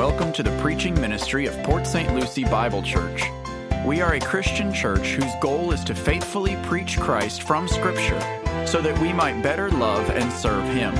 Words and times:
welcome 0.00 0.32
to 0.32 0.42
the 0.42 0.62
preaching 0.62 0.98
ministry 0.98 1.44
of 1.44 1.54
Port 1.62 1.86
St. 1.86 2.14
Lucie 2.14 2.44
Bible 2.44 2.80
Church. 2.80 3.22
We 3.84 4.00
are 4.00 4.14
a 4.14 4.18
Christian 4.18 4.72
church 4.72 5.08
whose 5.08 5.30
goal 5.42 5.72
is 5.72 5.84
to 5.84 5.94
faithfully 5.94 6.56
preach 6.62 6.98
Christ 6.98 7.42
from 7.42 7.68
Scripture 7.68 8.18
so 8.66 8.80
that 8.80 8.98
we 8.98 9.12
might 9.12 9.42
better 9.42 9.68
love 9.68 10.08
and 10.08 10.32
serve 10.32 10.64
Him. 10.68 10.94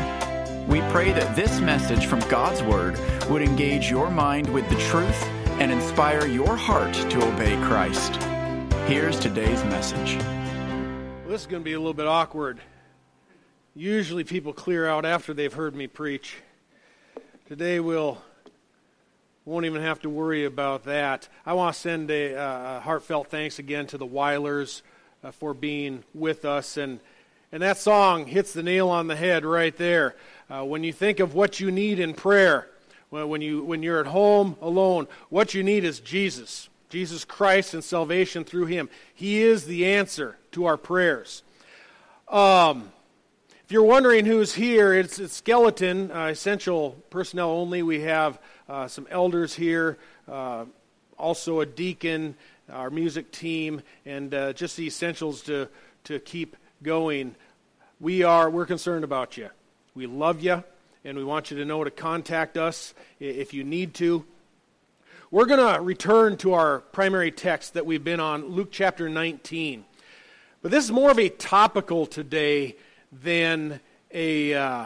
We 0.69 0.83
pray 0.93 1.13
that 1.13 1.35
this 1.35 1.61
message 1.61 2.05
from 2.05 2.21
God's 2.29 2.63
Word 2.63 3.01
would 3.31 3.41
engage 3.41 3.91
your 3.91 4.11
mind 4.11 4.53
with 4.53 4.69
the 4.69 4.77
truth 4.91 5.25
and 5.63 5.73
inspire 5.73 6.27
your 6.27 6.55
heart 6.55 6.93
to 6.93 7.27
obey 7.27 7.57
Christ. 7.67 8.17
Here's 8.87 9.19
today's 9.19 9.65
message. 9.65 10.17
Well, 10.17 11.29
this 11.29 11.41
is 11.41 11.47
going 11.47 11.63
to 11.63 11.65
be 11.65 11.73
a 11.73 11.79
little 11.79 11.95
bit 11.95 12.07
awkward. 12.07 12.61
Usually 13.75 14.25
people 14.25 14.53
clear 14.53 14.87
out 14.87 15.07
after 15.07 15.33
they've 15.33 15.55
heard 15.55 15.75
me 15.75 15.87
preach. 15.87 16.37
Today 17.49 17.81
we'll 17.81 18.19
won't 19.45 19.65
even 19.65 19.83
have 19.83 20.01
to 20.01 20.11
worry 20.11 20.45
about 20.45 20.85
that. 20.85 21.29
I 21.47 21.55
want 21.55 21.75
to 21.75 21.81
send 21.81 22.11
a 22.11 22.81
heartfelt 22.81 23.29
thanks 23.29 23.59
again 23.59 23.87
to 23.89 23.99
the 23.99 24.07
Weilers 24.07 24.83
uh, 25.25 25.31
for 25.31 25.55
being 25.55 26.05
with 26.15 26.45
us 26.45 26.77
and 26.77 27.01
and 27.53 27.65
that 27.65 27.79
song 27.79 28.27
hits 28.27 28.53
the 28.53 28.63
nail 28.63 28.91
on 28.91 29.09
the 29.09 29.17
head 29.17 29.45
right 29.45 29.77
there. 29.77 30.15
Uh, 30.49 30.65
when 30.65 30.85
you 30.85 30.93
think 30.93 31.19
of 31.19 31.35
what 31.35 31.59
you 31.59 31.73
need 31.73 31.99
in 31.99 32.15
prayer, 32.15 32.69
when 33.09 33.41
you 33.41 33.65
when 33.65 33.83
you're 33.83 33.99
at 33.99 34.07
home 34.07 34.57
alone, 34.61 35.09
what 35.31 35.53
you 35.53 35.65
need 35.65 35.85
is 35.85 35.99
Jesus. 35.99 36.69
Jesus 36.91 37.25
Christ 37.25 37.75
and 37.75 37.83
salvation 37.83 38.45
through 38.45 38.67
him. 38.67 38.89
He 39.15 39.43
is 39.43 39.65
the 39.65 39.87
answer 39.87 40.37
to 40.53 40.67
our 40.67 40.77
prayers. 40.77 41.43
Um, 42.29 42.93
if 43.65 43.73
you're 43.73 43.85
wondering 43.85 44.27
who's 44.27 44.55
here, 44.55 44.93
it's, 44.93 45.21
it's 45.21 45.35
Skeleton, 45.35 46.11
uh, 46.11 46.27
essential 46.27 46.97
personnel 47.09 47.51
only. 47.51 47.85
We 47.85 48.01
have 48.01 48.41
uh, 48.71 48.87
some 48.87 49.09
elders 49.11 49.53
here, 49.53 49.99
uh, 50.31 50.65
also 51.19 51.59
a 51.59 51.67
deacon, 51.67 52.37
our 52.71 52.89
music 52.89 53.33
team, 53.33 53.83
and 54.07 54.33
uh, 54.33 54.53
just 54.53 54.77
the 54.77 54.87
essentials 54.87 55.43
to, 55.43 55.69
to 56.05 56.21
keep 56.21 56.57
going. 56.81 57.35
We 57.99 58.23
are, 58.23 58.49
we're 58.49 58.67
concerned 58.67 59.03
about 59.03 59.37
you. 59.37 59.51
We 59.97 60.07
love 60.07 60.41
you, 60.41 60.63
and 61.05 61.19
we 61.19 61.25
want 61.25 61.51
you 61.51 61.57
to 61.59 61.65
know 61.65 61.83
to 61.83 61.91
contact 61.91 62.57
us 62.57 62.95
if 63.19 63.53
you 63.53 63.65
need 63.65 63.93
to. 63.95 64.25
We're 65.33 65.47
going 65.47 65.75
to 65.75 65.81
return 65.81 66.37
to 66.39 66.55
our 66.55 66.79
primary 66.79 67.33
text 67.33 67.75
that 67.75 67.85
we've 67.85 68.05
been 68.05 68.21
on, 68.21 68.51
Luke 68.51 68.69
chapter 68.71 69.09
19. 69.09 69.85
But 70.63 70.71
this 70.71 70.85
is 70.85 70.93
more 70.93 71.11
of 71.11 71.19
a 71.19 71.29
topical 71.29 72.07
today 72.07 72.77
than 73.11 73.81
a, 74.13 74.55
uh, 74.55 74.85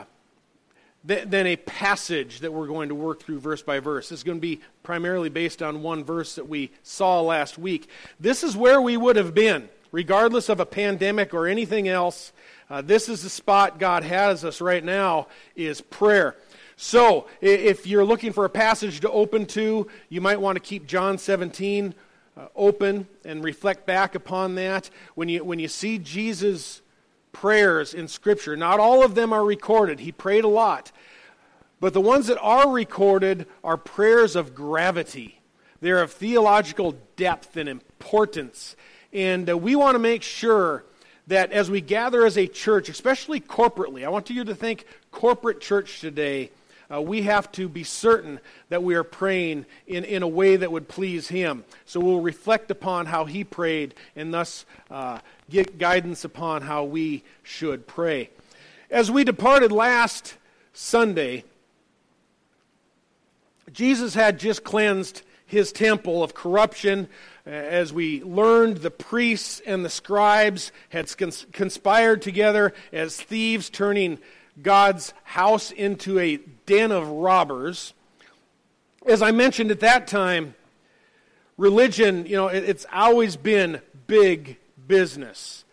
than 1.05 1.47
a 1.47 1.57
passage 1.57 2.41
that 2.41 2.53
we're 2.53 2.67
going 2.67 2.89
to 2.89 2.95
work 2.95 3.23
through 3.23 3.39
verse 3.39 3.63
by 3.63 3.79
verse. 3.79 4.11
Is 4.11 4.23
going 4.23 4.39
to 4.39 4.43
be 4.43 4.61
primarily 4.83 5.29
based 5.29 5.63
on 5.63 5.83
one 5.83 6.03
verse 6.03 6.37
that 6.37 6.49
we 6.49 6.71
saw 6.83 7.21
last 7.21 7.59
week. 7.59 7.89
This 8.19 8.43
is 8.43 8.57
where 8.57 8.81
we 8.81 8.97
would 8.97 9.17
have 9.17 9.35
been, 9.35 9.69
regardless 9.93 10.49
of 10.49 10.61
a 10.61 10.67
pandemic 10.67 11.35
or 11.35 11.47
anything 11.47 11.89
else. 11.89 12.33
Uh, 12.71 12.81
this 12.81 13.11
is 13.11 13.23
the 13.23 13.29
spot 13.29 13.79
God 13.79 14.03
has 14.03 14.45
us 14.45 14.63
right 14.63 14.83
now, 14.83 15.29
is 15.55 15.83
prayer. 15.83 16.37
So, 16.77 17.29
if 17.41 17.87
you're 17.87 18.05
looking 18.05 18.33
for 18.33 18.47
a 18.47 18.51
passage 18.51 19.01
to 19.01 19.11
open 19.11 19.47
to, 19.47 19.87
you 20.09 20.21
might 20.21 20.41
want 20.41 20.57
to 20.57 20.61
keep 20.61 20.87
John 20.87 21.19
17 21.19 21.95
uh, 22.37 22.47
open 22.57 23.07
and 23.25 23.45
reflect 23.45 23.87
back 23.87 24.15
upon 24.15 24.57
that. 24.57 24.91
When 25.15 25.29
you, 25.29 25.45
when 25.45 25.59
you 25.59 25.69
see 25.69 25.99
Jesus 25.99 26.81
prayers 27.35 27.93
in 27.93 28.09
Scripture. 28.09 28.57
Not 28.57 28.81
all 28.81 29.05
of 29.05 29.15
them 29.15 29.35
are 29.35 29.45
recorded. 29.45 30.01
He 30.01 30.13
prayed 30.13 30.45
a 30.45 30.49
lot. 30.49 30.91
But 31.81 31.93
the 31.93 32.01
ones 32.01 32.29
that 32.29 32.41
are 32.41 32.71
recorded 32.71 33.47
are 33.63 33.77
prayers 33.77 34.37
of 34.37 34.55
gravity. 34.55 35.43
They're 35.83 36.01
of 36.01 36.13
theological 36.13 36.97
depth 37.17 37.59
and 37.59 37.69
importance. 37.69 38.75
And 39.13 39.51
uh, 39.51 39.59
we 39.59 39.77
want 39.77 39.97
to 39.97 39.99
make 39.99 40.23
sure 40.23 40.85
that 41.27 41.53
as 41.53 41.71
we 41.71 41.83
gather 41.83 42.25
as 42.25 42.39
a 42.39 42.47
church, 42.47 42.89
especially 42.89 43.41
corporately, 43.41 44.05
I 44.05 44.09
want 44.09 44.31
you 44.31 44.45
to 44.45 44.55
think 44.55 44.87
corporate 45.11 45.61
church 45.61 46.01
today. 46.01 46.51
Uh, 46.95 47.01
we 47.01 47.23
have 47.23 47.51
to 47.53 47.69
be 47.69 47.83
certain 47.83 48.39
that 48.69 48.83
we 48.83 48.95
are 48.95 49.05
praying 49.05 49.67
in, 49.87 50.05
in 50.05 50.23
a 50.23 50.29
way 50.29 50.57
that 50.57 50.71
would 50.71 50.87
please 50.87 51.29
Him. 51.29 51.65
So 51.87 51.99
we'll 51.99 52.21
reflect 52.21 52.71
upon 52.71 53.07
how 53.07 53.25
He 53.25 53.43
prayed 53.43 53.95
and 54.15 54.33
thus 54.33 54.65
uh, 54.91 55.19
get 55.51 55.79
guidance 55.79 56.25
upon 56.25 56.63
how 56.63 56.85
we 56.85 57.25
should 57.43 57.87
pray. 57.87 58.31
As 58.91 59.11
we 59.11 59.25
departed 59.25 59.73
last 59.73 60.37
Sunday, 60.73 61.45
Jesus 63.73 64.15
had 64.15 64.39
just 64.39 64.63
cleansed 64.63 65.23
his 65.47 65.73
temple 65.73 66.23
of 66.23 66.35
corruption. 66.35 67.09
As 67.47 67.93
we 67.93 68.23
learned, 68.23 68.79
the 68.79 68.91
priests 68.91 69.61
and 69.67 69.85
the 69.85 69.91
scribes 69.91 70.73
had 70.91 71.13
conspired 71.53 72.23
together 72.23 72.73
as 72.93 73.21
thieves, 73.21 73.69
turning 73.71 74.19
God's 74.63 75.13
house 75.25 75.71
into 75.71 76.19
a 76.19 76.37
den 76.67 76.93
of 76.93 77.09
robbers. 77.09 77.93
As 79.07 79.23
I 79.23 79.33
mentioned 79.33 79.71
at 79.71 79.81
that 79.81 80.07
time, 80.07 80.55
religion, 81.57 82.27
you 82.27 82.37
know, 82.37 82.49
it's 82.49 82.87
always 82.93 83.37
been 83.37 83.81
big 84.07 84.57
business. 84.87 85.65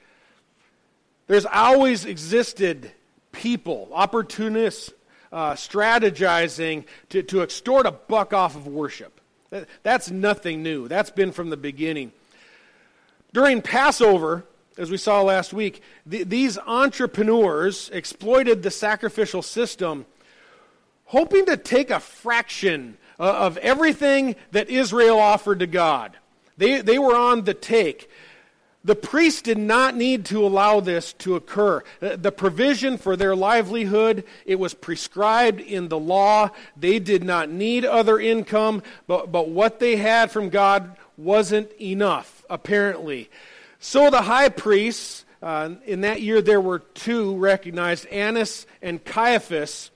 There's 1.27 1.45
always 1.45 2.05
existed 2.05 2.91
people, 3.31 3.89
opportunists, 3.93 4.91
uh, 5.31 5.53
strategizing 5.53 6.85
to, 7.09 7.23
to 7.23 7.41
extort 7.41 7.85
a 7.85 7.91
buck 7.91 8.33
off 8.33 8.55
of 8.55 8.67
worship. 8.67 9.21
That's 9.83 10.09
nothing 10.11 10.63
new. 10.63 10.87
That's 10.87 11.11
been 11.11 11.31
from 11.31 11.49
the 11.49 11.57
beginning. 11.57 12.11
During 13.33 13.61
Passover, 13.61 14.45
as 14.81 14.89
we 14.89 14.97
saw 14.97 15.21
last 15.21 15.53
week, 15.53 15.83
the, 16.07 16.23
these 16.23 16.57
entrepreneurs 16.57 17.91
exploited 17.93 18.63
the 18.63 18.71
sacrificial 18.71 19.43
system, 19.43 20.07
hoping 21.05 21.45
to 21.45 21.55
take 21.55 21.91
a 21.91 21.99
fraction 21.99 22.97
uh, 23.19 23.31
of 23.31 23.57
everything 23.57 24.35
that 24.49 24.71
Israel 24.71 25.19
offered 25.19 25.59
to 25.59 25.67
God. 25.67 26.17
They, 26.57 26.81
they 26.81 26.97
were 26.97 27.15
on 27.15 27.43
the 27.43 27.53
take. 27.53 28.09
The 28.83 28.95
priests 28.95 29.43
did 29.43 29.59
not 29.59 29.95
need 29.95 30.25
to 30.25 30.43
allow 30.43 30.79
this 30.79 31.13
to 31.13 31.35
occur. 31.35 31.83
The 31.99 32.31
provision 32.31 32.97
for 32.97 33.15
their 33.15 33.35
livelihood, 33.35 34.23
it 34.47 34.55
was 34.55 34.73
prescribed 34.73 35.61
in 35.61 35.89
the 35.89 35.99
law. 35.99 36.49
They 36.75 36.97
did 36.97 37.23
not 37.23 37.51
need 37.51 37.85
other 37.85 38.19
income, 38.19 38.81
but, 39.05 39.31
but 39.31 39.49
what 39.49 39.79
they 39.79 39.97
had 39.97 40.31
from 40.31 40.49
God 40.49 40.97
wasn't 41.17 41.71
enough, 41.79 42.43
apparently. 42.49 43.29
So 43.83 44.11
the 44.11 44.21
high 44.21 44.49
priests, 44.49 45.25
uh, 45.41 45.71
in 45.85 46.01
that 46.01 46.21
year 46.21 46.39
there 46.39 46.61
were 46.61 46.79
two 46.79 47.35
recognized, 47.35 48.05
Annas 48.07 48.67
and 48.79 49.03
Caiaphas. 49.03 49.89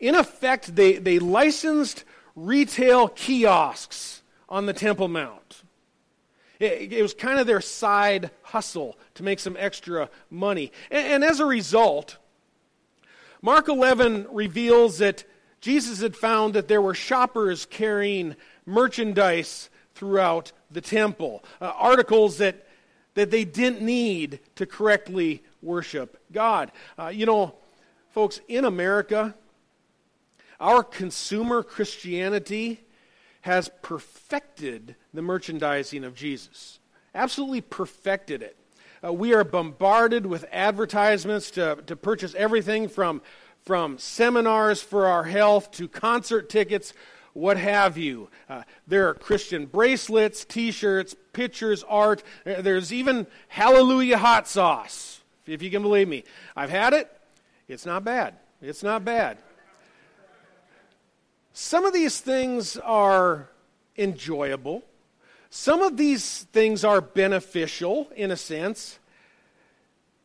In 0.00 0.16
effect, 0.16 0.74
they, 0.74 0.94
they 0.94 1.20
licensed 1.20 2.04
retail 2.34 3.06
kiosks 3.06 4.22
on 4.48 4.66
the 4.66 4.72
Temple 4.72 5.06
Mount. 5.06 5.62
It, 6.58 6.92
it 6.92 7.02
was 7.02 7.14
kind 7.14 7.38
of 7.38 7.46
their 7.46 7.60
side 7.60 8.32
hustle 8.42 8.98
to 9.14 9.22
make 9.22 9.38
some 9.38 9.56
extra 9.56 10.10
money. 10.28 10.72
And, 10.90 11.06
and 11.06 11.24
as 11.24 11.38
a 11.38 11.46
result, 11.46 12.16
Mark 13.42 13.68
11 13.68 14.26
reveals 14.32 14.98
that 14.98 15.22
Jesus 15.60 16.00
had 16.00 16.16
found 16.16 16.54
that 16.54 16.66
there 16.66 16.82
were 16.82 16.94
shoppers 16.94 17.64
carrying 17.64 18.34
merchandise 18.66 19.70
throughout 19.94 20.50
the 20.68 20.80
temple, 20.80 21.44
uh, 21.60 21.72
articles 21.76 22.38
that, 22.38 22.66
that 23.14 23.30
they 23.30 23.44
didn't 23.44 23.82
need 23.82 24.40
to 24.56 24.66
correctly 24.66 25.42
worship 25.62 26.20
God. 26.32 26.72
Uh, 26.98 27.08
you 27.08 27.26
know, 27.26 27.54
folks, 28.10 28.40
in 28.48 28.64
America, 28.64 29.34
our 30.58 30.82
consumer 30.82 31.62
Christianity 31.62 32.80
has 33.42 33.70
perfected 33.82 34.96
the 35.14 35.22
merchandising 35.22 36.04
of 36.04 36.14
Jesus. 36.14 36.78
Absolutely 37.14 37.62
perfected 37.62 38.42
it. 38.42 38.56
Uh, 39.02 39.12
we 39.12 39.32
are 39.32 39.44
bombarded 39.44 40.26
with 40.26 40.44
advertisements 40.52 41.50
to, 41.52 41.78
to 41.86 41.96
purchase 41.96 42.34
everything 42.34 42.86
from, 42.86 43.22
from 43.64 43.98
seminars 43.98 44.82
for 44.82 45.06
our 45.06 45.24
health 45.24 45.70
to 45.72 45.88
concert 45.88 46.50
tickets, 46.50 46.92
what 47.32 47.56
have 47.56 47.96
you. 47.96 48.28
Uh, 48.48 48.62
there 48.86 49.08
are 49.08 49.14
Christian 49.14 49.66
bracelets, 49.66 50.44
t 50.44 50.70
shirts, 50.70 51.14
pictures, 51.32 51.84
art. 51.88 52.22
There's 52.44 52.92
even 52.92 53.26
Hallelujah 53.48 54.18
hot 54.18 54.48
sauce, 54.48 55.20
if 55.46 55.62
you 55.62 55.70
can 55.70 55.82
believe 55.82 56.08
me. 56.08 56.24
I've 56.56 56.70
had 56.70 56.92
it. 56.92 57.10
It's 57.68 57.86
not 57.86 58.04
bad. 58.04 58.34
It's 58.60 58.82
not 58.82 59.04
bad. 59.04 59.38
Some 61.52 61.84
of 61.84 61.92
these 61.92 62.20
things 62.20 62.76
are 62.76 63.48
enjoyable. 63.96 64.82
Some 65.50 65.82
of 65.82 65.96
these 65.96 66.44
things 66.52 66.84
are 66.84 67.00
beneficial 67.00 68.08
in 68.14 68.30
a 68.30 68.36
sense, 68.36 68.98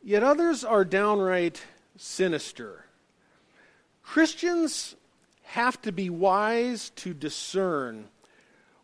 yet 0.02 0.22
others 0.22 0.64
are 0.64 0.84
downright 0.84 1.62
sinister. 1.96 2.84
Christians 4.02 4.94
have 5.46 5.80
to 5.82 5.92
be 5.92 6.10
wise 6.10 6.90
to 6.90 7.14
discern 7.14 8.08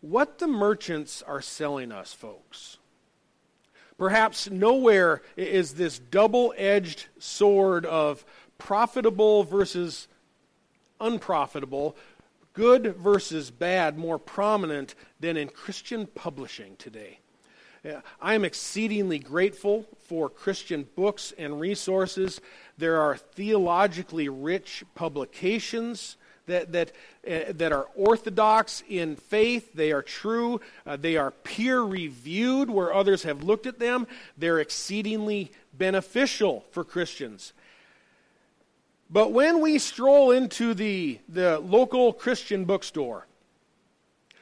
what 0.00 0.38
the 0.38 0.46
merchants 0.46 1.22
are 1.22 1.40
selling 1.40 1.90
us, 1.90 2.12
folks. 2.12 2.78
Perhaps 3.98 4.50
nowhere 4.50 5.22
is 5.36 5.74
this 5.74 5.98
double 5.98 6.54
edged 6.56 7.06
sword 7.18 7.84
of 7.84 8.24
profitable 8.58 9.44
versus 9.44 10.06
unprofitable, 11.00 11.96
good 12.52 12.96
versus 12.96 13.50
bad, 13.50 13.98
more 13.98 14.18
prominent 14.18 14.94
than 15.20 15.36
in 15.36 15.48
Christian 15.48 16.06
publishing 16.06 16.76
today. 16.76 17.18
I 18.20 18.34
am 18.34 18.44
exceedingly 18.44 19.18
grateful 19.18 19.86
for 20.06 20.30
Christian 20.30 20.86
books 20.94 21.32
and 21.36 21.58
resources. 21.58 22.40
There 22.78 23.00
are 23.00 23.16
theologically 23.16 24.28
rich 24.28 24.84
publications 24.94 26.16
that, 26.46 26.72
that, 26.72 26.92
uh, 27.28 27.52
that 27.52 27.72
are 27.72 27.86
orthodox 27.94 28.82
in 28.88 29.16
faith. 29.16 29.72
They 29.74 29.92
are 29.92 30.02
true. 30.02 30.60
Uh, 30.86 30.96
they 30.96 31.16
are 31.16 31.30
peer 31.30 31.80
reviewed 31.80 32.70
where 32.70 32.92
others 32.92 33.22
have 33.22 33.42
looked 33.42 33.66
at 33.66 33.78
them. 33.78 34.06
They're 34.36 34.60
exceedingly 34.60 35.52
beneficial 35.72 36.64
for 36.70 36.84
Christians. 36.84 37.52
But 39.10 39.32
when 39.32 39.60
we 39.60 39.78
stroll 39.78 40.30
into 40.30 40.72
the, 40.72 41.18
the 41.28 41.58
local 41.58 42.12
Christian 42.12 42.64
bookstore, 42.64 43.26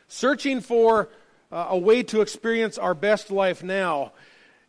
searching 0.06 0.60
for 0.60 1.08
uh, 1.50 1.66
a 1.70 1.78
way 1.78 2.04
to 2.04 2.20
experience 2.20 2.78
our 2.78 2.94
best 2.94 3.30
life 3.32 3.64
now, 3.64 4.12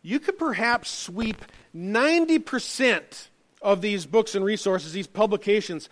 you 0.02 0.18
could 0.18 0.38
perhaps 0.38 0.90
sweep 0.90 1.44
90% 1.74 3.28
of 3.62 3.80
these 3.80 4.04
books 4.04 4.34
and 4.34 4.44
resources, 4.44 4.92
these 4.92 5.06
publications, 5.06 5.88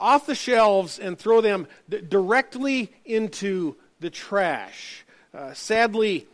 off 0.00 0.26
the 0.26 0.34
shelves 0.34 0.98
and 0.98 1.18
throw 1.18 1.40
them 1.40 1.66
d- 1.88 2.00
directly 2.00 2.92
into 3.04 3.76
the 4.00 4.10
trash. 4.10 5.04
Uh, 5.32 5.52
sadly, 5.52 6.26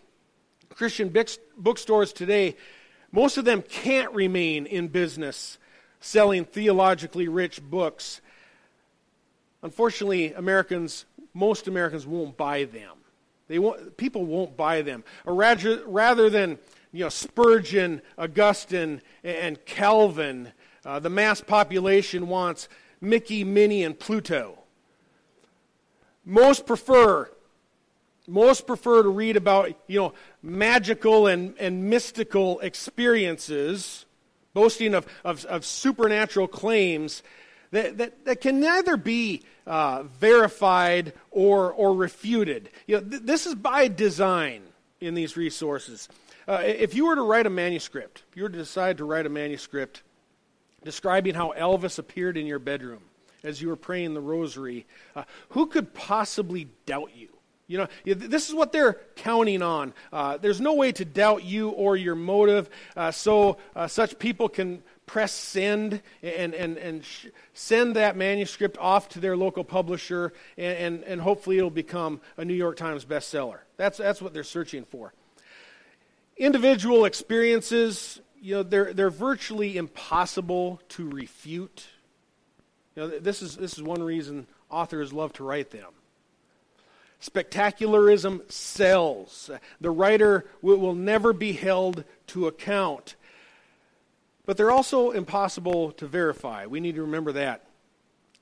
Christian 0.71 1.15
bookstores 1.59 2.13
today, 2.13 2.57
most 3.13 3.37
of 3.37 3.45
them 3.45 3.63
can't 3.63 4.13
remain 4.13 4.67
in 4.67 4.89
business 4.89 5.59
selling 6.01 6.45
theologically 6.45 7.29
rich 7.29 7.61
books. 7.63 8.21
Unfortunately, 9.63 10.33
Americans, 10.35 11.05
most 11.35 11.67
Americans 11.67 12.07
won't 12.07 12.37
buy 12.37 12.65
them. 12.65 12.93
They 13.49 13.59
won't, 13.59 13.97
people 13.97 14.25
won't 14.25 14.57
buy 14.57 14.83
them. 14.83 15.03
Or 15.25 15.35
rather, 15.35 15.83
rather 15.87 16.31
than 16.31 16.59
you 16.93 17.05
know, 17.05 17.09
Spurgeon, 17.09 18.03
Augustine, 18.17 19.03
and 19.25 19.65
Calvin, 19.65 20.53
uh, 20.85 21.01
the 21.01 21.11
mass 21.11 21.41
population 21.41 22.29
wants 22.29 22.69
Mickey, 23.01 23.45
Minnie, 23.45 23.85
and 23.85 23.99
Pluto. 23.99 24.59
Most 26.25 26.67
prefer 26.67 27.31
most 28.29 28.67
prefer 28.67 29.03
to 29.03 29.09
read 29.09 29.37
about 29.37 29.73
you 29.87 30.01
know 30.01 30.13
magical 30.43 31.27
and, 31.27 31.55
and 31.59 31.89
mystical 31.89 32.61
experiences 32.61 34.05
boasting 34.55 34.95
of, 34.95 35.07
of, 35.25 35.45
of 35.45 35.67
supernatural 35.67 36.49
claims 36.49 37.23
that, 37.73 37.99
that, 37.99 38.25
that 38.25 38.41
can 38.41 38.59
neither 38.59 38.97
be 38.97 39.43
uh, 39.67 40.03
verified 40.05 41.13
or, 41.31 41.73
or 41.73 41.95
refuted 41.95 42.71
you 42.87 42.97
know, 42.97 43.09
th- 43.09 43.23
this 43.23 43.47
is 43.47 43.55
by 43.55 43.87
design 43.89 44.63
in 45.01 45.15
these 45.15 45.37
resources 45.37 46.09
uh, 46.49 46.63
if 46.65 46.95
you 46.95 47.07
were 47.07 47.15
to 47.15 47.23
write 47.23 47.47
a 47.47 47.51
manuscript 47.51 48.23
if 48.31 48.37
you 48.37 48.43
were 48.43 48.49
to 48.49 48.59
decide 48.59 48.99
to 48.99 49.05
write 49.05 49.27
a 49.27 49.31
manuscript 49.31 50.03
describing 50.87 51.35
how 51.35 51.53
Elvis 51.59 51.99
appeared 51.99 52.37
in 52.37 52.47
your 52.47 52.61
bedroom 52.61 53.01
as 53.43 53.61
you 53.61 53.67
were 53.67 53.77
praying 53.77 54.15
the 54.15 54.21
rosary, 54.21 54.87
uh, 55.17 55.25
who 55.49 55.67
could 55.67 55.93
possibly 55.93 56.69
doubt 56.87 57.11
you? 57.17 57.29
You 57.67 57.79
know, 57.79 57.89
this 58.05 58.49
is 58.49 58.55
what 58.55 58.71
they're 58.71 59.01
counting 59.17 59.63
on. 59.63 59.93
Uh, 60.13 60.37
there's 60.37 60.61
no 60.61 60.75
way 60.75 60.93
to 60.93 61.05
doubt 61.05 61.43
you 61.43 61.71
or 61.71 61.97
your 61.97 62.15
motive, 62.15 62.71
uh, 62.97 63.11
so 63.11 63.57
uh, 63.75 63.89
such 63.89 64.17
people 64.21 64.49
can 64.49 64.81
press 65.07 65.33
send 65.33 66.01
and, 66.23 66.55
and, 66.55 66.79
and 66.79 67.05
sh- 67.05 67.27
send 67.53 67.97
that 67.97 68.17
manuscript 68.17 68.79
off 68.79 69.09
to 69.09 69.19
their 69.19 69.37
local 69.37 69.65
publisher, 69.65 70.33
and, 70.57 70.79
and, 70.79 71.05
and 71.05 71.21
hopefully 71.21 71.59
it'll 71.59 71.69
become 71.69 72.21
a 72.37 72.45
New 72.45 72.55
York 72.55 72.77
Times 72.77 73.05
bestseller. 73.05 73.59
That's, 73.77 73.99
that's 73.99 74.23
what 74.23 74.33
they're 74.33 74.45
searching 74.45 74.85
for. 74.85 75.13
Individual 76.37 77.07
experiences, 77.07 78.21
you 78.47 78.55
know, 78.55 78.63
they're, 78.63 78.93
they're 78.93 79.11
virtually 79.11 79.77
impossible 79.77 80.81
to 80.91 81.11
refute. 81.11 81.89
You 82.95 83.03
know, 83.03 83.19
this 83.19 83.43
is, 83.43 83.57
this 83.57 83.73
is 83.73 83.83
one 83.83 84.01
reason 84.01 84.47
authors 84.71 85.13
love 85.13 85.33
to 85.35 85.45
write 85.45 85.73
them. 85.73 85.91
Spectacularism 87.21 88.49
sells. 88.49 89.51
The 89.81 89.91
writer 89.91 90.47
will, 90.63 90.95
never 90.95 91.33
be 91.33 91.55
held 91.55 92.05
to 92.29 92.47
account. 92.47 93.17
But 94.45 94.57
they're 94.57 94.71
also 94.71 95.11
impossible 95.11 95.91
to 95.93 96.07
verify. 96.07 96.67
We 96.67 96.79
need 96.79 96.95
to 96.95 97.03
remember 97.03 97.33
that. 97.33 97.65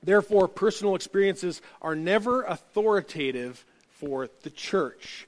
Therefore, 0.03 0.47
personal 0.47 0.93
experiences 0.93 1.63
are 1.81 1.95
never 1.95 2.43
authoritative 2.43 3.65
for 3.89 4.29
the 4.43 4.51
church. 4.51 5.27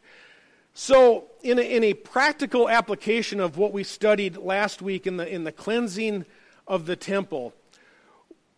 So, 0.79 1.25
in 1.41 1.57
a, 1.57 1.63
in 1.63 1.83
a 1.83 1.95
practical 1.95 2.69
application 2.69 3.39
of 3.39 3.57
what 3.57 3.73
we 3.73 3.83
studied 3.83 4.37
last 4.37 4.79
week 4.79 5.07
in 5.07 5.17
the, 5.17 5.27
in 5.27 5.43
the 5.43 5.51
cleansing 5.51 6.23
of 6.67 6.85
the 6.85 6.95
temple, 6.95 7.55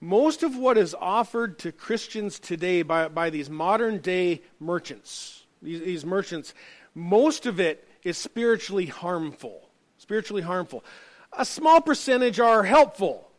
most 0.01 0.44
of 0.44 0.57
what 0.57 0.77
is 0.77 0.94
offered 1.00 1.57
to 1.60 1.71
Christians 1.71 2.38
today 2.38 2.81
by, 2.81 3.07
by 3.07 3.30
these 3.30 3.50
modern 3.50 4.00
day 4.00 4.42
merchants, 4.60 5.45
these, 5.62 5.80
these 5.80 6.06
merchants, 6.06 6.54
most 6.94 7.45
of 7.45 7.57
it 7.62 7.88
is 8.04 8.18
spiritually 8.18 8.88
harmful. 8.88 9.69
Spiritually 9.98 10.42
harmful. 10.42 10.83
A 11.31 11.45
small 11.45 11.80
percentage 11.80 12.42
are 12.42 12.65
helpful. 12.65 13.31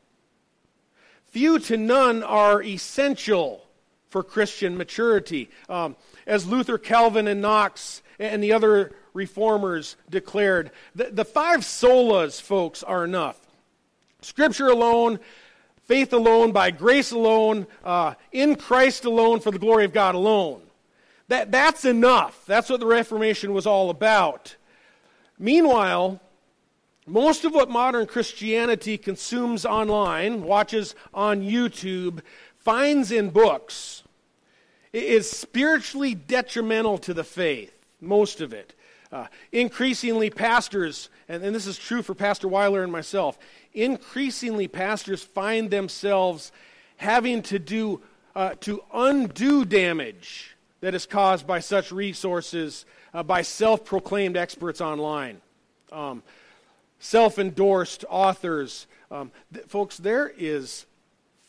Few 1.27 1.59
to 1.59 1.77
none 1.77 2.23
are 2.23 2.63
essential 2.63 3.63
for 4.09 4.23
Christian 4.23 4.79
maturity. 4.79 5.51
Um, 5.69 5.97
as 6.27 6.47
Luther, 6.47 6.79
Calvin, 6.79 7.29
and 7.29 7.43
Knox 7.43 8.01
and 8.21 8.43
the 8.43 8.53
other 8.53 8.93
reformers 9.15 9.97
declared. 10.11 10.71
The, 10.95 11.05
the 11.11 11.25
five 11.25 11.61
solas, 11.61 12.41
folks, 12.41 12.83
are 12.83 13.05
enough. 13.05 13.39
Scripture 14.21 14.69
alone, 14.69 15.19
faith 15.85 16.13
alone, 16.13 16.53
by 16.53 16.71
grace 16.71 17.11
alone, 17.11 17.67
uh, 17.83 18.15
in 18.31 18.57
Christ 18.57 19.07
alone, 19.07 19.41
for 19.41 19.51
the 19.51 19.59
glory 19.59 19.87
of 19.87 19.95
God 19.95 20.15
alone. 20.15 20.61
That, 21.29 21.51
that's 21.51 21.87
enough. 21.87 22.45
That's 22.47 22.69
what 22.69 22.81
the 22.81 22.87
Reformation 22.87 23.55
was 23.55 23.67
all 23.67 23.89
about. 23.89 24.57
Meanwhile, 25.39 26.21
most 27.07 27.47
of 27.47 27.55
what 27.55 27.71
modern 27.71 28.07
Christianity 28.07 28.99
consumes 28.99 29.65
online, 29.65 30.43
watches 30.43 30.95
on 31.15 31.41
YouTube, 31.41 32.21
finds 32.59 33.11
in 33.11 33.31
books, 33.31 34.03
is 34.93 35.31
spiritually 35.31 36.15
detrimental 36.15 36.99
to 36.99 37.15
the 37.15 37.25
faith 37.25 37.80
most 38.01 38.41
of 38.41 38.53
it. 38.53 38.75
Uh, 39.13 39.27
increasingly, 39.51 40.31
pastors, 40.31 41.09
and, 41.29 41.43
and 41.43 41.55
this 41.55 41.67
is 41.67 41.77
true 41.77 42.03
for 42.03 42.15
Pastor 42.15 42.47
Weiler 42.47 42.85
and 42.85 42.93
myself, 42.93 43.39
increasingly, 43.75 44.69
pastors 44.69 45.23
find 45.23 45.71
themselves 45.71 46.53
having 46.97 47.43
to 47.43 47.59
do, 47.59 48.01
uh, 48.37 48.55
to 48.61 48.83
undo 48.93 49.65
damage 49.65 50.57
that 50.81 50.95
is 50.95 51.07
caused 51.07 51.47
by 51.47 51.59
such 51.59 51.91
resources 51.91 52.85
uh, 53.13 53.23
by 53.23 53.43
self 53.43 53.85
proclaimed 53.85 54.37
experts 54.37 54.81
online, 54.81 55.41
um, 55.91 56.23
self 57.01 57.39
endorsed 57.39 58.05
authors. 58.09 58.87
Um, 59.11 59.33
th- 59.53 59.67
folks, 59.67 59.97
there 59.97 60.33
is 60.39 60.87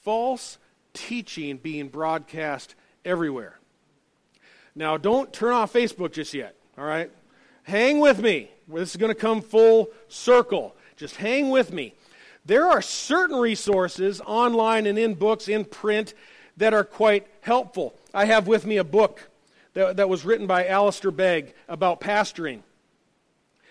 false 0.01 0.57
teaching 0.93 1.57
being 1.57 1.87
broadcast 1.89 2.73
everywhere. 3.05 3.60
Now, 4.75 4.97
don't 4.97 5.31
turn 5.33 5.53
off 5.53 5.73
Facebook 5.73 6.13
just 6.13 6.33
yet, 6.33 6.55
all 6.77 6.85
right? 6.85 7.11
Hang 7.63 7.99
with 7.99 8.19
me. 8.21 8.49
This 8.67 8.91
is 8.91 8.95
going 8.95 9.13
to 9.13 9.19
come 9.19 9.41
full 9.41 9.89
circle. 10.07 10.75
Just 10.95 11.15
hang 11.17 11.49
with 11.49 11.73
me. 11.73 11.93
There 12.45 12.65
are 12.67 12.81
certain 12.81 13.37
resources 13.37 14.21
online 14.21 14.85
and 14.87 14.97
in 14.97 15.13
books, 15.13 15.47
in 15.47 15.65
print, 15.65 16.13
that 16.57 16.73
are 16.73 16.83
quite 16.83 17.27
helpful. 17.41 17.93
I 18.13 18.25
have 18.25 18.47
with 18.47 18.65
me 18.65 18.77
a 18.77 18.83
book 18.83 19.29
that, 19.73 19.97
that 19.97 20.09
was 20.09 20.25
written 20.25 20.47
by 20.47 20.67
Alistair 20.67 21.11
Begg 21.11 21.53
about 21.67 22.01
pastoring. 22.01 22.61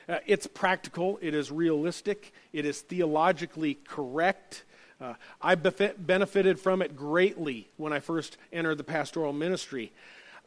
Uh, 0.08 0.18
it's 0.26 0.46
practical, 0.46 1.18
it 1.22 1.34
is 1.34 1.52
realistic, 1.52 2.32
it 2.52 2.64
is 2.64 2.80
theologically 2.80 3.74
correct. 3.86 4.64
Uh, 5.00 5.14
I 5.40 5.54
benefited 5.54 6.60
from 6.60 6.82
it 6.82 6.96
greatly 6.96 7.68
when 7.76 7.92
I 7.92 8.00
first 8.00 8.36
entered 8.52 8.76
the 8.76 8.84
pastoral 8.84 9.32
ministry. 9.32 9.92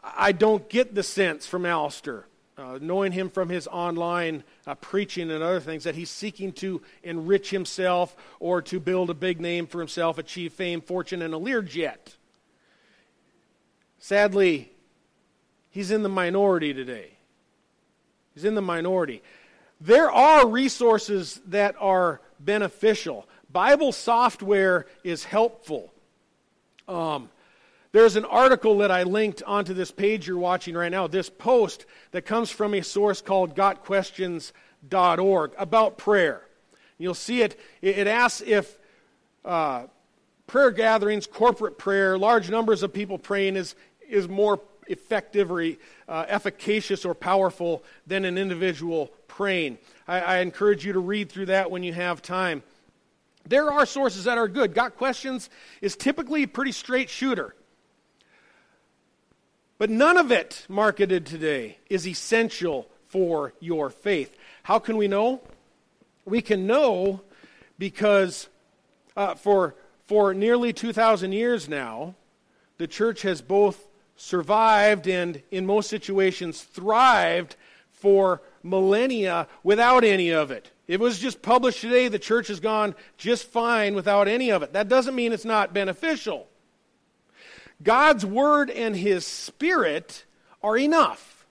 I 0.04 0.34
don't 0.34 0.68
get 0.70 0.94
the 0.94 1.04
sense 1.04 1.48
from 1.48 1.66
Alistair, 1.66 2.26
uh, 2.58 2.78
knowing 2.82 3.14
him 3.14 3.30
from 3.30 3.50
his 3.50 3.68
online 3.68 4.44
uh, 4.68 4.76
preaching 4.76 5.32
and 5.32 5.42
other 5.42 5.62
things, 5.62 5.86
that 5.86 5.96
he's 5.96 6.10
seeking 6.10 6.52
to 6.54 6.82
enrich 7.04 7.50
himself 7.50 8.16
or 8.40 8.62
to 8.64 8.80
build 8.80 9.10
a 9.10 9.14
big 9.14 9.40
name 9.40 9.66
for 9.66 9.80
himself, 9.80 10.18
achieve 10.18 10.52
fame, 10.52 10.82
fortune, 10.82 11.22
and 11.22 11.34
a 11.34 11.38
Learjet. 11.38 12.18
Sadly, 14.00 14.70
he's 15.70 15.90
in 15.90 16.04
the 16.04 16.10
minority 16.10 16.74
today. 16.74 17.12
He's 18.34 18.44
in 18.44 18.56
the 18.56 18.62
minority. 18.62 19.22
There 19.80 20.12
are 20.12 20.48
resources 20.48 21.40
that 21.48 21.76
are 21.80 22.20
beneficial. 22.40 23.28
Bible 23.50 23.92
software 23.92 24.88
is 25.04 25.24
helpful. 25.24 25.94
Um, 26.88 27.30
there's 27.94 28.16
an 28.16 28.26
article 28.26 28.80
that 28.80 28.90
I 28.92 29.04
linked 29.04 29.44
onto 29.44 29.76
this 29.76 29.92
page 29.92 30.28
you're 30.28 30.40
watching 30.40 30.76
right 30.76 30.92
now, 30.92 31.06
this 31.06 31.30
post 31.30 31.86
that 32.12 32.24
comes 32.24 32.50
from 32.50 32.74
a 32.74 32.82
source 32.82 33.22
called 33.22 33.56
gotquestions.org 33.56 35.52
about 35.58 36.00
prayer. 36.00 36.42
You'll 36.98 37.14
see 37.14 37.44
it. 37.44 37.60
It 37.84 38.08
asks 38.08 38.42
if 38.42 38.80
uh, 39.46 39.84
prayer 40.48 40.72
gatherings, 40.72 41.28
corporate 41.28 41.78
prayer, 41.78 42.18
large 42.18 42.50
numbers 42.50 42.82
of 42.82 42.92
people 42.92 43.20
praying 43.20 43.56
is, 43.56 43.76
is 44.10 44.28
more 44.28 44.60
effective 44.88 45.52
or 45.52 45.62
uh, 45.62 46.26
efficacious 46.28 47.06
or 47.06 47.14
powerful 47.14 47.84
than 48.08 48.26
an 48.26 48.40
individual 48.40 49.12
praying. 49.28 49.78
I, 50.08 50.20
I 50.20 50.38
encourage 50.40 50.84
you 50.84 50.94
to 50.94 51.00
read 51.00 51.32
through 51.32 51.46
that 51.48 51.70
when 51.70 51.84
you 51.84 51.94
have 51.94 52.24
time. 52.24 52.64
There 53.46 53.72
are 53.72 53.86
sources 53.86 54.24
that 54.24 54.40
are 54.40 54.48
good. 54.48 54.74
Got 54.74 54.98
Questions 54.98 55.52
is 55.80 55.96
typically 55.96 56.42
a 56.44 56.48
pretty 56.48 56.72
straight 56.72 57.12
shooter. 57.12 57.54
But 59.78 59.90
none 59.90 60.18
of 60.18 60.32
it 60.32 60.66
marketed 60.70 61.26
today 61.26 61.78
is 61.90 62.08
essential 62.08 62.90
for 63.08 63.54
your 63.60 63.90
faith. 63.90 64.36
How 64.64 64.80
can 64.80 64.98
we 64.98 65.08
know? 65.08 65.42
We 66.26 66.42
can 66.42 66.68
know 66.68 67.22
because 67.78 68.48
uh, 69.18 69.36
for, 69.36 69.76
for 70.08 70.34
nearly 70.34 70.74
2,000 70.74 71.32
years 71.32 71.68
now, 71.68 72.16
the 72.78 72.88
church 72.88 73.24
has 73.24 73.42
both 73.42 73.88
survived 74.16 75.08
and, 75.08 75.42
in 75.52 75.66
most 75.66 75.90
situations, 75.90 76.62
thrived 76.62 77.56
for 77.90 78.42
millennia 78.62 79.48
without 79.64 80.04
any 80.04 80.30
of 80.30 80.52
it. 80.52 80.72
It 80.88 81.00
was 81.00 81.20
just 81.20 81.42
published 81.42 81.82
today, 81.82 82.08
the 82.08 82.20
church 82.20 82.48
has 82.48 82.60
gone 82.60 82.96
just 83.18 83.48
fine 83.48 83.96
without 83.96 84.28
any 84.28 84.52
of 84.52 84.64
it. 84.64 84.74
That 84.74 84.90
doesn't 84.90 85.16
mean 85.16 85.34
it's 85.34 85.46
not 85.46 85.74
beneficial. 85.74 86.48
God's 87.82 88.26
Word 88.26 88.70
and 88.70 88.96
His 88.96 89.26
Spirit 89.26 90.26
are 90.62 90.78
enough. 90.78 91.46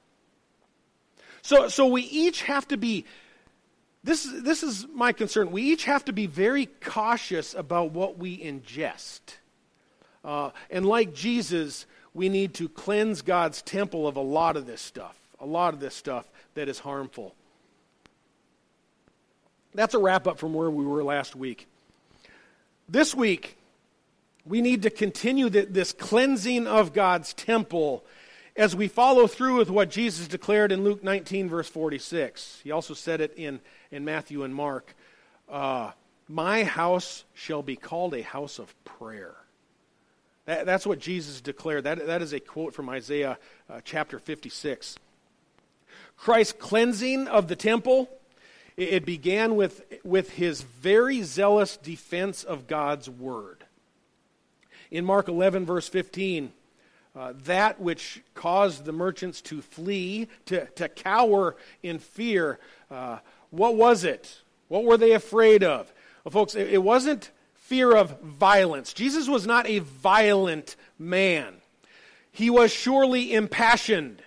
So, 1.43 1.69
so 1.69 1.87
we 1.87 2.03
each 2.03 2.43
have 2.43 2.69
to 2.69 2.77
be, 2.77 3.05
this, 4.05 4.29
this 4.43 4.63
is 4.63 4.87
my 4.95 5.13
concern, 5.13 5.51
we 5.51 5.63
each 5.63 5.85
have 5.85 6.05
to 6.05 6.13
be 6.13 6.27
very 6.27 6.67
cautious 6.81 7.55
about 7.55 7.91
what 7.91 8.17
we 8.17 8.39
ingest. 8.39 9.21
Uh, 10.25 10.51
and 10.71 10.87
like 10.87 11.15
Jesus, 11.15 11.85
we 12.15 12.29
need 12.29 12.55
to 12.55 12.69
cleanse 12.69 13.23
God's 13.23 13.61
temple 13.61 14.07
of 14.07 14.17
a 14.17 14.21
lot 14.21 14.57
of 14.57 14.67
this 14.67 14.81
stuff, 14.81 15.19
a 15.41 15.47
lot 15.47 15.75
of 15.75 15.81
this 15.81 15.95
stuff 15.95 16.25
that 16.55 16.69
is 16.69 16.79
harmful. 16.79 17.35
That's 19.75 19.95
a 19.95 19.99
wrap 19.99 20.27
up 20.27 20.39
from 20.39 20.55
where 20.55 20.71
we 20.71 20.85
were 20.85 21.03
last 21.03 21.35
week. 21.35 21.67
This 22.89 23.15
week, 23.15 23.57
we 24.45 24.61
need 24.61 24.83
to 24.83 24.91
continue 24.91 25.49
this 25.49 25.93
cleansing 25.93 26.67
of 26.67 26.93
God's 26.93 27.33
temple 27.33 28.05
as 28.57 28.75
we 28.75 28.89
follow 28.89 29.27
through 29.27 29.57
with 29.59 29.71
what 29.71 29.89
Jesus 29.89 30.27
declared 30.29 30.73
in 30.73 30.85
Luke 30.85 31.03
19, 31.03 31.49
verse 31.49 31.69
46. 31.69 32.61
He 32.65 32.71
also 32.71 32.93
said 32.95 33.21
it 33.21 33.33
in, 33.37 33.61
in 33.91 34.05
Matthew 34.05 34.43
and 34.43 34.55
Mark. 34.55 34.95
Uh, 35.49 35.93
My 36.29 36.65
house 36.65 37.25
shall 37.35 37.63
be 37.63 37.77
called 37.77 38.15
a 38.15 38.23
house 38.23 38.59
of 38.59 38.75
prayer. 38.85 39.37
That, 40.47 40.67
that's 40.67 40.87
what 40.87 40.99
Jesus 40.99 41.41
declared. 41.41 41.85
That, 41.85 42.05
that 42.07 42.21
is 42.21 42.33
a 42.33 42.41
quote 42.41 42.75
from 42.75 42.89
Isaiah 42.89 43.39
uh, 43.71 43.81
chapter 43.85 44.19
56. 44.19 44.97
Christ's 46.17 46.55
cleansing 46.59 47.29
of 47.29 47.47
the 47.47 47.57
temple, 47.57 48.11
it, 48.77 48.89
it 48.89 49.07
began 49.07 49.55
with, 49.55 49.83
with 50.05 50.31
his 50.31 50.63
very 50.63 51.23
zealous 51.23 51.77
defense 51.77 52.43
of 52.43 52.67
God's 52.67 53.09
word 53.09 53.62
in 54.93 55.07
Mark 55.07 55.27
11, 55.27 55.65
verse 55.65 55.89
15, 55.89 56.53
uh, 57.17 57.33
that 57.45 57.81
which 57.81 58.23
caused 58.35 58.85
the 58.85 58.93
merchants 58.93 59.41
to 59.41 59.63
flee, 59.63 60.29
to, 60.47 60.67
to 60.67 60.89
cower 60.89 61.57
in 61.83 61.99
fear, 61.99 62.59
uh, 62.91 63.19
what 63.51 63.75
was 63.75 64.05
it? 64.05 64.43
What 64.69 64.85
were 64.85 64.99
they 64.99 65.13
afraid 65.13 65.65
of? 65.65 65.93
Well, 66.25 66.33
folks, 66.33 66.55
it, 66.55 66.69
it 66.69 66.83
wasn't 66.83 67.31
fear 67.55 67.97
of 67.97 68.21
violence. 68.21 68.93
Jesus 68.93 69.29
was 69.29 69.47
not 69.47 69.67
a 69.67 69.79
violent 69.79 70.77
man. 70.99 71.55
He 72.31 72.51
was 72.51 72.71
surely 72.71 73.33
impassioned. 73.33 74.23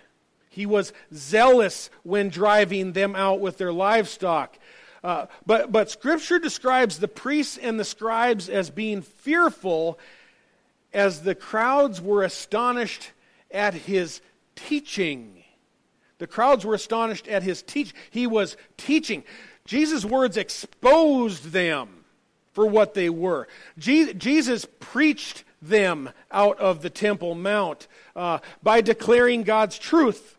He 0.50 0.66
was 0.66 0.92
zealous 1.14 1.90
when 2.02 2.28
driving 2.28 2.92
them 2.92 3.14
out 3.14 3.40
with 3.40 3.56
their 3.56 3.72
livestock. 3.72 4.58
Uh, 5.04 5.26
but, 5.44 5.70
but 5.70 5.90
Scripture 5.90 6.40
describes 6.40 6.98
the 6.98 7.06
priests 7.06 7.56
and 7.56 7.78
the 7.78 7.84
scribes 7.84 8.48
as 8.48 8.70
being 8.70 9.02
fearful 9.02 9.98
as 10.92 11.22
the 11.22 11.34
crowds 11.34 12.00
were 12.00 12.22
astonished 12.22 13.10
at 13.50 13.74
his 13.74 14.20
teaching. 14.54 15.44
The 16.18 16.26
crowds 16.26 16.64
were 16.64 16.74
astonished 16.74 17.28
at 17.28 17.42
his 17.42 17.62
teach. 17.62 17.94
He 18.10 18.26
was 18.26 18.56
teaching. 18.76 19.24
Jesus' 19.66 20.04
words 20.04 20.36
exposed 20.36 21.50
them 21.50 22.04
for 22.52 22.66
what 22.66 22.94
they 22.94 23.10
were. 23.10 23.48
Je- 23.78 24.14
Jesus 24.14 24.66
preached 24.80 25.44
them 25.60 26.10
out 26.30 26.58
of 26.58 26.82
the 26.82 26.90
Temple 26.90 27.34
Mount 27.34 27.86
uh, 28.14 28.38
by 28.62 28.80
declaring 28.80 29.42
God's 29.42 29.78
truth. 29.78 30.38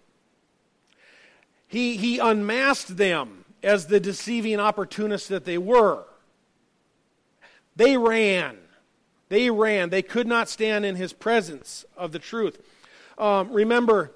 He, 1.68 1.98
he 1.98 2.18
unmasked 2.18 2.98
them 2.98 3.46
as 3.62 3.88
the 3.88 4.00
deceiving 4.00 4.60
opportunists 4.60 5.28
that 5.28 5.46
they 5.46 5.58
were. 5.58 6.06
They 7.76 7.98
ran. 7.98 8.58
They 9.30 9.50
ran. 9.50 9.90
They 9.90 10.02
could 10.02 10.28
not 10.28 10.50
stand 10.50 10.86
in 10.86 10.96
his 10.96 11.14
presence 11.14 11.86
of 11.96 12.12
the 12.12 12.20
truth. 12.20 12.60
Um, 13.18 13.52
remember, 13.52 14.12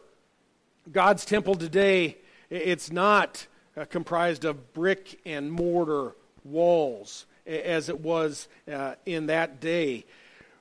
God's 0.91 1.25
temple 1.25 1.55
today, 1.55 2.17
it's 2.49 2.91
not 2.91 3.47
uh, 3.75 3.85
comprised 3.85 4.45
of 4.45 4.73
brick 4.73 5.19
and 5.25 5.51
mortar 5.51 6.15
walls 6.43 7.25
as 7.45 7.89
it 7.89 7.99
was 7.99 8.47
uh, 8.71 8.95
in 9.05 9.27
that 9.27 9.59
day. 9.59 10.05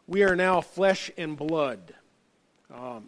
We 0.07 0.23
are 0.25 0.35
now 0.35 0.61
flesh 0.61 1.11
and 1.17 1.37
blood. 1.37 1.95
Um, 2.73 3.07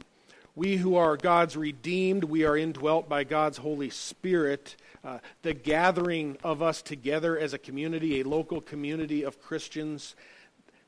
we 0.55 0.77
who 0.77 0.97
are 0.97 1.17
God's 1.17 1.57
redeemed, 1.57 2.25
we 2.25 2.45
are 2.45 2.57
indwelt 2.57 3.09
by 3.09 3.25
God's 3.25 3.59
Holy 3.59 3.91
Spirit. 3.91 4.77
Uh, 5.05 5.19
the 5.43 5.55
gathering 5.55 6.37
of 6.45 6.63
us 6.63 6.83
together 6.83 7.39
as 7.39 7.55
a 7.55 7.59
community, 7.59 8.21
a 8.21 8.29
local 8.29 8.61
community 8.61 9.25
of 9.25 9.43
Christians, 9.43 10.15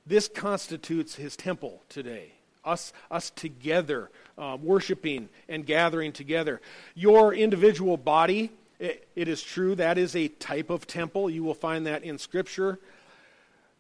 this 0.07 0.29
constitutes 0.29 1.15
his 1.15 1.37
temple 1.37 1.83
today. 1.89 2.33
Us, 2.65 2.93
us 3.11 3.31
together, 3.31 4.11
uh, 4.39 4.57
worshiping 4.61 5.29
and 5.49 5.67
gathering 5.67 6.13
together. 6.13 6.61
Your 6.95 7.35
individual 7.35 7.97
body, 7.97 8.51
it, 8.79 9.07
it 9.15 9.29
is 9.29 9.43
true, 9.43 9.75
that 9.75 9.99
is 9.99 10.17
a 10.17 10.29
type 10.29 10.71
of 10.71 10.87
temple. 10.87 11.29
You 11.29 11.43
will 11.43 11.55
find 11.55 11.87
that 11.87 12.05
in 12.05 12.19
Scripture. 12.19 12.79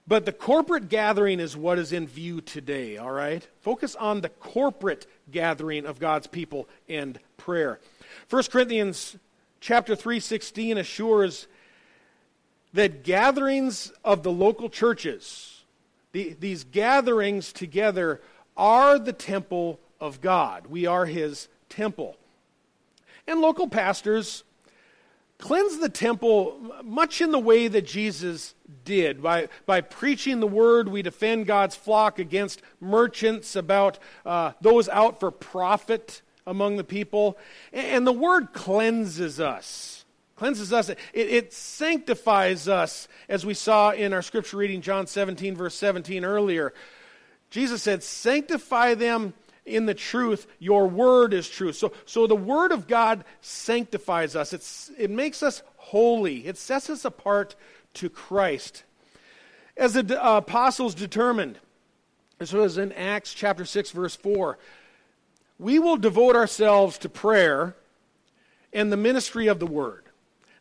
But 0.06 0.26
the 0.26 0.32
corporate 0.32 0.90
gathering 0.90 1.40
is 1.40 1.56
what 1.56 1.78
is 1.78 1.92
in 1.92 2.06
view 2.06 2.42
today, 2.42 2.98
all 2.98 3.10
right? 3.10 3.46
Focus 3.62 3.96
on 3.96 4.20
the 4.20 4.28
corporate 4.28 5.06
gathering 5.30 5.86
of 5.86 5.98
God's 5.98 6.26
people 6.26 6.68
and 6.88 7.18
prayer. 7.38 7.80
1 8.28 8.50
Corinthians 8.50 9.16
chapter 9.60 9.96
3:16 9.96 10.76
assures 10.76 11.46
that 12.74 13.02
gatherings 13.02 13.92
of 14.04 14.22
the 14.22 14.32
local 14.32 14.68
churches 14.68 15.53
the, 16.14 16.36
these 16.38 16.62
gatherings 16.62 17.52
together 17.52 18.20
are 18.56 19.00
the 19.00 19.12
temple 19.12 19.80
of 20.00 20.20
God. 20.20 20.68
We 20.68 20.86
are 20.86 21.06
his 21.06 21.48
temple. 21.68 22.16
And 23.26 23.40
local 23.40 23.66
pastors 23.66 24.44
cleanse 25.38 25.78
the 25.78 25.88
temple 25.88 26.72
much 26.84 27.20
in 27.20 27.32
the 27.32 27.38
way 27.40 27.66
that 27.66 27.84
Jesus 27.84 28.54
did. 28.84 29.24
By, 29.24 29.48
by 29.66 29.80
preaching 29.80 30.38
the 30.38 30.46
word, 30.46 30.88
we 30.88 31.02
defend 31.02 31.46
God's 31.46 31.74
flock 31.74 32.20
against 32.20 32.62
merchants, 32.80 33.56
about 33.56 33.98
uh, 34.24 34.52
those 34.60 34.88
out 34.90 35.18
for 35.18 35.32
profit 35.32 36.22
among 36.46 36.76
the 36.76 36.84
people. 36.84 37.36
And, 37.72 37.86
and 37.88 38.06
the 38.06 38.12
word 38.12 38.52
cleanses 38.52 39.40
us 39.40 40.03
cleanses 40.36 40.72
us. 40.72 40.88
It, 40.88 40.98
it, 41.12 41.52
sanctifies 41.52 42.68
us, 42.68 43.08
as 43.28 43.46
we 43.46 43.54
saw 43.54 43.90
in 43.90 44.12
our 44.12 44.22
scripture 44.22 44.56
reading, 44.56 44.80
John 44.80 45.06
17, 45.06 45.56
verse 45.56 45.74
17 45.74 46.24
earlier. 46.24 46.74
Jesus 47.50 47.82
said, 47.82 48.02
Sanctify 48.02 48.94
them 48.94 49.34
in 49.64 49.86
the 49.86 49.94
truth. 49.94 50.46
Your 50.58 50.86
word 50.86 51.32
is 51.32 51.48
truth. 51.48 51.76
So, 51.76 51.92
so 52.04 52.26
the 52.26 52.34
word 52.34 52.72
of 52.72 52.88
God 52.88 53.24
sanctifies 53.40 54.36
us, 54.36 54.52
it's, 54.52 54.90
it 54.98 55.10
makes 55.10 55.42
us 55.42 55.62
holy, 55.76 56.46
it 56.46 56.56
sets 56.56 56.90
us 56.90 57.04
apart 57.04 57.54
to 57.94 58.08
Christ. 58.08 58.84
As 59.76 59.94
the 59.94 60.24
uh, 60.24 60.38
apostles 60.38 60.94
determined, 60.94 61.58
this 62.38 62.52
was 62.52 62.78
in 62.78 62.92
Acts 62.92 63.32
chapter 63.32 63.64
6, 63.64 63.90
verse 63.90 64.16
4. 64.16 64.58
we 65.58 65.78
will 65.78 65.96
devote 65.96 66.36
ourselves 66.36 66.98
to 66.98 67.08
prayer 67.08 67.76
and 68.72 68.90
the 68.92 68.96
ministry 68.96 69.46
of 69.46 69.60
the 69.60 69.66
Word. 69.66 70.03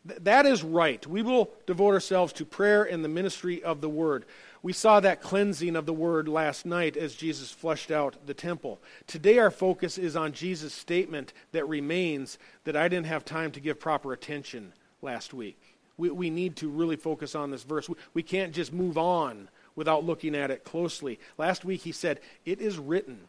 Th- 0.06 0.20
that 0.22 0.46
is 0.46 0.62
right. 0.62 1.06
We 1.06 1.22
will 1.22 1.50
devote 1.66 1.94
ourselves 1.94 2.32
to 2.34 2.44
prayer 2.44 2.84
and 2.84 3.04
the 3.04 3.08
ministry 3.08 3.62
of 3.62 3.80
the 3.80 3.88
Word. 3.88 4.24
We 4.62 4.72
saw 4.72 5.00
that 5.00 5.20
cleansing 5.20 5.76
of 5.76 5.86
the 5.86 5.92
Word 5.92 6.26
last 6.26 6.64
night 6.64 6.96
as 6.96 7.14
Jesus 7.14 7.50
flushed 7.50 7.90
out 7.90 8.16
the 8.26 8.34
temple. 8.34 8.80
Today, 9.06 9.38
our 9.38 9.50
focus 9.50 9.98
is 9.98 10.16
on 10.16 10.32
Jesus' 10.32 10.72
statement 10.72 11.32
that 11.52 11.68
remains 11.68 12.38
that 12.64 12.76
I 12.76 12.88
didn't 12.88 13.06
have 13.06 13.24
time 13.24 13.52
to 13.52 13.60
give 13.60 13.78
proper 13.78 14.12
attention 14.12 14.72
last 15.02 15.34
week. 15.34 15.60
We, 15.96 16.10
we 16.10 16.30
need 16.30 16.56
to 16.56 16.68
really 16.68 16.96
focus 16.96 17.34
on 17.34 17.50
this 17.50 17.62
verse. 17.62 17.88
We, 17.88 17.96
we 18.14 18.22
can't 18.22 18.54
just 18.54 18.72
move 18.72 18.96
on 18.96 19.48
without 19.76 20.04
looking 20.04 20.34
at 20.34 20.50
it 20.50 20.64
closely. 20.64 21.18
Last 21.36 21.64
week, 21.64 21.82
he 21.82 21.92
said, 21.92 22.20
It 22.44 22.60
is 22.60 22.78
written, 22.78 23.20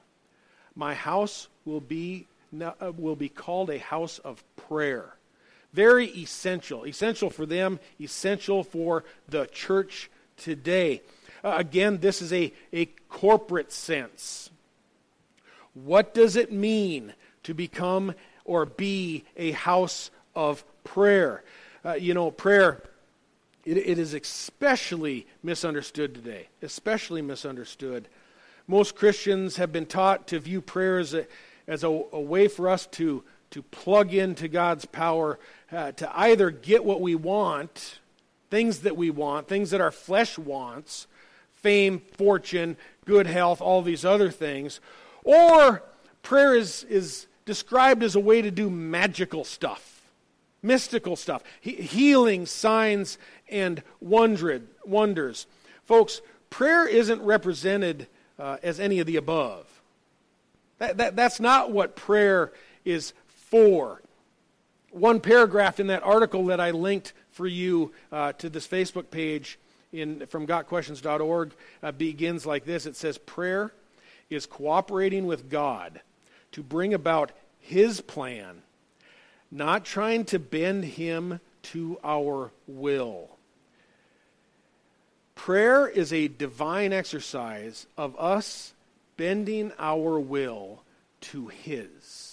My 0.75 0.93
house 0.93 1.47
will 1.65 1.81
be, 1.81 2.27
uh, 2.61 2.91
will 2.95 3.15
be 3.15 3.29
called 3.29 3.69
a 3.69 3.79
house 3.79 4.19
of 4.19 4.43
prayer. 4.55 5.15
Very 5.75 6.07
essential. 6.07 6.85
Essential 6.85 7.29
for 7.29 7.45
them, 7.45 7.81
essential 7.99 8.63
for 8.63 9.03
the 9.27 9.45
church 9.47 10.09
today. 10.37 11.01
Uh, 11.43 11.55
again, 11.57 11.97
this 11.99 12.21
is 12.21 12.31
a, 12.31 12.53
a 12.71 12.85
corporate 13.09 13.73
sense. 13.73 14.49
What 15.73 16.13
does 16.13 16.37
it 16.37 16.49
mean 16.49 17.13
to 17.43 17.53
become 17.53 18.15
or 18.45 18.65
be 18.65 19.25
a 19.35 19.51
house 19.51 20.11
of 20.33 20.63
prayer? 20.85 21.43
Uh, 21.83 21.95
you 21.95 22.13
know, 22.13 22.31
prayer, 22.31 22.81
it, 23.65 23.75
it 23.75 23.99
is 23.99 24.13
especially 24.13 25.27
misunderstood 25.43 26.15
today, 26.15 26.47
especially 26.61 27.21
misunderstood. 27.21 28.07
Most 28.65 28.95
Christians 28.95 29.57
have 29.57 29.73
been 29.73 29.85
taught 29.85 30.27
to 30.27 30.39
view 30.39 30.61
prayer 30.61 30.99
as 30.99 31.13
a, 31.13 31.27
as 31.67 31.83
a, 31.83 31.89
a 31.89 32.21
way 32.21 32.47
for 32.47 32.69
us 32.69 32.87
to, 32.93 33.25
to 33.55 33.63
plug 33.63 34.13
into 34.13 34.49
God's 34.49 34.83
power, 34.83 35.39
uh, 35.71 35.93
to 35.93 36.19
either 36.19 36.51
get 36.51 36.83
what 36.83 36.99
we 36.99 37.15
want, 37.15 37.99
things 38.49 38.79
that 38.79 38.97
we 38.97 39.09
want, 39.09 39.47
things 39.47 39.71
that 39.71 39.79
our 39.79 39.91
flesh 39.93 40.37
wants, 40.37 41.07
fame, 41.53 42.01
fortune, 42.17 42.75
good 43.05 43.27
health, 43.27 43.61
all 43.61 43.81
these 43.81 44.03
other 44.03 44.29
things, 44.29 44.81
or 45.23 45.81
prayer 46.21 46.53
is, 46.53 46.83
is 46.89 47.27
described 47.45 48.03
as 48.03 48.13
a 48.15 48.19
way 48.19 48.41
to 48.41 48.51
do 48.51 48.69
magical 48.69 49.45
stuff, 49.45 50.01
mystical 50.61 51.15
stuff, 51.15 51.41
he- 51.61 51.75
healing, 51.75 52.45
signs, 52.45 53.17
and 53.47 53.81
wonders. 54.01 55.47
Folks, 55.85 56.19
prayer 56.49 56.85
isn't 56.85 57.21
represented 57.21 58.07
uh, 58.37 58.57
as 58.61 58.81
any 58.81 58.99
of 58.99 59.07
the 59.07 59.15
above. 59.15 59.65
That, 60.79 60.97
that, 60.97 61.15
that's 61.15 61.39
not 61.39 61.71
what 61.71 61.95
prayer 61.95 62.51
is 62.83 63.13
for. 63.49 64.01
One 64.91 65.19
paragraph 65.19 65.79
in 65.79 65.87
that 65.87 66.03
article 66.03 66.45
that 66.45 66.59
I 66.59 66.71
linked 66.71 67.13
for 67.31 67.47
you 67.47 67.91
uh, 68.11 68.33
to 68.33 68.49
this 68.49 68.67
Facebook 68.67 69.11
page 69.11 69.59
in, 69.91 70.25
from 70.27 70.45
gotquestions.org 70.45 71.51
uh, 71.83 71.91
begins 71.91 72.45
like 72.45 72.65
this 72.65 72.85
it 72.85 72.95
says, 72.95 73.17
Prayer 73.17 73.73
is 74.29 74.45
cooperating 74.45 75.25
with 75.25 75.49
God 75.49 76.01
to 76.53 76.63
bring 76.63 76.93
about 76.93 77.31
His 77.59 78.01
plan, 78.01 78.61
not 79.51 79.85
trying 79.85 80.25
to 80.25 80.39
bend 80.39 80.85
Him 80.85 81.39
to 81.63 81.99
our 82.03 82.51
will. 82.67 83.29
Prayer 85.35 85.87
is 85.87 86.13
a 86.13 86.27
divine 86.27 86.93
exercise 86.93 87.85
of 87.97 88.15
us 88.17 88.73
bending 89.17 89.71
our 89.77 90.19
will 90.19 90.81
to 91.21 91.47
His, 91.47 92.24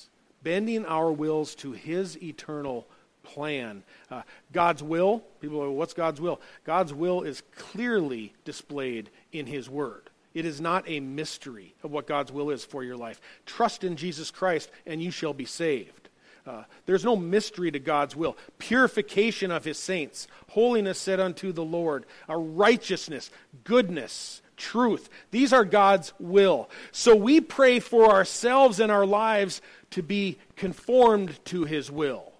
bending 0.42 0.84
our 0.87 1.12
wills 1.12 1.54
to 1.56 1.72
His 1.72 2.20
eternal 2.22 2.87
plan. 3.22 3.83
Uh, 4.11 4.22
God's 4.52 4.83
will, 4.83 5.22
people 5.40 5.62
are, 5.62 5.70
what's 5.70 5.94
God's 5.94 6.20
will? 6.20 6.40
God's 6.64 6.92
will 6.92 7.22
is 7.22 7.42
clearly 7.57 8.33
displayed 8.44 9.11
in 9.33 9.46
His 9.46 9.68
Word. 9.70 10.11
It 10.35 10.44
is 10.44 10.61
not 10.61 10.88
a 10.88 11.00
mystery 11.00 11.74
of 11.83 11.90
what 11.90 12.07
God's 12.07 12.33
will 12.33 12.50
is 12.50 12.64
for 12.64 12.83
your 12.83 12.96
life. 12.96 13.20
Trust 13.44 13.85
in 13.85 13.96
Jesus 13.96 14.31
Christ, 14.31 14.70
and 14.87 15.02
you 15.02 15.11
shall 15.11 15.35
be 15.35 15.44
saved. 15.44 16.09
Uh, 16.46 16.64
there's 16.87 17.05
no 17.05 17.14
mystery 17.14 17.70
to 17.70 17.78
God's 17.78 18.16
will. 18.16 18.37
Purification 18.59 19.50
of 19.50 19.64
his 19.64 19.78
saints, 19.78 20.26
holiness 20.48 20.98
said 20.98 21.20
unto 21.20 21.52
the 21.52 21.64
Lord, 21.64 22.05
a 22.28 22.37
righteousness, 22.37 23.31
goodness, 23.62 24.42
truth. 24.62 25.11
These 25.33 25.53
are 25.53 25.64
God's 25.64 26.12
will. 26.20 26.70
So 26.92 27.16
we 27.16 27.40
pray 27.40 27.81
for 27.81 28.11
ourselves 28.11 28.79
and 28.79 28.92
our 28.92 29.05
lives 29.05 29.61
to 29.90 30.03
be 30.03 30.38
conformed 30.57 31.44
to 31.46 31.64
his 31.64 31.90
will. 31.90 32.33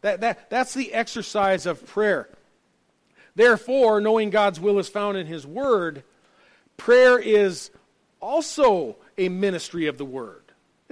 That, 0.00 0.20
that, 0.20 0.50
that's 0.50 0.74
the 0.74 0.92
exercise 0.92 1.64
of 1.64 1.86
prayer. 1.86 2.28
Therefore, 3.36 4.00
knowing 4.00 4.30
God's 4.30 4.60
will 4.60 4.78
is 4.78 4.88
found 4.88 5.16
in 5.16 5.26
his 5.26 5.46
word, 5.46 6.02
prayer 6.76 7.18
is 7.18 7.70
also 8.20 8.96
a 9.16 9.28
ministry 9.28 9.86
of 9.86 9.96
the 9.96 10.04
word. 10.04 10.41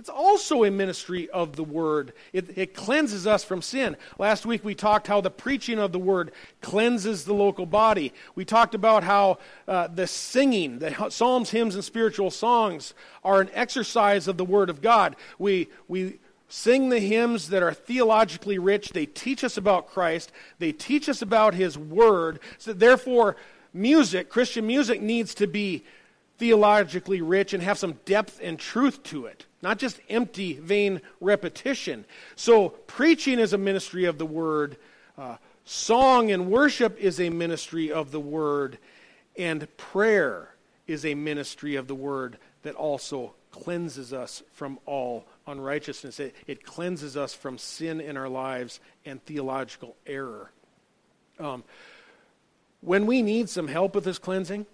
It's 0.01 0.09
also 0.09 0.65
a 0.65 0.71
ministry 0.71 1.29
of 1.29 1.57
the 1.57 1.63
Word. 1.63 2.15
It, 2.33 2.57
it, 2.57 2.73
cleanses 2.73 3.27
us 3.27 3.45
from 3.45 3.61
sin. 3.61 3.99
Last 4.19 4.47
week 4.47 4.65
we 4.65 4.75
talked 4.75 5.09
how 5.09 5.21
the 5.21 5.31
preaching 5.31 5.79
of 5.79 5.93
the 5.93 5.99
Word 5.99 6.33
cleanses 6.63 7.27
the 7.27 7.35
local 7.35 7.67
body. 7.67 8.15
We 8.35 8.47
talked 8.47 8.75
about 8.75 9.05
how 9.05 9.41
uh, 9.69 9.89
the 9.89 10.07
singing, 10.07 10.79
the 10.79 11.11
psalms, 11.11 11.51
hymns, 11.51 11.75
and 11.75 11.85
spiritual 11.85 12.31
songs 12.31 12.95
are 13.23 13.43
an 13.43 13.51
exercise 13.53 14.27
of 14.27 14.39
the 14.39 14.45
Word 14.45 14.71
of 14.71 14.81
God. 14.81 15.17
We, 15.39 15.69
we 15.87 16.19
sing 16.49 16.89
the 16.89 17.01
hymns 17.01 17.51
that 17.51 17.63
are 17.63 17.75
theologically 17.75 18.59
rich. 18.59 18.95
They 18.95 19.05
teach 19.05 19.45
us 19.45 19.59
about 19.59 19.91
Christ. 19.91 20.33
They 20.59 20.73
teach 20.73 21.11
us 21.11 21.21
about 21.21 21.53
His 21.53 21.77
Word. 21.77 22.41
So 22.57 22.73
therefore, 22.73 23.37
music, 23.75 24.31
Christian 24.31 24.67
music, 24.67 25.03
needs 25.03 25.35
to 25.35 25.47
be 25.47 25.85
theologically 26.39 27.21
rich 27.21 27.53
and 27.53 27.63
have 27.63 27.77
some 27.77 27.99
depth 28.07 28.41
and 28.43 28.59
truth 28.59 29.03
to 29.03 29.27
it 29.27 29.45
not 29.63 29.79
just 29.79 30.01
empty, 30.09 30.55
vain 30.55 31.01
repetition. 31.21 32.05
So, 32.37 32.71
preaching 32.71 33.39
is 33.39 33.53
a 33.53 33.59
ministry 33.59 34.05
of 34.05 34.19
the 34.19 34.27
word, 34.27 34.77
uh, 35.19 35.37
song 35.65 36.31
and 36.31 36.51
worship 36.51 36.99
is 36.99 37.21
a 37.21 37.31
ministry 37.31 37.93
of 37.93 38.11
the 38.11 38.21
word, 38.21 38.79
and 39.37 39.67
prayer 39.77 40.55
is 40.87 41.05
a 41.05 41.15
ministry 41.15 41.77
of 41.77 41.87
the 41.87 41.95
word 41.95 42.39
that 42.63 42.75
also 42.75 43.35
cleanses 43.51 44.13
us 44.13 44.43
from 44.53 44.79
all 44.87 45.27
unrighteousness. 45.47 46.21
It, 46.21 46.35
it 46.47 46.65
cleanses 46.65 47.17
us 47.17 47.35
from 47.35 47.59
sin 47.59 48.01
in 48.01 48.17
our 48.17 48.29
lives 48.29 48.81
and 49.05 49.25
theological 49.25 49.97
error. 50.07 50.51
Um, 51.39 51.65
when 52.81 53.07
we 53.07 53.23
need 53.23 53.49
some 53.49 53.69
help 53.69 53.95
with 53.95 54.05
this 54.05 54.19
cleansing, 54.19 54.67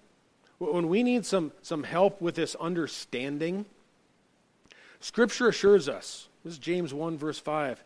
when 0.58 0.88
we 0.88 1.02
need 1.02 1.26
some, 1.26 1.52
some 1.62 1.82
help 1.82 2.20
with 2.20 2.34
this 2.34 2.54
understanding, 2.56 3.66
Scripture 5.00 5.48
assures 5.48 5.88
us, 5.88 6.28
this 6.44 6.54
is 6.54 6.58
James 6.58 6.92
1, 6.94 7.18
verse 7.18 7.38
5, 7.38 7.82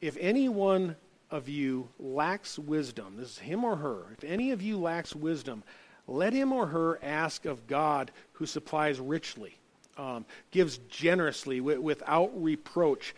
if 0.00 0.16
any 0.20 0.48
one 0.48 0.96
of 1.30 1.48
you 1.48 1.88
lacks 1.98 2.58
wisdom, 2.58 3.14
this 3.16 3.32
is 3.32 3.38
him 3.38 3.64
or 3.64 3.76
her, 3.76 4.02
if 4.16 4.24
any 4.24 4.50
of 4.50 4.62
you 4.62 4.78
lacks 4.78 5.14
wisdom, 5.14 5.62
let 6.06 6.32
him 6.32 6.52
or 6.52 6.66
her 6.66 6.98
ask 7.02 7.44
of 7.44 7.66
God 7.66 8.10
who 8.32 8.46
supplies 8.46 8.98
richly, 8.98 9.56
um, 9.96 10.24
gives 10.50 10.78
generously, 10.88 11.58
w- 11.58 11.80
without 11.80 12.30
reproach, 12.34 13.14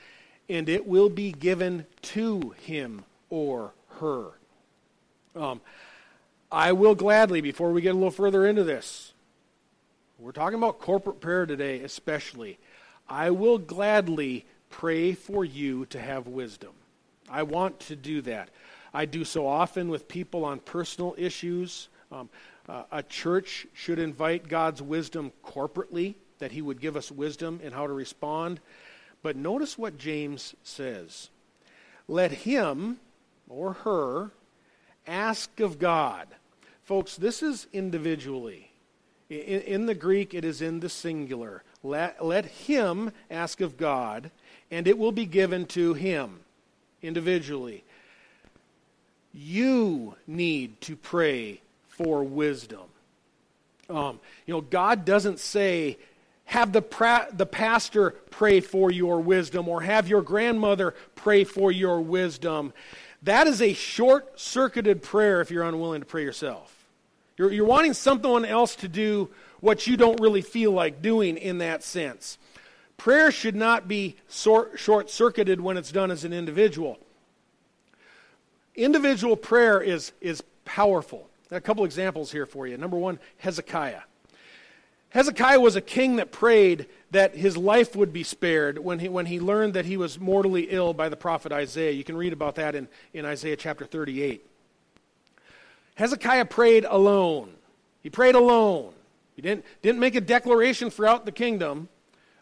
and 0.49 0.69
it 0.69 0.87
will 0.87 1.09
be 1.09 1.33
given 1.33 1.87
to 2.03 2.55
him 2.63 3.05
or 3.31 3.73
her. 4.01 4.27
Um, 5.35 5.61
I 6.51 6.73
will 6.73 6.95
gladly, 6.95 7.41
before 7.41 7.73
we 7.73 7.81
get 7.81 7.91
a 7.91 7.95
little 7.95 8.11
further 8.11 8.47
into 8.47 8.65
this, 8.65 9.15
we're 10.19 10.33
talking 10.33 10.59
about 10.59 10.79
corporate 10.79 11.21
prayer 11.21 11.47
today, 11.47 11.81
especially. 11.81 12.59
I 13.12 13.29
will 13.29 13.59
gladly 13.59 14.46
pray 14.70 15.12
for 15.12 15.44
you 15.44 15.85
to 15.87 16.01
have 16.01 16.27
wisdom. 16.29 16.70
I 17.29 17.42
want 17.42 17.79
to 17.81 17.94
do 17.94 18.22
that. 18.22 18.48
I 18.94 19.05
do 19.05 19.27
so 19.27 19.46
often 19.46 19.90
with 19.90 20.09
people 20.09 20.46
on 20.46 20.61
personal 20.61 21.14
issues. 21.18 21.90
Um, 22.11 22.31
uh, 22.66 22.85
a 22.90 23.03
church 23.03 23.66
should 23.75 23.98
invite 23.98 24.48
God's 24.48 24.81
wisdom 24.81 25.31
corporately, 25.44 26.14
that 26.38 26.53
He 26.53 26.62
would 26.62 26.81
give 26.81 26.96
us 26.96 27.12
wisdom 27.12 27.61
in 27.62 27.75
how 27.75 27.87
to 27.87 27.92
respond. 27.92 28.61
But 29.22 29.37
notice 29.37 29.77
what 29.77 29.98
James 29.98 30.55
says 30.62 31.29
let 32.09 32.33
him 32.33 32.98
or 33.46 33.75
her 33.75 34.31
ask 35.07 35.61
of 35.61 35.79
God. 35.79 36.29
Folks, 36.83 37.16
this 37.16 37.42
is 37.42 37.66
individually. 37.75 38.70
In, 39.29 39.61
in 39.61 39.87
the 39.87 39.94
Greek, 39.94 40.33
it 40.33 40.46
is 40.46 40.62
in 40.62 40.81
the 40.81 40.88
singular. 40.88 41.62
Let, 41.83 42.25
let 42.25 42.45
him 42.45 43.12
ask 43.31 43.61
of 43.61 43.77
God, 43.77 44.31
and 44.71 44.87
it 44.87 44.99
will 44.99 45.12
be 45.12 45.27
given 45.27 45.66
to 45.66 45.95
him 45.95 46.40
individually. 47.03 47.85
You 49.35 50.14
need 50.27 50.81
to 50.83 50.97
pray 50.97 51.61
for 51.88 52.23
wisdom. 52.23 52.85
Um, 53.90 54.21
you 54.47 54.55
know, 54.55 54.61
God 54.61 55.05
doesn't 55.05 55.40
say, 55.40 55.99
have 56.45 56.73
the, 56.73 56.83
pra- 56.83 57.29
the 57.33 57.47
pastor 57.47 58.11
pray 58.31 58.61
for 58.61 58.90
your 58.90 59.21
wisdom 59.21 59.68
or 59.68 59.81
have 59.81 60.09
your 60.09 60.23
grandmother 60.23 60.95
pray 61.14 61.45
for 61.45 61.73
your 61.73 62.01
wisdom. 62.01 62.73
That 63.23 63.47
is 63.47 63.62
a 63.62 63.73
short 63.73 64.38
circuited 64.38 65.03
prayer 65.03 65.40
if 65.40 65.51
you're 65.51 65.62
unwilling 65.64 66.01
to 66.01 66.07
pray 66.07 66.23
yourself. 66.23 66.87
You're, 67.37 67.53
you're 67.53 67.66
wanting 67.66 67.95
someone 67.95 68.45
else 68.45 68.77
to 68.77 68.88
do 68.88 69.31
what 69.62 69.87
you 69.87 69.96
don't 69.96 70.20
really 70.20 70.42
feel 70.42 70.72
like 70.72 71.01
doing 71.01 71.38
in 71.38 71.59
that 71.59 71.85
sense. 71.85 72.37
Prayer 72.96 73.31
should 73.31 73.55
not 73.55 73.88
be 73.88 74.16
short 74.29 75.09
circuited 75.09 75.61
when 75.61 75.77
it's 75.77 75.92
done 75.92 76.11
as 76.11 76.25
an 76.25 76.33
individual. 76.33 76.98
Individual 78.75 79.37
prayer 79.37 79.81
is, 79.81 80.12
is 80.20 80.42
powerful. 80.64 81.29
A 81.53 81.61
couple 81.61 81.85
examples 81.85 82.33
here 82.33 82.44
for 82.44 82.66
you. 82.66 82.77
Number 82.77 82.96
one, 82.96 83.20
Hezekiah. 83.38 84.01
Hezekiah 85.11 85.61
was 85.61 85.77
a 85.77 85.81
king 85.81 86.16
that 86.16 86.33
prayed 86.33 86.87
that 87.12 87.37
his 87.37 87.57
life 87.57 87.94
would 87.94 88.12
be 88.12 88.25
spared 88.25 88.79
when 88.79 88.98
he, 88.98 89.09
when 89.09 89.27
he 89.27 89.38
learned 89.38 89.75
that 89.75 89.85
he 89.85 89.96
was 89.96 90.18
mortally 90.18 90.68
ill 90.70 90.92
by 90.92 91.09
the 91.09 91.16
prophet 91.16 91.53
Isaiah. 91.53 91.92
You 91.92 92.03
can 92.03 92.16
read 92.16 92.33
about 92.33 92.57
that 92.57 92.75
in, 92.75 92.88
in 93.14 93.25
Isaiah 93.25 93.57
chapter 93.57 93.85
38. 93.85 94.44
Hezekiah 95.94 96.46
prayed 96.46 96.85
alone. 96.85 97.53
He 98.03 98.11
prayed 98.11 98.35
alone. 98.35 98.94
He 99.35 99.42
didn't, 99.42 99.64
didn't 99.83 100.01
make 100.01 100.14
a 100.14 100.21
declaration 100.21 100.90
throughout 100.90 101.25
the 101.25 101.33
kingdom. 101.33 101.88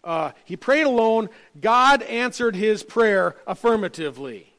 Uh, 0.03 0.33
he 0.45 0.57
prayed 0.57 0.83
alone. 0.83 1.29
God 1.61 2.03
answered 2.03 2.57
his 2.57 2.83
prayer 2.83 3.37
affirmatively. 3.47 4.51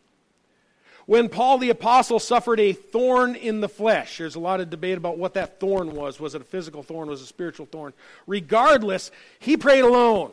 When 1.06 1.30
Paul 1.30 1.58
the 1.58 1.72
Apostle 1.72 2.20
suffered 2.20 2.60
a 2.60 2.74
thorn 2.74 3.36
in 3.36 3.60
the 3.60 3.67
flesh, 3.67 4.20
there's 4.20 4.36
a 4.36 4.39
lot 4.39 4.62
of 4.62 4.70
debate 4.70 4.98
about 4.98 5.17
what 5.17 5.34
that 5.34 5.60
thorn 5.60 5.94
was. 5.94 6.20
Was 6.20 6.36
it 6.36 6.41
a 6.41 6.46
physical 6.46 6.84
thorn? 6.84 7.10
Was 7.10 7.22
it 7.22 7.26
a 7.26 7.28
spiritual 7.28 7.65
thorn? 7.65 7.94
Regardless, 8.28 9.12
he 9.39 9.58
prayed 9.58 9.82
alone. 9.82 10.32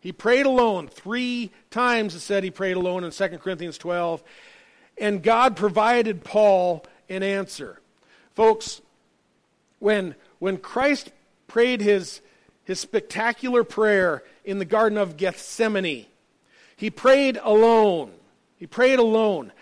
He 0.00 0.10
prayed 0.10 0.46
alone. 0.46 0.88
Three 0.88 1.50
times 1.70 2.14
it 2.14 2.20
said 2.20 2.44
he 2.44 2.50
prayed 2.50 2.76
alone 2.76 3.04
in 3.04 3.10
2 3.10 3.28
Corinthians 3.38 3.78
12. 3.78 4.22
And 4.98 5.22
God 5.22 5.56
provided 5.56 6.24
Paul 6.24 6.84
an 7.08 7.22
answer. 7.22 7.80
Folks, 8.34 8.80
when, 9.78 10.14
when 10.38 10.58
Christ 10.58 11.10
prayed 11.46 11.80
his, 11.80 12.20
his 12.64 12.80
spectacular 12.80 13.64
prayer 13.64 14.22
in 14.44 14.58
the 14.58 14.64
Garden 14.64 14.98
of 14.98 15.16
Gethsemane, 15.16 16.06
he 16.76 16.90
prayed 16.90 17.38
alone. 17.42 18.12
He 18.56 18.66
prayed 18.66 18.98
alone. 18.98 19.52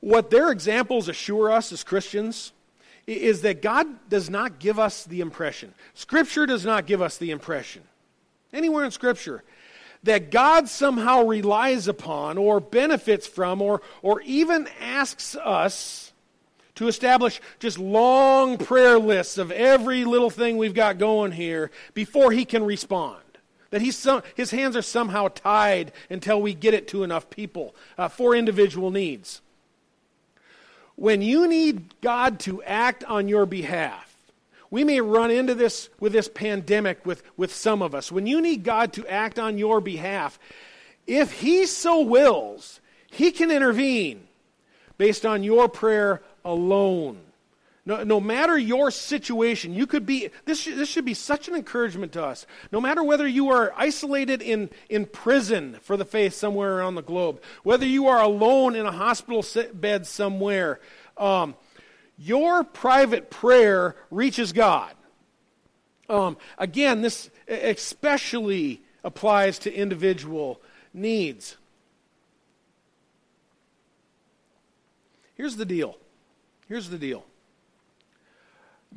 What 0.00 0.30
their 0.30 0.50
examples 0.50 1.08
assure 1.08 1.50
us 1.50 1.72
as 1.72 1.82
Christians 1.82 2.52
is 3.06 3.42
that 3.42 3.62
God 3.62 3.86
does 4.08 4.28
not 4.28 4.58
give 4.58 4.78
us 4.78 5.04
the 5.04 5.20
impression, 5.20 5.74
Scripture 5.94 6.46
does 6.46 6.64
not 6.64 6.86
give 6.86 7.00
us 7.00 7.18
the 7.18 7.30
impression, 7.30 7.82
anywhere 8.52 8.84
in 8.84 8.90
Scripture, 8.90 9.44
that 10.02 10.30
God 10.30 10.68
somehow 10.68 11.24
relies 11.24 11.88
upon 11.88 12.38
or 12.38 12.60
benefits 12.60 13.26
from 13.26 13.62
or, 13.62 13.82
or 14.02 14.20
even 14.22 14.68
asks 14.80 15.36
us 15.36 16.12
to 16.76 16.88
establish 16.88 17.40
just 17.58 17.78
long 17.78 18.56
prayer 18.58 18.98
lists 18.98 19.38
of 19.38 19.50
every 19.50 20.04
little 20.04 20.30
thing 20.30 20.56
we've 20.56 20.74
got 20.74 20.98
going 20.98 21.32
here 21.32 21.70
before 21.94 22.30
he 22.30 22.44
can 22.44 22.64
respond. 22.64 23.20
That 23.70 23.82
he's 23.82 23.96
some, 23.96 24.22
his 24.34 24.52
hands 24.52 24.76
are 24.76 24.82
somehow 24.82 25.28
tied 25.28 25.92
until 26.08 26.40
we 26.40 26.54
get 26.54 26.74
it 26.74 26.88
to 26.88 27.02
enough 27.02 27.28
people 27.30 27.74
uh, 27.98 28.08
for 28.08 28.34
individual 28.34 28.90
needs. 28.90 29.40
When 30.94 31.20
you 31.20 31.48
need 31.48 32.00
God 32.00 32.38
to 32.40 32.62
act 32.62 33.04
on 33.04 33.28
your 33.28 33.44
behalf, 33.44 34.16
we 34.70 34.84
may 34.84 35.00
run 35.00 35.30
into 35.30 35.54
this 35.54 35.88
with 36.00 36.12
this 36.12 36.28
pandemic 36.28 37.04
with, 37.04 37.22
with 37.36 37.52
some 37.52 37.82
of 37.82 37.94
us. 37.94 38.10
When 38.10 38.26
you 38.26 38.40
need 38.40 38.64
God 38.64 38.92
to 38.94 39.06
act 39.06 39.38
on 39.38 39.58
your 39.58 39.80
behalf, 39.80 40.38
if 41.06 41.32
He 41.32 41.66
so 41.66 42.02
wills, 42.02 42.80
He 43.10 43.30
can 43.30 43.50
intervene 43.50 44.26
based 44.98 45.26
on 45.26 45.42
your 45.42 45.68
prayer 45.68 46.22
alone. 46.46 47.18
No, 47.84 48.02
no 48.02 48.18
matter 48.18 48.58
your 48.58 48.90
situation, 48.90 49.74
you 49.74 49.86
could 49.86 50.06
be, 50.06 50.30
this, 50.44 50.60
should, 50.60 50.76
this 50.76 50.88
should 50.88 51.04
be 51.04 51.14
such 51.14 51.46
an 51.46 51.54
encouragement 51.54 52.12
to 52.12 52.24
us. 52.24 52.46
No 52.72 52.80
matter 52.80 53.04
whether 53.04 53.28
you 53.28 53.50
are 53.50 53.72
isolated 53.76 54.42
in, 54.42 54.70
in 54.88 55.06
prison 55.06 55.78
for 55.82 55.96
the 55.96 56.04
faith 56.04 56.34
somewhere 56.34 56.78
around 56.78 56.96
the 56.96 57.02
globe, 57.02 57.40
whether 57.62 57.86
you 57.86 58.08
are 58.08 58.20
alone 58.20 58.74
in 58.74 58.86
a 58.86 58.92
hospital 58.92 59.44
bed 59.72 60.06
somewhere, 60.06 60.80
um, 61.16 61.54
your 62.18 62.64
private 62.64 63.30
prayer 63.30 63.94
reaches 64.10 64.52
God. 64.52 64.92
Um, 66.08 66.36
again, 66.58 67.02
this 67.02 67.30
especially 67.46 68.82
applies 69.04 69.60
to 69.60 69.72
individual 69.72 70.60
needs. 70.92 71.56
Here's 75.34 75.56
the 75.56 75.64
deal. 75.64 75.96
Here's 76.68 76.88
the 76.88 76.98
deal. 76.98 77.24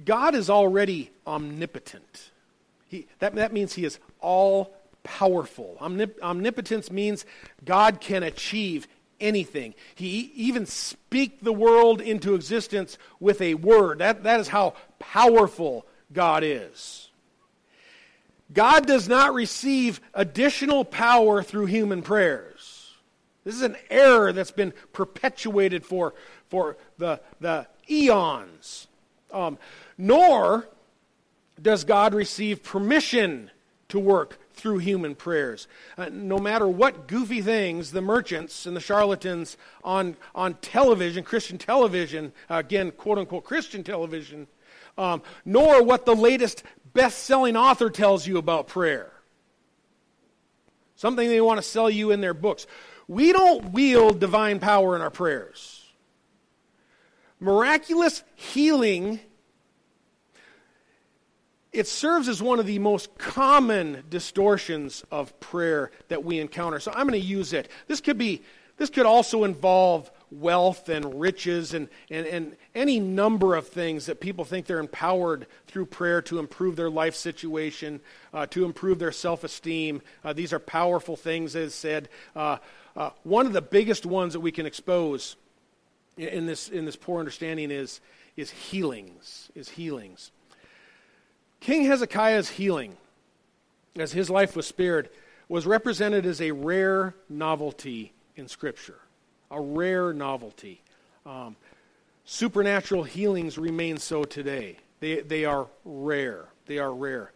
God 0.05 0.35
is 0.35 0.49
already 0.49 1.11
omnipotent. 1.27 2.31
He, 2.87 3.07
that, 3.19 3.35
that 3.35 3.53
means 3.53 3.73
he 3.73 3.85
is 3.85 3.99
all 4.19 4.73
powerful. 5.03 5.77
Omnip, 5.79 6.21
omnipotence 6.21 6.91
means 6.91 7.25
God 7.63 8.01
can 8.01 8.23
achieve 8.23 8.87
anything. 9.19 9.73
He 9.95 10.31
even 10.35 10.65
speak 10.65 11.41
the 11.41 11.53
world 11.53 12.01
into 12.01 12.35
existence 12.35 12.97
with 13.19 13.41
a 13.41 13.55
word. 13.55 13.99
That, 13.99 14.23
that 14.23 14.39
is 14.39 14.47
how 14.47 14.73
powerful 14.97 15.85
God 16.11 16.43
is. 16.43 17.09
God 18.51 18.87
does 18.87 19.07
not 19.07 19.33
receive 19.33 20.01
additional 20.13 20.83
power 20.83 21.43
through 21.43 21.67
human 21.67 22.01
prayers. 22.01 22.95
This 23.43 23.55
is 23.55 23.61
an 23.61 23.77
error 23.89 24.33
that's 24.33 24.51
been 24.51 24.73
perpetuated 24.91 25.85
for, 25.85 26.13
for 26.49 26.77
the, 26.97 27.19
the 27.39 27.67
eons. 27.89 28.87
Um, 29.31 29.57
nor 29.97 30.67
does 31.61 31.83
God 31.83 32.13
receive 32.13 32.63
permission 32.63 33.51
to 33.89 33.99
work 33.99 34.37
through 34.53 34.79
human 34.79 35.15
prayers. 35.15 35.67
Uh, 35.97 36.09
no 36.11 36.37
matter 36.37 36.67
what 36.67 37.07
goofy 37.07 37.41
things 37.41 37.91
the 37.91 38.01
merchants 38.01 38.65
and 38.65 38.75
the 38.75 38.81
charlatans 38.81 39.57
on, 39.83 40.15
on 40.35 40.53
television, 40.55 41.23
Christian 41.23 41.57
television, 41.57 42.33
again, 42.49 42.91
quote 42.91 43.17
unquote 43.17 43.43
Christian 43.43 43.83
television, 43.83 44.47
um, 44.97 45.21
nor 45.45 45.83
what 45.83 46.05
the 46.05 46.15
latest 46.15 46.63
best 46.93 47.19
selling 47.19 47.55
author 47.55 47.89
tells 47.89 48.27
you 48.27 48.37
about 48.37 48.67
prayer. 48.67 49.11
Something 50.95 51.29
they 51.29 51.41
want 51.41 51.57
to 51.57 51.63
sell 51.67 51.89
you 51.89 52.11
in 52.11 52.19
their 52.19 52.33
books. 52.33 52.67
We 53.07 53.31
don't 53.31 53.71
wield 53.71 54.19
divine 54.19 54.59
power 54.59 54.95
in 54.95 55.01
our 55.01 55.09
prayers. 55.09 55.78
Miraculous 57.39 58.23
healing 58.35 59.19
it 61.71 61.87
serves 61.87 62.27
as 62.27 62.41
one 62.41 62.59
of 62.59 62.65
the 62.65 62.79
most 62.79 63.15
common 63.17 64.03
distortions 64.09 65.03
of 65.11 65.39
prayer 65.39 65.91
that 66.07 66.23
we 66.23 66.39
encounter. 66.39 66.79
So 66.79 66.91
I'm 66.91 67.07
going 67.07 67.19
to 67.19 67.25
use 67.25 67.53
it. 67.53 67.69
This 67.87 68.01
could 68.01 68.17
be 68.17 68.41
this 68.77 68.89
could 68.89 69.05
also 69.05 69.43
involve 69.43 70.09
wealth 70.31 70.87
and 70.87 71.19
riches 71.19 71.73
and, 71.73 71.89
and, 72.09 72.25
and 72.25 72.55
any 72.73 72.99
number 72.99 73.55
of 73.55 73.67
things 73.67 74.05
that 74.05 74.21
people 74.21 74.45
think 74.45 74.65
they're 74.65 74.79
empowered 74.79 75.47
through 75.67 75.85
prayer 75.85 76.21
to 76.21 76.39
improve 76.39 76.77
their 76.77 76.89
life 76.89 77.13
situation, 77.13 77.99
uh, 78.33 78.45
to 78.45 78.63
improve 78.63 78.97
their 78.97 79.11
self 79.11 79.43
esteem. 79.43 80.01
Uh, 80.23 80.31
these 80.31 80.53
are 80.53 80.59
powerful 80.59 81.17
things, 81.17 81.55
as 81.55 81.75
said. 81.75 82.07
Uh, 82.35 82.57
uh, 82.95 83.09
one 83.23 83.45
of 83.45 83.53
the 83.53 83.61
biggest 83.61 84.05
ones 84.05 84.33
that 84.33 84.39
we 84.39 84.51
can 84.51 84.65
expose 84.65 85.35
in 86.19 86.45
this, 86.45 86.69
in 86.69 86.85
this 86.85 86.95
poor 86.95 87.19
understanding 87.19 87.71
is, 87.71 88.01
is 88.35 88.51
healings. 88.51 89.49
Is 89.55 89.69
healings. 89.69 90.31
King 91.59 91.85
Hezekiah's 91.85 92.49
healing, 92.49 92.97
as 93.97 94.11
his 94.11 94.29
life 94.29 94.55
was 94.55 94.65
spared, 94.65 95.09
was 95.47 95.65
represented 95.65 96.25
as 96.25 96.41
a 96.41 96.51
rare 96.51 97.15
novelty 97.27 98.13
in 98.35 98.47
Scripture. 98.47 98.99
A 99.51 99.59
rare 99.59 100.13
novelty. 100.13 100.81
Um, 101.25 101.55
supernatural 102.23 103.03
healings 103.03 103.57
remain 103.57 103.97
so 103.97 104.23
today. 104.23 104.77
They, 104.99 105.21
they 105.21 105.45
are 105.45 105.67
rare. 105.83 106.45
They 106.67 106.77
are 106.77 106.93
rare. 106.93 107.31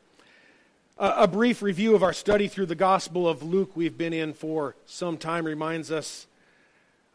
a 0.97 1.27
brief 1.27 1.61
review 1.61 1.95
of 1.95 2.03
our 2.03 2.13
study 2.13 2.47
through 2.47 2.67
the 2.67 2.75
Gospel 2.75 3.27
of 3.27 3.41
Luke, 3.41 3.71
we've 3.75 3.97
been 3.97 4.13
in 4.13 4.33
for 4.33 4.75
some 4.85 5.17
time, 5.17 5.45
reminds 5.45 5.91
us 5.91 6.27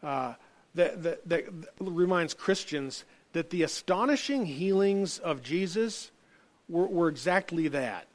uh, 0.03 0.33
that, 0.75 1.03
that, 1.03 1.29
that 1.29 1.45
reminds 1.79 2.33
Christians 2.33 3.05
that 3.33 3.49
the 3.49 3.63
astonishing 3.63 4.45
healings 4.45 5.19
of 5.19 5.43
Jesus 5.43 6.11
were, 6.67 6.87
were 6.87 7.09
exactly 7.09 7.67
that. 7.69 8.07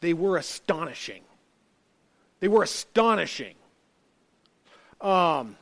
They 0.00 0.14
were 0.14 0.36
astonishing. 0.36 1.22
They 2.40 2.48
were 2.48 2.62
astonishing. 2.62 3.54
Um, 5.00 5.56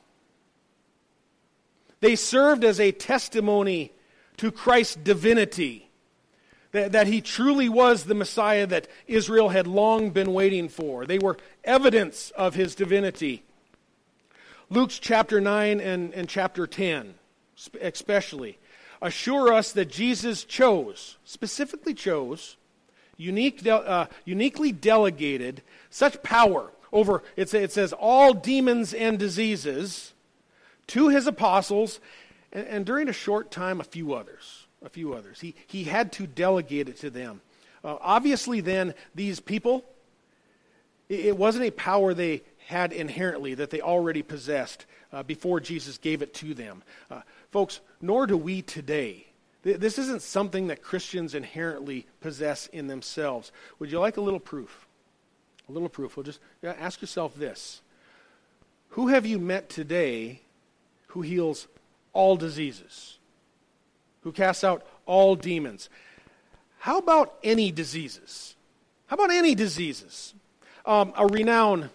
they 2.01 2.17
served 2.17 2.65
as 2.65 2.79
a 2.79 2.93
testimony 2.93 3.93
to 4.37 4.53
Christ's 4.53 4.97
divinity. 4.97 5.89
that, 6.73 6.93
that 6.93 7.07
he 7.07 7.21
truly 7.21 7.69
was 7.69 8.05
the 8.05 8.15
Messiah 8.15 8.67
that 8.67 8.89
Israel 9.07 9.49
had 9.49 9.67
long 9.67 10.11
been 10.11 10.33
waiting 10.33 10.69
for. 10.69 11.07
They 11.07 11.19
were 11.19 11.37
evidence 11.65 12.31
of 12.33 12.55
his 12.55 12.75
divinity. 12.75 13.43
Luke's 14.71 14.99
chapter 14.99 15.41
9 15.41 15.81
and, 15.81 16.13
and 16.13 16.29
chapter 16.29 16.67
10, 16.67 17.15
especially, 17.81 18.59
assure 19.01 19.53
us 19.53 19.73
that 19.73 19.87
Jesus 19.87 20.45
chose, 20.45 21.17
specifically 21.25 21.95
chose, 21.95 22.57
unique, 23.17 23.67
uh, 23.67 24.07
uniquely 24.25 24.73
delegated 24.73 25.63
such 25.91 26.23
power 26.23 26.71
over, 26.93 27.23
it 27.37 27.49
says, 27.49 27.93
all 27.93 28.35
demons 28.35 28.95
and 28.95 29.19
diseases 29.19 30.13
to 30.89 31.09
his 31.09 31.27
apostles, 31.27 32.01
and, 32.53 32.67
and 32.67 32.87
during 32.87 33.09
a 33.09 33.13
short 33.13 33.51
time, 33.51 33.81
a 33.81 33.85
few 33.85 34.15
others. 34.15 34.67
A 34.83 34.89
few 34.89 35.13
others. 35.13 35.41
He, 35.41 35.55
he 35.67 35.85
had 35.85 36.13
to 36.13 36.27
delegate 36.27 36.89
it 36.89 36.99
to 36.99 37.11
them. 37.11 37.41
Uh, 37.85 37.97
obviously, 38.01 38.61
then, 38.61 38.95
these 39.15 39.41
people, 39.41 39.85
it, 41.09 41.27
it, 41.27 41.37
wasn't 41.37 41.65
a 41.65 41.71
power 41.71 42.15
they 42.15 42.43
had 42.69 42.93
inherently 42.93 43.55
that 43.55 43.71
they 43.71 43.81
already 43.81 44.21
possessed 44.21 44.85
uh, 45.11 45.23
before 45.23 45.59
Jesus 45.59 45.97
gave 45.97 46.21
it 46.21 46.35
to 46.35 46.53
them. 46.53 46.83
Uh, 47.11 47.23
folks, 47.51 47.81
nor 48.03 48.27
do 48.27 48.37
we 48.37 48.61
today. 48.61 49.25
This 49.63 49.99
isn't 49.99 50.21
something 50.21 50.67
that 50.67 50.83
Christians 50.83 51.35
inherently 51.35 52.05
possess 52.21 52.67
in 52.67 52.87
themselves. 52.87 53.53
Would 53.79 53.91
you 53.91 53.99
like 53.99 54.19
a 54.19 54.21
little 54.21 54.39
proof? 54.39 54.87
A 55.67 55.73
little 55.73 55.89
proof. 55.89 56.15
Well, 56.15 56.25
just 56.25 56.41
ask 56.63 57.01
yourself 57.01 57.35
this 57.37 57.81
Who 58.91 59.09
have 59.09 59.25
you 59.25 59.39
met 59.39 59.71
today 59.71 60.43
who 61.07 61.23
heals 61.23 61.69
all 62.13 62.37
diseases? 62.37 63.17
Who 64.25 64.31
casts 64.31 64.63
out 64.63 64.87
all 65.07 65.37
demons? 65.37 65.89
How 66.81 66.99
about 66.99 67.35
any 67.43 67.73
diseases? 67.73 68.57
How 69.07 69.15
about 69.15 69.31
any 69.31 69.55
diseases? 69.55 70.35
Um, 70.85 71.15
a 71.17 71.27
renowned, 71.27 71.89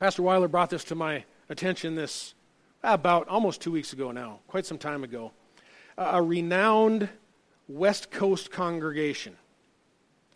Pastor 0.00 0.22
Weiler 0.22 0.46
brought 0.46 0.70
this 0.70 0.84
to 0.84 0.94
my 0.94 1.24
attention 1.48 1.96
this 1.96 2.34
about 2.84 3.26
almost 3.26 3.60
two 3.60 3.72
weeks 3.72 3.92
ago 3.92 4.12
now, 4.12 4.38
quite 4.46 4.64
some 4.64 4.78
time 4.78 5.02
ago. 5.02 5.32
A 5.96 6.22
renowned 6.22 7.08
West 7.66 8.12
Coast 8.12 8.52
congregation 8.52 9.36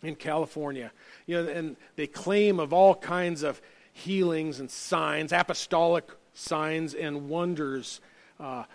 in 0.01 0.15
California. 0.15 0.91
You 1.27 1.41
know, 1.41 1.49
and 1.49 1.77
they 1.95 2.07
claim 2.07 2.59
of 2.59 2.73
all 2.73 2.93
kinds 2.93 3.41
of 3.41 3.61
healings 3.93 4.59
and 4.59 4.69
signs, 4.69 5.31
apostolic 5.31 6.11
signs 6.33 6.93
and 6.93 7.29
wonders. 7.29 8.01
Uh, 8.41 8.65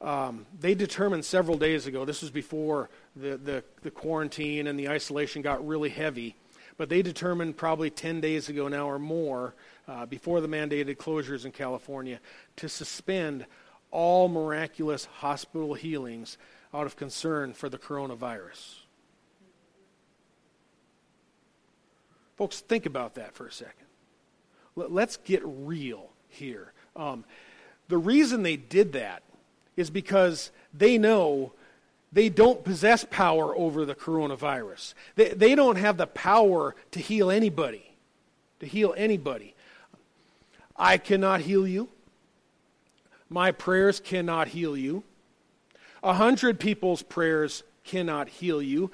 um, 0.00 0.46
they 0.58 0.74
determined 0.74 1.26
several 1.26 1.58
days 1.58 1.86
ago, 1.86 2.06
this 2.06 2.22
was 2.22 2.30
before 2.30 2.88
the, 3.14 3.36
the, 3.36 3.62
the 3.82 3.90
quarantine 3.90 4.68
and 4.68 4.78
the 4.78 4.88
isolation 4.88 5.42
got 5.42 5.66
really 5.66 5.90
heavy, 5.90 6.34
but 6.78 6.88
they 6.88 7.02
determined 7.02 7.58
probably 7.58 7.90
10 7.90 8.22
days 8.22 8.48
ago 8.48 8.68
now 8.68 8.88
or 8.88 8.98
more, 8.98 9.54
uh, 9.90 10.06
before 10.06 10.40
the 10.40 10.46
mandated 10.46 10.96
closures 10.96 11.44
in 11.44 11.50
California, 11.50 12.20
to 12.54 12.68
suspend 12.68 13.44
all 13.90 14.28
miraculous 14.28 15.06
hospital 15.06 15.74
healings 15.74 16.38
out 16.72 16.86
of 16.86 16.94
concern 16.96 17.52
for 17.52 17.68
the 17.68 17.78
coronavirus. 17.78 18.76
Folks, 22.36 22.60
think 22.60 22.86
about 22.86 23.16
that 23.16 23.34
for 23.34 23.46
a 23.46 23.52
second. 23.52 23.74
Let's 24.76 25.16
get 25.16 25.42
real 25.44 26.10
here. 26.28 26.72
Um, 26.94 27.24
the 27.88 27.98
reason 27.98 28.44
they 28.44 28.56
did 28.56 28.92
that 28.92 29.24
is 29.76 29.90
because 29.90 30.52
they 30.72 30.98
know 30.98 31.52
they 32.12 32.28
don't 32.28 32.62
possess 32.62 33.04
power 33.10 33.56
over 33.56 33.84
the 33.84 33.96
coronavirus. 33.96 34.94
They, 35.16 35.30
they 35.30 35.54
don't 35.56 35.76
have 35.76 35.96
the 35.96 36.06
power 36.06 36.76
to 36.92 37.00
heal 37.00 37.30
anybody. 37.30 37.92
To 38.60 38.66
heal 38.66 38.94
anybody. 38.96 39.54
I 40.80 40.96
cannot 40.96 41.42
heal 41.42 41.68
you. 41.68 41.90
My 43.28 43.52
prayers 43.52 44.00
cannot 44.00 44.48
heal 44.48 44.74
you. 44.74 45.04
A 46.02 46.14
hundred 46.14 46.58
people's 46.58 47.02
prayers 47.02 47.62
cannot 47.84 48.30
heal 48.30 48.62
you. 48.62 48.90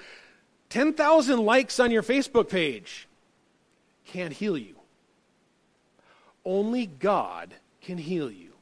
10,000 0.71 1.39
likes 1.39 1.79
on 1.79 1.93
your 1.93 2.03
Facebook 2.03 2.51
page 2.51 3.07
can't 4.05 4.33
heal 4.33 4.59
you. 4.59 4.75
Only 6.45 6.87
God 6.87 7.55
can 7.81 7.99
heal 7.99 8.33
you. 8.33 8.53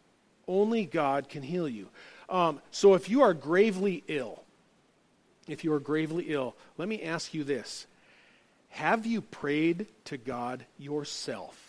Only 0.46 0.84
God 0.84 1.30
can 1.30 1.42
heal 1.42 1.68
you. 1.68 1.88
Um, 2.28 2.60
so 2.70 2.92
if 2.92 3.08
you 3.08 3.22
are 3.22 3.32
gravely 3.32 4.04
ill, 4.06 4.42
if 5.48 5.64
you 5.64 5.72
are 5.72 5.80
gravely 5.80 6.26
ill, 6.28 6.56
let 6.76 6.88
me 6.88 7.02
ask 7.02 7.32
you 7.32 7.42
this. 7.42 7.86
Have 8.68 9.06
you 9.06 9.22
prayed 9.22 9.86
to 10.06 10.18
God 10.18 10.66
yourself? 10.78 11.63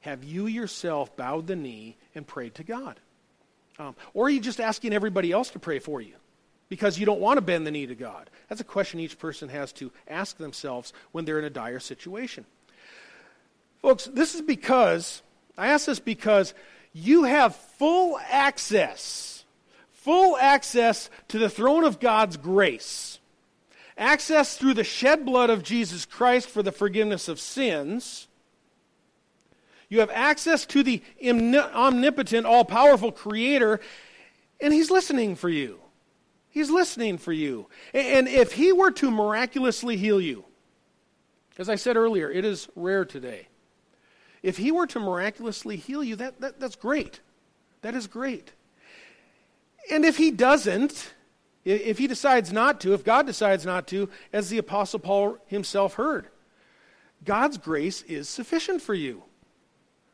Have 0.00 0.24
you 0.24 0.46
yourself 0.46 1.16
bowed 1.16 1.46
the 1.46 1.56
knee 1.56 1.96
and 2.14 2.26
prayed 2.26 2.54
to 2.56 2.64
God? 2.64 2.98
Um, 3.78 3.94
or 4.14 4.26
are 4.26 4.30
you 4.30 4.40
just 4.40 4.60
asking 4.60 4.92
everybody 4.92 5.32
else 5.32 5.50
to 5.50 5.58
pray 5.58 5.78
for 5.78 6.00
you 6.00 6.14
because 6.68 6.98
you 6.98 7.06
don't 7.06 7.20
want 7.20 7.38
to 7.38 7.42
bend 7.42 7.66
the 7.66 7.70
knee 7.70 7.86
to 7.86 7.94
God? 7.94 8.30
That's 8.48 8.60
a 8.60 8.64
question 8.64 9.00
each 9.00 9.18
person 9.18 9.48
has 9.48 9.72
to 9.74 9.90
ask 10.08 10.36
themselves 10.36 10.92
when 11.12 11.24
they're 11.24 11.38
in 11.38 11.44
a 11.44 11.50
dire 11.50 11.80
situation. 11.80 12.44
Folks, 13.80 14.04
this 14.06 14.34
is 14.34 14.42
because, 14.42 15.22
I 15.56 15.68
ask 15.68 15.86
this 15.86 16.00
because 16.00 16.52
you 16.92 17.24
have 17.24 17.56
full 17.56 18.18
access, 18.28 19.44
full 19.92 20.36
access 20.36 21.08
to 21.28 21.38
the 21.38 21.48
throne 21.48 21.84
of 21.84 22.00
God's 22.00 22.36
grace. 22.36 23.18
Access 23.96 24.56
through 24.56 24.74
the 24.74 24.84
shed 24.84 25.24
blood 25.26 25.50
of 25.50 25.62
Jesus 25.62 26.06
Christ 26.06 26.48
for 26.48 26.62
the 26.62 26.72
forgiveness 26.72 27.28
of 27.28 27.38
sins. 27.38 28.28
You 29.90 30.00
have 30.00 30.10
access 30.10 30.64
to 30.66 30.82
the 30.82 31.02
omnipotent, 31.22 32.46
all 32.46 32.64
powerful 32.64 33.12
Creator, 33.12 33.80
and 34.60 34.72
He's 34.72 34.90
listening 34.90 35.36
for 35.36 35.50
you. 35.50 35.78
He's 36.48 36.70
listening 36.70 37.18
for 37.18 37.32
you. 37.32 37.66
And 37.92 38.26
if 38.26 38.52
He 38.52 38.72
were 38.72 38.92
to 38.92 39.10
miraculously 39.10 39.98
heal 39.98 40.20
you, 40.20 40.44
as 41.58 41.68
I 41.68 41.74
said 41.74 41.98
earlier, 41.98 42.30
it 42.30 42.46
is 42.46 42.68
rare 42.74 43.04
today. 43.04 43.48
If 44.42 44.56
he 44.56 44.72
were 44.72 44.86
to 44.86 44.98
miraculously 44.98 45.76
heal 45.76 46.02
you, 46.02 46.16
that, 46.16 46.40
that, 46.40 46.58
that's 46.58 46.76
great. 46.76 47.20
That 47.82 47.94
is 47.94 48.06
great. 48.06 48.52
And 49.92 50.04
if 50.04 50.16
he 50.16 50.30
doesn't, 50.30 51.12
if 51.64 51.98
he 51.98 52.06
decides 52.06 52.52
not 52.52 52.80
to, 52.80 52.94
if 52.94 53.04
God 53.04 53.26
decides 53.26 53.66
not 53.66 53.86
to, 53.88 54.08
as 54.32 54.48
the 54.48 54.56
Apostle 54.56 55.00
Paul 55.00 55.36
himself 55.46 55.94
heard, 55.94 56.28
God's 57.24 57.58
grace 57.58 58.00
is 58.02 58.28
sufficient 58.28 58.80
for 58.80 58.94
you. 58.94 59.24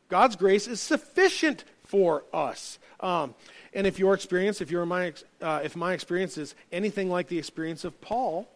God's 0.09 0.35
grace 0.35 0.67
is 0.67 0.79
sufficient 0.79 1.63
for 1.83 2.23
us. 2.33 2.79
Um, 2.99 3.35
and 3.73 3.85
if 3.85 3.99
your 3.99 4.13
experience, 4.13 4.61
if, 4.61 4.71
your 4.71 4.85
my, 4.85 5.13
uh, 5.41 5.61
if 5.63 5.75
my 5.75 5.93
experience 5.93 6.37
is 6.37 6.55
anything 6.71 7.09
like 7.09 7.27
the 7.27 7.37
experience 7.37 7.83
of 7.83 7.99
Paul, 8.01 8.49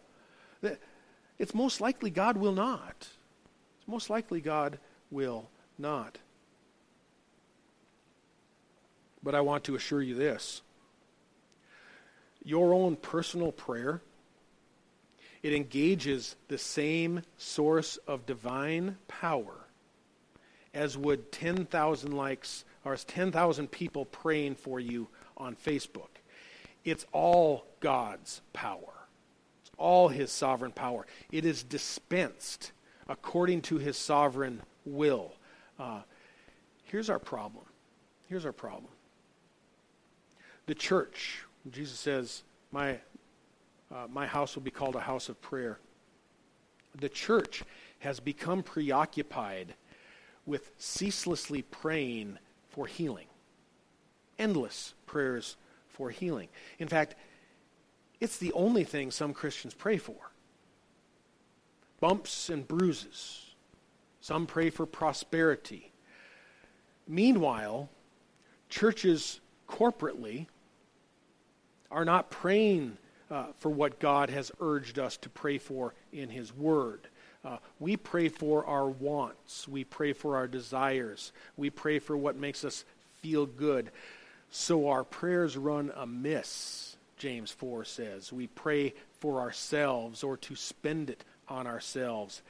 it's 1.38 1.54
most 1.54 1.80
likely 1.80 2.10
God 2.10 2.36
will 2.36 2.52
not. 2.52 3.08
It's 3.78 3.88
most 3.88 4.10
likely 4.10 4.40
God 4.40 4.78
will 5.10 5.48
not. 5.78 6.18
But 9.22 9.34
I 9.34 9.40
want 9.40 9.64
to 9.64 9.76
assure 9.76 10.02
you 10.02 10.14
this 10.14 10.62
your 12.44 12.74
own 12.74 12.96
personal 12.96 13.52
prayer 13.52 14.02
it 15.42 15.52
engages 15.52 16.36
the 16.48 16.58
same 16.58 17.22
source 17.36 17.96
of 18.06 18.26
divine 18.26 18.96
power 19.08 19.61
as 20.74 20.96
would 20.96 21.32
10,000 21.32 22.12
likes 22.12 22.64
or 22.84 22.92
as 22.92 23.04
10,000 23.04 23.70
people 23.70 24.04
praying 24.06 24.54
for 24.54 24.80
you 24.80 25.08
on 25.36 25.54
Facebook. 25.54 26.08
It's 26.84 27.06
all 27.12 27.66
God's 27.80 28.40
power. 28.52 29.06
It's 29.62 29.70
all 29.76 30.08
his 30.08 30.32
sovereign 30.32 30.72
power. 30.72 31.06
It 31.30 31.44
is 31.44 31.62
dispensed 31.62 32.72
according 33.08 33.62
to 33.62 33.78
his 33.78 33.96
sovereign 33.96 34.62
will. 34.84 35.34
Uh, 35.78 36.00
here's 36.84 37.10
our 37.10 37.18
problem. 37.18 37.64
Here's 38.28 38.46
our 38.46 38.52
problem. 38.52 38.90
The 40.66 40.74
church, 40.74 41.42
Jesus 41.70 41.98
says, 41.98 42.42
my, 42.70 42.98
uh, 43.94 44.06
my 44.10 44.26
house 44.26 44.54
will 44.54 44.62
be 44.62 44.70
called 44.70 44.96
a 44.96 45.00
house 45.00 45.28
of 45.28 45.40
prayer. 45.42 45.78
The 46.98 47.08
church 47.08 47.62
has 48.00 48.20
become 48.20 48.62
preoccupied 48.62 49.74
with 50.46 50.70
ceaselessly 50.78 51.62
praying 51.62 52.38
for 52.70 52.86
healing. 52.86 53.26
Endless 54.38 54.94
prayers 55.06 55.56
for 55.88 56.10
healing. 56.10 56.48
In 56.78 56.88
fact, 56.88 57.14
it's 58.20 58.38
the 58.38 58.52
only 58.52 58.84
thing 58.84 59.10
some 59.10 59.34
Christians 59.34 59.74
pray 59.74 59.98
for 59.98 60.16
bumps 62.00 62.50
and 62.50 62.66
bruises, 62.66 63.54
some 64.20 64.44
pray 64.44 64.70
for 64.70 64.86
prosperity. 64.86 65.92
Meanwhile, 67.06 67.88
churches 68.68 69.40
corporately 69.68 70.46
are 71.92 72.04
not 72.04 72.28
praying 72.28 72.96
uh, 73.30 73.46
for 73.58 73.70
what 73.70 74.00
God 74.00 74.30
has 74.30 74.50
urged 74.60 74.98
us 74.98 75.16
to 75.18 75.28
pray 75.28 75.58
for 75.58 75.94
in 76.12 76.28
His 76.28 76.52
Word. 76.52 77.06
Uh, 77.44 77.56
we 77.80 77.96
pray 77.96 78.28
for 78.28 78.64
our 78.66 78.88
wants. 78.88 79.66
We 79.66 79.84
pray 79.84 80.12
for 80.12 80.36
our 80.36 80.46
desires. 80.46 81.32
We 81.56 81.70
pray 81.70 81.98
for 81.98 82.16
what 82.16 82.36
makes 82.36 82.64
us 82.64 82.84
feel 83.20 83.46
good. 83.46 83.90
So 84.50 84.88
our 84.88 85.02
prayers 85.02 85.56
run 85.56 85.92
amiss, 85.96 86.96
James 87.18 87.50
4 87.50 87.84
says. 87.84 88.32
We 88.32 88.46
pray 88.46 88.94
for 89.18 89.40
ourselves 89.40 90.22
or 90.22 90.36
to 90.36 90.54
spend 90.54 91.10
it 91.10 91.24
on 91.48 91.66
ourselves. 91.66 92.42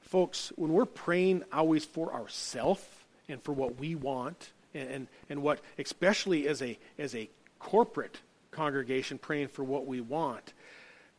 Folks, 0.00 0.52
when 0.56 0.72
we're 0.72 0.86
praying 0.86 1.44
always 1.52 1.84
for 1.84 2.12
ourselves 2.12 2.84
and 3.28 3.42
for 3.42 3.52
what 3.52 3.78
we 3.78 3.94
want, 3.94 4.52
and, 4.74 4.88
and, 4.88 5.06
and 5.28 5.42
what, 5.42 5.60
especially 5.78 6.48
as 6.48 6.62
a, 6.62 6.78
as 6.98 7.14
a 7.14 7.28
corporate 7.58 8.20
congregation 8.50 9.18
praying 9.18 9.48
for 9.48 9.64
what 9.64 9.86
we 9.86 10.00
want, 10.00 10.52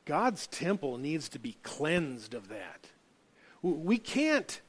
God's 0.06 0.47
temple 0.47 0.97
needs 0.97 1.30
to 1.30 1.39
be 1.39 1.58
cleansed 1.63 2.34
of 2.34 2.49
that. 2.49 2.88
We 3.63 3.97
can't 3.97 4.62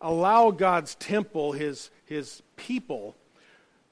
allow 0.00 0.50
God's 0.50 0.94
temple, 0.96 1.52
his, 1.52 1.90
his 2.04 2.42
people, 2.56 3.16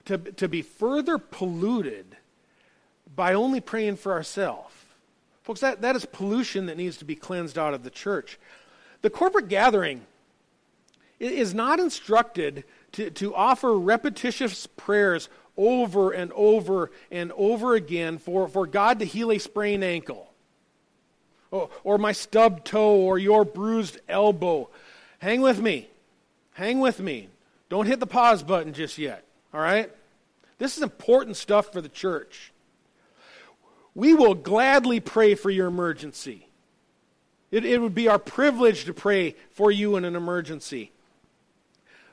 to, 0.04 0.18
to 0.18 0.48
be 0.48 0.62
further 0.62 1.16
polluted 1.16 2.16
by 3.14 3.34
only 3.34 3.60
praying 3.60 3.96
for 3.96 4.12
ourselves. 4.12 4.74
Folks, 5.42 5.60
that, 5.60 5.80
that 5.82 5.96
is 5.96 6.04
pollution 6.04 6.66
that 6.66 6.76
needs 6.76 6.96
to 6.98 7.04
be 7.04 7.14
cleansed 7.14 7.56
out 7.56 7.72
of 7.72 7.84
the 7.84 7.90
church. 7.90 8.38
The 9.02 9.10
corporate 9.10 9.48
gathering 9.48 10.04
is 11.20 11.54
not 11.54 11.78
instructed 11.78 12.64
to, 12.92 13.10
to 13.10 13.34
offer 13.34 13.78
repetitious 13.78 14.66
prayers 14.66 15.28
over 15.56 16.10
and 16.10 16.32
over 16.32 16.90
and 17.10 17.32
over 17.36 17.74
again 17.74 18.18
for, 18.18 18.48
for 18.48 18.66
God 18.66 18.98
to 18.98 19.04
heal 19.04 19.30
a 19.30 19.38
sprained 19.38 19.84
ankle, 19.84 20.30
or, 21.50 21.98
my 21.98 22.12
stubbed 22.12 22.66
toe, 22.66 22.96
or 22.96 23.18
your 23.18 23.44
bruised 23.44 23.98
elbow. 24.09 24.68
Hang 25.18 25.40
with 25.40 25.61
me. 25.61 25.88
Hang 26.52 26.80
with 26.80 27.00
me. 27.00 27.28
Don't 27.68 27.87
hit 27.87 28.00
the 28.00 28.06
pause 28.06 28.42
button 28.42 28.72
just 28.72 28.98
yet, 28.98 29.24
all 29.52 29.61
right? 29.61 29.90
This 30.59 30.76
is 30.76 30.82
important 30.82 31.37
stuff 31.37 31.72
for 31.72 31.80
the 31.80 31.88
church. 31.88 32.52
We 33.94 34.14
will 34.14 34.35
gladly 34.35 35.00
pray 35.00 35.35
for 35.35 35.50
your 35.50 35.66
emergency. 35.66 36.46
It, 37.50 37.64
it 37.64 37.80
would 37.80 37.94
be 37.94 38.09
our 38.09 38.18
privilege 38.18 38.85
to 38.85 38.94
pray 38.94 39.37
for 39.52 39.70
you 39.70 39.96
in 39.96 40.04
an 40.04 40.16
emergency. 40.16 40.92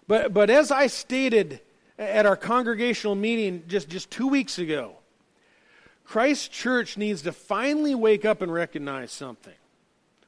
But, 0.07 0.33
but 0.33 0.49
as 0.49 0.71
I 0.71 0.87
stated 0.87 1.59
at 1.97 2.25
our 2.25 2.35
congregational 2.35 3.15
meeting 3.15 3.63
just, 3.67 3.89
just 3.89 4.11
two 4.11 4.27
weeks 4.27 4.59
ago, 4.59 4.95
Christ 6.03 6.51
Church 6.51 6.97
needs 6.97 7.21
to 7.23 7.31
finally 7.31 7.95
wake 7.95 8.25
up 8.25 8.41
and 8.41 8.53
recognize 8.53 9.11
something. 9.11 9.53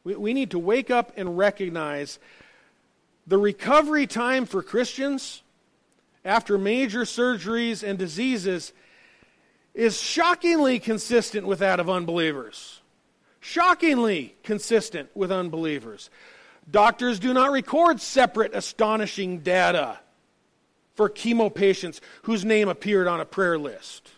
We, 0.04 0.16
we 0.16 0.34
need 0.34 0.52
to 0.52 0.60
wake 0.60 0.90
up 0.90 1.14
and 1.18 1.38
recognize 1.38 2.20
the 3.28 3.38
recovery 3.38 4.08
time 4.08 4.46
for 4.46 4.62
Christians 4.64 5.42
after 6.24 6.58
major 6.58 7.02
surgeries 7.02 7.88
and 7.88 7.98
diseases 7.98 8.74
is 9.74 10.00
shockingly 10.00 10.80
consistent 10.80 11.46
with 11.46 11.60
that 11.60 11.80
of 11.80 11.90
unbelievers. 11.90 12.82
Shockingly 13.42 14.36
consistent 14.44 15.10
with 15.14 15.32
unbelievers. 15.32 16.10
Doctors 16.70 17.20
do 17.20 17.34
not 17.34 17.52
record 17.52 18.02
separate 18.02 18.56
astonishing 18.56 19.40
data 19.40 20.00
for 20.96 21.10
chemo 21.10 21.54
patients 21.54 22.02
whose 22.24 22.44
name 22.44 22.70
appeared 22.70 23.08
on 23.08 23.20
a 23.20 23.26
prayer 23.26 23.60
list. 23.60 24.10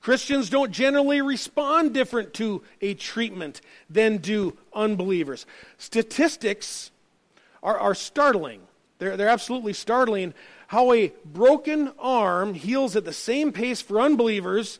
Christians 0.00 0.48
don't 0.48 0.72
generally 0.72 1.20
respond 1.20 1.92
different 1.92 2.32
to 2.34 2.62
a 2.80 2.94
treatment 2.94 3.60
than 3.88 4.16
do 4.16 4.56
unbelievers. 4.72 5.44
Statistics 5.76 6.90
are, 7.62 7.78
are 7.78 7.94
startling. 7.94 8.62
They're, 8.98 9.16
they're 9.16 9.28
absolutely 9.28 9.74
startling 9.74 10.32
how 10.68 10.92
a 10.92 11.12
broken 11.24 11.92
arm 11.98 12.54
heals 12.54 12.96
at 12.96 13.04
the 13.04 13.12
same 13.12 13.52
pace 13.52 13.82
for 13.82 14.00
unbelievers 14.00 14.78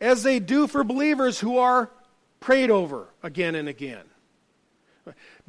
as 0.00 0.22
they 0.22 0.40
do 0.40 0.66
for 0.66 0.84
believers 0.84 1.40
who 1.40 1.58
are 1.58 1.90
prayed 2.40 2.70
over 2.70 3.06
again 3.22 3.54
and 3.54 3.68
again. 3.68 4.04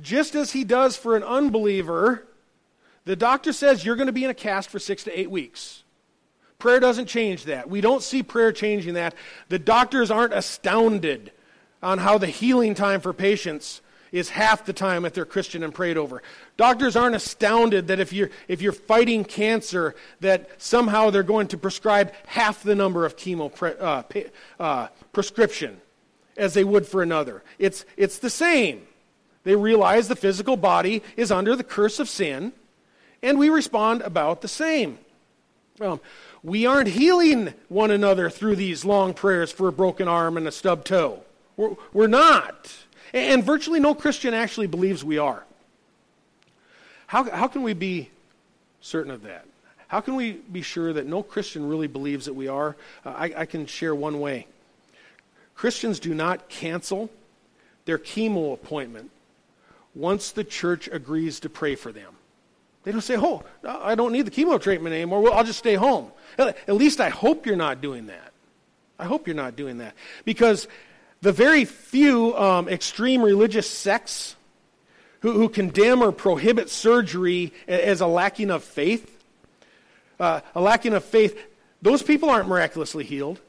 Just 0.02 0.36
as 0.36 0.52
he 0.52 0.63
does 0.63 0.96
for 0.96 1.18
an 1.18 1.24
unbeliever, 1.24 2.26
the 3.06 3.15
doctor 3.15 3.52
says 3.52 3.84
you're 3.84 3.96
going 3.96 4.08
to 4.08 4.13
be 4.13 4.24
in 4.24 4.30
a 4.30 4.36
cast 4.36 4.70
for 4.70 4.80
six 4.80 5.04
to 5.04 5.20
eight 5.20 5.30
weeks. 5.30 5.84
Prayer 6.60 6.82
doesn't 6.82 7.08
change 7.08 7.45
that. 7.45 7.69
We 7.69 7.80
don't 7.80 8.04
see 8.04 8.22
prayer 8.22 8.52
changing 8.52 8.95
that. 8.95 9.15
The 9.48 9.60
doctors 9.60 10.12
aren't 10.12 10.34
astounded 10.34 11.32
on 11.82 11.98
how 12.00 12.17
the 12.17 12.28
healing 12.28 12.76
time 12.76 13.00
for 13.00 13.13
patients 13.13 13.82
is 14.12 14.30
half 14.30 14.65
the 14.65 14.74
time 14.74 15.06
if 15.06 15.13
they're 15.13 15.26
Christian 15.26 15.63
and 15.63 15.74
prayed 15.74 15.95
over. 15.98 16.22
Doctors 16.58 16.95
aren't 16.95 17.15
astounded 17.15 17.88
that 17.88 18.00
if 18.00 18.12
you're, 18.12 18.30
if 18.48 18.62
you're 18.62 18.74
fighting 18.74 19.24
cancer, 19.24 19.95
that 20.19 20.50
somehow 20.62 21.10
they're 21.10 21.24
going 21.24 21.48
to 21.48 21.58
prescribe 21.58 22.12
half 22.26 22.63
the 22.63 22.76
number 22.76 23.06
of 23.06 23.15
chemo 23.15 23.54
pre, 23.54 23.72
uh, 23.80 24.04
uh, 24.60 24.88
prescription 25.13 25.80
as 26.36 26.54
they 26.54 26.63
would 26.63 26.86
for 26.86 27.02
another. 27.02 27.43
It's, 27.58 27.86
it's 27.95 28.19
the 28.19 28.30
same. 28.30 28.82
They 29.43 29.56
realize 29.56 30.08
the 30.08 30.15
physical 30.15 30.58
body 30.58 31.04
is 31.15 31.32
under 31.32 31.56
the 31.56 31.63
curse 31.63 32.00
of 32.00 32.10
sin, 32.10 32.52
and 33.22 33.39
we 33.39 33.50
respond 33.50 34.02
about 34.02 34.41
the 34.41 34.48
same. 34.48 34.98
Um, 35.80 36.02
we 36.43 36.65
aren't 36.65 36.89
healing 36.89 37.54
one 37.67 37.91
another 37.91 38.30
through 38.30 38.56
these 38.56 38.86
long 38.86 39.13
prayers 39.13 39.52
for 39.52 39.67
a 39.67 39.71
broken 39.71 40.08
arm 40.08 40.38
and 40.38 40.47
a 40.47 40.52
stubbed 40.52 40.88
toe. 40.88 41.21
We're, 41.58 41.75
we're 41.91 42.08
not. 42.08 42.73
And 43.13 43.43
virtually 43.43 43.80
no 43.80 43.93
Christian 43.93 44.34
actually 44.34 44.67
believes 44.67 45.04
we 45.04 45.17
are. 45.17 45.43
How, 47.08 47.23
how 47.30 47.47
can 47.47 47.63
we 47.63 47.73
be 47.73 48.10
certain 48.82 49.12
of 49.12 49.23
that? 49.23 49.45
How 49.88 49.99
can 49.99 50.15
we 50.15 50.34
be 50.34 50.62
sure 50.62 50.93
that 50.93 51.08
no 51.08 51.23
Christian 51.23 51.67
really 51.67 51.88
believes 51.88 52.25
that 52.25 52.36
we 52.36 52.47
are? 52.47 52.75
Uh, 53.04 53.10
I, 53.10 53.34
I 53.38 53.45
can 53.45 53.65
share 53.65 53.95
one 53.95 54.19
way. 54.19 54.45
Christians 55.56 55.99
do 55.99 56.13
not 56.13 56.47
cancel 56.47 57.10
their 57.86 57.97
chemo 57.97 58.54
appointment 58.54 59.10
once 59.95 60.32
the 60.32 60.43
church 60.43 60.88
agrees 60.91 61.39
to 61.41 61.49
pray 61.49 61.73
for 61.73 61.91
them. 61.91 62.13
They 62.84 62.92
don't 62.92 63.02
say, 63.02 63.18
oh, 63.18 63.44
I 63.63 63.96
don't 63.96 64.13
need 64.13 64.26
the 64.26 64.32
chemo 64.32 64.60
treatment 64.60 64.96
anymore. 64.96 65.22
Well, 65.22 65.34
I'll 65.34 65.44
just 65.44 65.60
stay 65.60 65.76
home. 65.76 66.12
At 66.38 66.74
least 66.74 67.02
I 67.02 67.10
hope 67.10 67.46
you're 67.46 67.56
not 67.56 67.82
doing 67.82 68.08
that. 68.08 68.32
I 68.98 69.06
hope 69.06 69.28
you're 69.28 69.36
not 69.36 69.56
doing 69.56 69.80
that. 69.80 69.96
Because 70.26 70.68
the 71.22 71.32
very 71.32 71.65
few 71.65 72.36
um, 72.38 72.70
extreme 72.70 73.22
religious 73.22 73.70
sects 73.70 74.36
who, 75.22 75.34
who, 75.34 75.50
condemn 75.50 76.02
or 76.02 76.13
prohibit 76.13 76.70
surgery 76.70 77.52
as 77.68 78.00
a 78.00 78.08
lacking 78.08 78.52
of 78.52 78.63
faith, 78.63 79.22
uh, 80.20 80.39
a 80.56 80.62
lacking 80.62 80.94
of 80.94 81.04
faith, 81.04 81.38
those 81.82 82.02
people 82.02 82.30
aren't 82.30 82.48
miraculously 82.48 83.04
healed. 83.04 83.39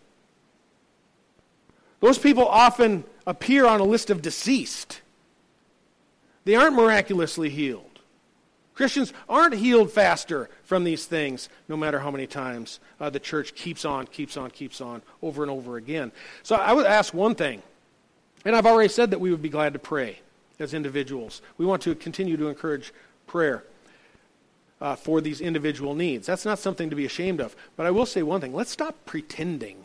Those 2.01 2.19
people 2.19 2.47
often 2.47 3.05
appear 3.27 3.67
on 3.67 3.81
a 3.81 3.85
list 3.85 4.11
of 4.11 4.23
deceased. 4.23 5.01
They 6.45 6.57
aren't 6.57 6.75
miraculously 6.75 7.51
healed. 7.51 7.90
Christians 8.81 9.13
aren't 9.29 9.57
healed 9.57 9.93
faster 9.93 10.49
from 10.65 10.85
these 10.85 11.05
things, 11.05 11.51
no 11.69 11.77
matter 11.77 11.99
how 11.99 12.11
many 12.11 12.27
times 12.27 12.81
uh, 12.99 13.11
the 13.11 13.21
church 13.21 13.55
keeps 13.55 13.85
on, 13.85 14.07
keeps 14.07 14.39
on, 14.39 14.51
keeps 14.51 14.81
on, 14.81 15.03
over 15.21 15.43
and 15.43 15.51
over 15.51 15.77
again. 15.77 16.13
So 16.43 16.57
I 16.57 16.73
would 16.73 16.87
ask 16.87 17.13
one 17.13 17.35
thing, 17.35 17.61
and 18.43 18.57
I've 18.57 18.65
already 18.65 18.89
said 18.89 19.11
that 19.11 19.21
we 19.21 19.31
would 19.33 19.43
be 19.43 19.51
glad 19.51 19.75
to 19.75 19.79
pray 19.79 20.21
as 20.59 20.73
individuals. 20.73 21.43
We 21.59 21.67
want 21.67 21.83
to 21.83 21.95
continue 21.95 22.39
to 22.39 22.49
encourage 22.49 22.95
prayer. 23.27 23.65
Uh, 24.81 24.97
for 24.97 25.21
these 25.21 25.43
individual 25.43 25.95
needs. 25.95 26.27
That's 26.27 26.47
not 26.47 26.59
something 26.59 26.89
to 26.89 26.97
be 26.97 27.05
ashamed 27.05 27.39
of. 27.39 27.55
But 27.77 27.85
I 27.85 27.91
will 27.91 28.07
say 28.07 28.23
one 28.23 28.41
thing 28.41 28.55
let's 28.55 28.71
stop 28.71 28.97
pretending. 29.05 29.85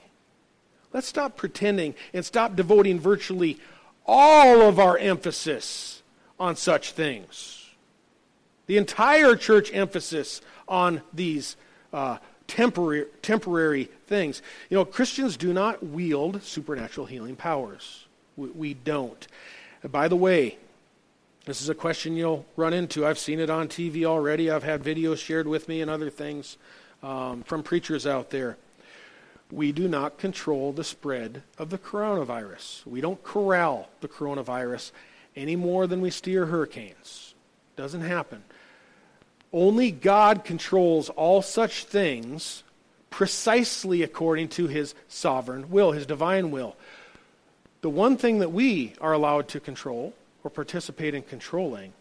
Let's 0.93 1.05
stop 1.05 1.35
pretending 1.35 1.95
and 2.13 2.23
stop 2.23 2.55
devoting 2.55 3.01
virtually 3.01 3.59
all 4.05 4.61
of 4.61 4.79
our 4.79 4.97
emphasis 4.97 6.01
on 6.39 6.55
such 6.55 6.93
things. 6.93 7.64
The 8.67 8.77
entire 8.77 9.35
church 9.35 9.71
emphasis 9.73 10.41
on 10.67 11.01
these 11.13 11.55
uh, 11.93 12.17
temporary, 12.47 13.05
temporary 13.21 13.85
things. 14.07 14.41
You 14.69 14.77
know, 14.77 14.85
Christians 14.85 15.37
do 15.37 15.53
not 15.53 15.85
wield 15.85 16.41
supernatural 16.43 17.07
healing 17.07 17.35
powers. 17.35 18.05
We, 18.35 18.49
we 18.49 18.73
don't. 18.73 19.27
And 19.83 19.91
by 19.91 20.07
the 20.07 20.15
way, 20.15 20.57
this 21.45 21.61
is 21.61 21.69
a 21.69 21.75
question 21.75 22.15
you'll 22.15 22.45
run 22.55 22.73
into. 22.73 23.05
I've 23.05 23.19
seen 23.19 23.39
it 23.39 23.49
on 23.49 23.67
TV 23.67 24.03
already. 24.03 24.49
I've 24.49 24.63
had 24.63 24.83
videos 24.83 25.17
shared 25.17 25.47
with 25.47 25.67
me 25.67 25.81
and 25.81 25.91
other 25.91 26.09
things 26.09 26.57
um, 27.03 27.43
from 27.43 27.61
preachers 27.61 28.07
out 28.07 28.31
there. 28.31 28.57
We 29.51 29.71
do 29.71 29.87
not 29.87 30.17
control 30.17 30.73
the 30.73 30.83
spread 30.83 31.43
of 31.59 31.69
the 31.69 31.77
coronavirus. 31.77 32.85
We 32.87 32.99
don't 32.99 33.23
corral 33.23 33.89
the 34.01 34.07
coronavirus 34.07 34.91
any 35.35 35.55
more 35.55 35.85
than 35.85 36.01
we 36.01 36.09
steer 36.09 36.47
hurricanes. 36.47 37.35
Doesn't 37.75 38.01
happen. 38.01 38.43
Only 39.55 39.89
God 39.89 40.43
controls 40.43 41.07
all 41.07 41.41
such 41.41 41.85
things 41.85 42.63
precisely 43.09 44.03
according 44.03 44.49
to 44.49 44.67
his 44.67 44.93
sovereign 45.07 45.71
will, 45.71 45.93
his 45.93 46.05
divine 46.05 46.51
will. 46.51 46.75
The 47.79 47.89
one 47.89 48.17
thing 48.17 48.39
that 48.39 48.51
we 48.51 48.95
are 48.99 49.13
allowed 49.13 49.47
to 49.49 49.61
control 49.61 50.13
or 50.43 50.49
participate 50.49 51.13
in 51.13 51.21
controlling 51.21 51.93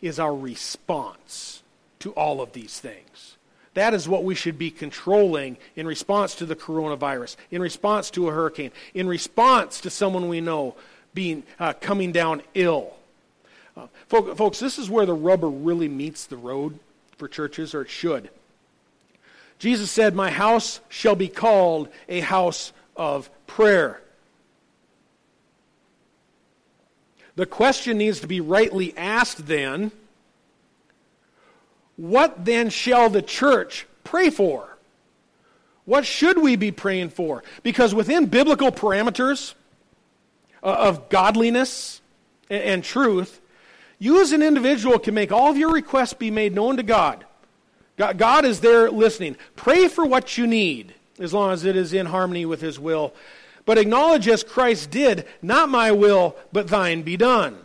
is 0.00 0.20
our 0.20 0.32
response 0.32 1.64
to 1.98 2.12
all 2.12 2.40
of 2.40 2.52
these 2.52 2.78
things. 2.78 3.36
That 3.74 3.94
is 3.94 4.08
what 4.08 4.22
we 4.22 4.36
should 4.36 4.56
be 4.56 4.70
controlling 4.70 5.56
in 5.74 5.88
response 5.88 6.36
to 6.36 6.46
the 6.46 6.54
coronavirus, 6.54 7.34
in 7.50 7.60
response 7.60 8.12
to 8.12 8.28
a 8.28 8.32
hurricane, 8.32 8.70
in 8.94 9.08
response 9.08 9.80
to 9.80 9.90
someone 9.90 10.28
we 10.28 10.40
know 10.40 10.76
being 11.14 11.42
uh, 11.58 11.72
coming 11.72 12.12
down 12.12 12.42
ill. 12.54 12.94
Uh, 13.76 13.88
folks, 14.06 14.60
this 14.60 14.78
is 14.78 14.88
where 14.88 15.06
the 15.06 15.14
rubber 15.14 15.48
really 15.48 15.88
meets 15.88 16.26
the 16.26 16.36
road 16.36 16.78
for 17.22 17.28
churches, 17.28 17.72
or 17.72 17.82
it 17.82 17.88
should. 17.88 18.30
Jesus 19.60 19.92
said, 19.92 20.12
My 20.12 20.28
house 20.28 20.80
shall 20.88 21.14
be 21.14 21.28
called 21.28 21.88
a 22.08 22.18
house 22.18 22.72
of 22.96 23.30
prayer. 23.46 24.02
The 27.36 27.46
question 27.46 27.98
needs 27.98 28.18
to 28.22 28.26
be 28.26 28.40
rightly 28.40 28.92
asked 28.96 29.46
then 29.46 29.92
what 31.94 32.44
then 32.44 32.70
shall 32.70 33.08
the 33.08 33.22
church 33.22 33.86
pray 34.02 34.28
for? 34.28 34.76
What 35.84 36.04
should 36.04 36.38
we 36.38 36.56
be 36.56 36.72
praying 36.72 37.10
for? 37.10 37.44
Because 37.62 37.94
within 37.94 38.26
biblical 38.26 38.72
parameters 38.72 39.54
uh, 40.60 40.66
of 40.66 41.08
godliness 41.08 42.00
and 42.50 42.82
truth, 42.82 43.40
you 44.02 44.20
as 44.20 44.32
an 44.32 44.42
individual 44.42 44.98
can 44.98 45.14
make 45.14 45.30
all 45.30 45.48
of 45.48 45.56
your 45.56 45.70
requests 45.70 46.14
be 46.14 46.32
made 46.32 46.52
known 46.52 46.76
to 46.76 46.82
God. 46.82 47.24
God 47.96 48.44
is 48.44 48.58
there 48.58 48.90
listening. 48.90 49.36
Pray 49.54 49.86
for 49.86 50.04
what 50.04 50.36
you 50.36 50.44
need, 50.44 50.92
as 51.20 51.32
long 51.32 51.52
as 51.52 51.64
it 51.64 51.76
is 51.76 51.92
in 51.92 52.06
harmony 52.06 52.44
with 52.44 52.60
His 52.60 52.80
will. 52.80 53.14
But 53.64 53.78
acknowledge 53.78 54.26
as 54.26 54.42
Christ 54.42 54.90
did, 54.90 55.24
not 55.40 55.68
my 55.68 55.92
will, 55.92 56.34
but 56.50 56.66
thine 56.66 57.02
be 57.02 57.16
done. 57.16 57.56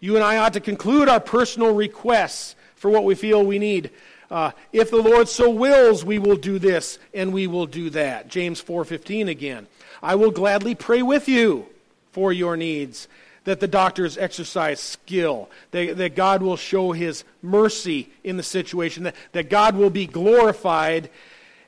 You 0.00 0.16
and 0.16 0.24
I 0.24 0.38
ought 0.38 0.54
to 0.54 0.60
conclude 0.60 1.08
our 1.08 1.20
personal 1.20 1.72
requests 1.72 2.56
for 2.74 2.90
what 2.90 3.04
we 3.04 3.14
feel 3.14 3.46
we 3.46 3.60
need. 3.60 3.92
Uh, 4.32 4.50
if 4.72 4.90
the 4.90 4.96
Lord 4.96 5.28
so 5.28 5.48
wills, 5.48 6.04
we 6.04 6.18
will 6.18 6.34
do 6.34 6.58
this 6.58 6.98
and 7.14 7.32
we 7.32 7.46
will 7.46 7.66
do 7.66 7.88
that. 7.90 8.26
James 8.26 8.60
4:15 8.60 9.28
again. 9.28 9.68
I 10.02 10.16
will 10.16 10.32
gladly 10.32 10.74
pray 10.74 11.02
with 11.02 11.28
you 11.28 11.66
for 12.10 12.32
your 12.32 12.56
needs 12.56 13.06
that 13.44 13.60
the 13.60 13.68
doctors 13.68 14.16
exercise 14.16 14.80
skill, 14.80 15.50
that, 15.70 16.14
God 16.14 16.42
will 16.42 16.56
show 16.56 16.92
his 16.92 17.24
mercy 17.42 18.08
in 18.22 18.36
the 18.36 18.42
situation, 18.42 19.04
that, 19.04 19.14
that 19.32 19.50
God 19.50 19.76
will 19.76 19.90
be 19.90 20.06
glorified, 20.06 21.10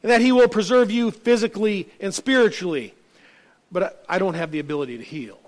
and 0.02 0.10
that 0.10 0.20
he 0.20 0.32
will 0.32 0.48
preserve 0.48 0.90
you 0.90 1.10
physically 1.10 1.88
and 2.00 2.14
spiritually. 2.14 2.94
But 3.70 3.82
I, 4.08 4.16
I 4.16 4.18
don't 4.18 4.34
have 4.34 4.50
the 4.50 4.58
ability 4.58 4.98
to 4.98 5.04
heal. 5.04 5.38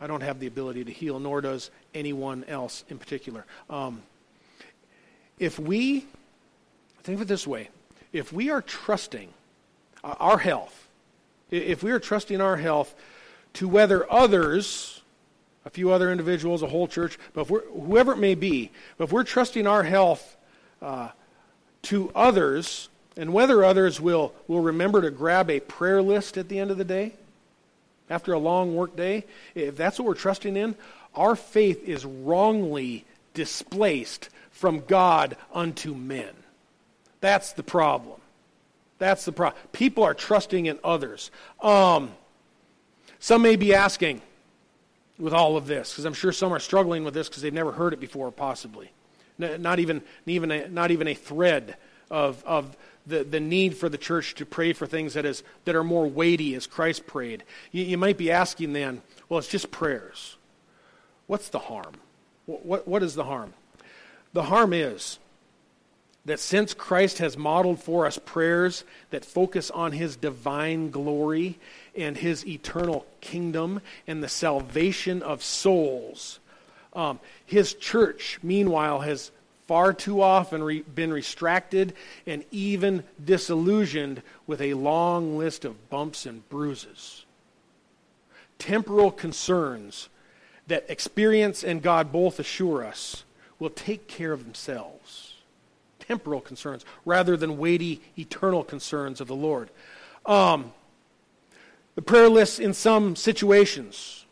I 0.00 0.06
don't 0.06 0.22
have 0.22 0.40
the 0.40 0.46
ability 0.46 0.84
to 0.84 0.92
heal, 0.92 1.20
nor 1.20 1.40
does 1.40 1.70
anyone 1.94 2.44
else 2.48 2.84
in 2.88 2.98
particular. 2.98 3.44
Um, 3.68 4.02
if 5.38 5.58
we, 5.58 6.06
think 7.02 7.16
of 7.16 7.22
it 7.22 7.28
this 7.28 7.46
way, 7.46 7.68
if 8.12 8.32
we 8.32 8.50
are 8.50 8.62
trusting 8.62 9.28
uh, 10.02 10.14
our 10.18 10.38
health, 10.38 10.88
if 11.50 11.82
we 11.82 11.92
are 11.92 12.00
trusting 12.00 12.40
our 12.40 12.56
health 12.56 12.94
to 13.54 13.68
whether 13.68 14.10
others 14.10 14.99
a 15.70 15.72
few 15.72 15.92
other 15.92 16.10
individuals, 16.10 16.62
a 16.62 16.66
whole 16.66 16.88
church, 16.88 17.16
but 17.32 17.46
whoever 17.46 18.12
it 18.12 18.18
may 18.18 18.34
be, 18.34 18.72
but 18.98 19.04
if 19.04 19.12
we're 19.12 19.22
trusting 19.22 19.68
our 19.68 19.84
health 19.84 20.36
uh, 20.82 21.10
to 21.82 22.10
others, 22.12 22.88
and 23.16 23.32
whether 23.32 23.62
others 23.62 24.00
will, 24.00 24.34
will 24.48 24.60
remember 24.60 25.00
to 25.00 25.12
grab 25.12 25.48
a 25.48 25.60
prayer 25.60 26.02
list 26.02 26.36
at 26.36 26.48
the 26.48 26.58
end 26.58 26.72
of 26.72 26.78
the 26.78 26.84
day, 26.84 27.12
after 28.08 28.32
a 28.32 28.38
long 28.38 28.74
work 28.74 28.96
day, 28.96 29.24
if 29.54 29.76
that's 29.76 29.96
what 29.98 30.08
we're 30.08 30.14
trusting 30.14 30.56
in, 30.56 30.74
our 31.14 31.36
faith 31.36 31.88
is 31.88 32.04
wrongly 32.04 33.04
displaced 33.34 34.28
from 34.50 34.80
God 34.80 35.36
unto 35.54 35.94
men. 35.94 36.34
That's 37.20 37.52
the 37.52 37.62
problem. 37.62 38.20
That's 38.98 39.24
the 39.24 39.32
problem. 39.32 39.62
People 39.70 40.02
are 40.02 40.14
trusting 40.14 40.66
in 40.66 40.80
others. 40.82 41.30
Um, 41.62 42.10
some 43.20 43.42
may 43.42 43.54
be 43.54 43.72
asking, 43.72 44.22
with 45.20 45.32
all 45.32 45.56
of 45.56 45.66
this 45.66 45.92
because 45.92 46.04
I'm 46.04 46.14
sure 46.14 46.32
some 46.32 46.52
are 46.52 46.58
struggling 46.58 47.04
with 47.04 47.14
this 47.14 47.28
because 47.28 47.42
they've 47.42 47.52
never 47.52 47.72
heard 47.72 47.92
it 47.92 48.00
before, 48.00 48.32
possibly. 48.32 48.90
Not 49.38 49.78
even, 49.78 50.02
even 50.26 50.50
a, 50.50 50.68
not 50.68 50.90
even 50.90 51.08
a 51.08 51.14
thread 51.14 51.76
of, 52.10 52.42
of 52.44 52.76
the, 53.06 53.24
the 53.24 53.40
need 53.40 53.76
for 53.76 53.88
the 53.88 53.96
church 53.98 54.34
to 54.36 54.46
pray 54.46 54.72
for 54.72 54.86
things 54.86 55.14
that, 55.14 55.24
is, 55.24 55.42
that 55.64 55.74
are 55.74 55.84
more 55.84 56.06
weighty 56.06 56.54
as 56.54 56.66
Christ 56.66 57.06
prayed. 57.06 57.44
You, 57.72 57.84
you 57.84 57.98
might 57.98 58.18
be 58.18 58.30
asking 58.30 58.72
then, 58.72 59.02
well, 59.28 59.38
it's 59.38 59.48
just 59.48 59.70
prayers. 59.70 60.36
What's 61.26 61.48
the 61.48 61.58
harm? 61.58 61.94
What, 62.46 62.66
what, 62.66 62.88
what 62.88 63.02
is 63.02 63.14
the 63.14 63.24
harm? 63.24 63.54
The 64.32 64.44
harm 64.44 64.72
is 64.72 65.18
that 66.24 66.40
since 66.40 66.74
Christ 66.74 67.18
has 67.18 67.36
modeled 67.36 67.80
for 67.80 68.06
us 68.06 68.18
prayers 68.18 68.84
that 69.10 69.24
focus 69.24 69.70
on 69.70 69.92
his 69.92 70.16
divine 70.16 70.90
glory 70.90 71.58
and 71.96 72.16
his 72.16 72.46
eternal 72.46 73.06
kingdom 73.20 73.80
and 74.06 74.22
the 74.22 74.28
salvation 74.28 75.22
of 75.22 75.42
souls, 75.42 76.38
um, 76.92 77.20
his 77.46 77.74
church, 77.74 78.38
meanwhile, 78.42 79.00
has 79.00 79.30
far 79.66 79.92
too 79.92 80.20
often 80.20 80.62
re- 80.62 80.82
been 80.82 81.10
distracted 81.10 81.94
and 82.26 82.44
even 82.50 83.04
disillusioned 83.24 84.22
with 84.46 84.60
a 84.60 84.74
long 84.74 85.38
list 85.38 85.64
of 85.64 85.90
bumps 85.90 86.26
and 86.26 86.48
bruises. 86.48 87.24
Temporal 88.58 89.10
concerns 89.10 90.08
that 90.66 90.84
experience 90.88 91.62
and 91.62 91.82
God 91.82 92.12
both 92.12 92.38
assure 92.40 92.84
us 92.84 93.24
will 93.58 93.70
take 93.70 94.08
care 94.08 94.32
of 94.32 94.44
themselves 94.44 95.30
temporal 96.10 96.40
concerns 96.40 96.84
rather 97.04 97.36
than 97.36 97.56
weighty 97.56 98.00
eternal 98.18 98.64
concerns 98.64 99.20
of 99.20 99.28
the 99.28 99.34
Lord. 99.34 99.70
Um, 100.26 100.72
the 102.00 102.04
prayer 102.04 102.30
list 102.30 102.60
in 102.60 102.72
some 102.72 103.14
situations, 103.14 104.24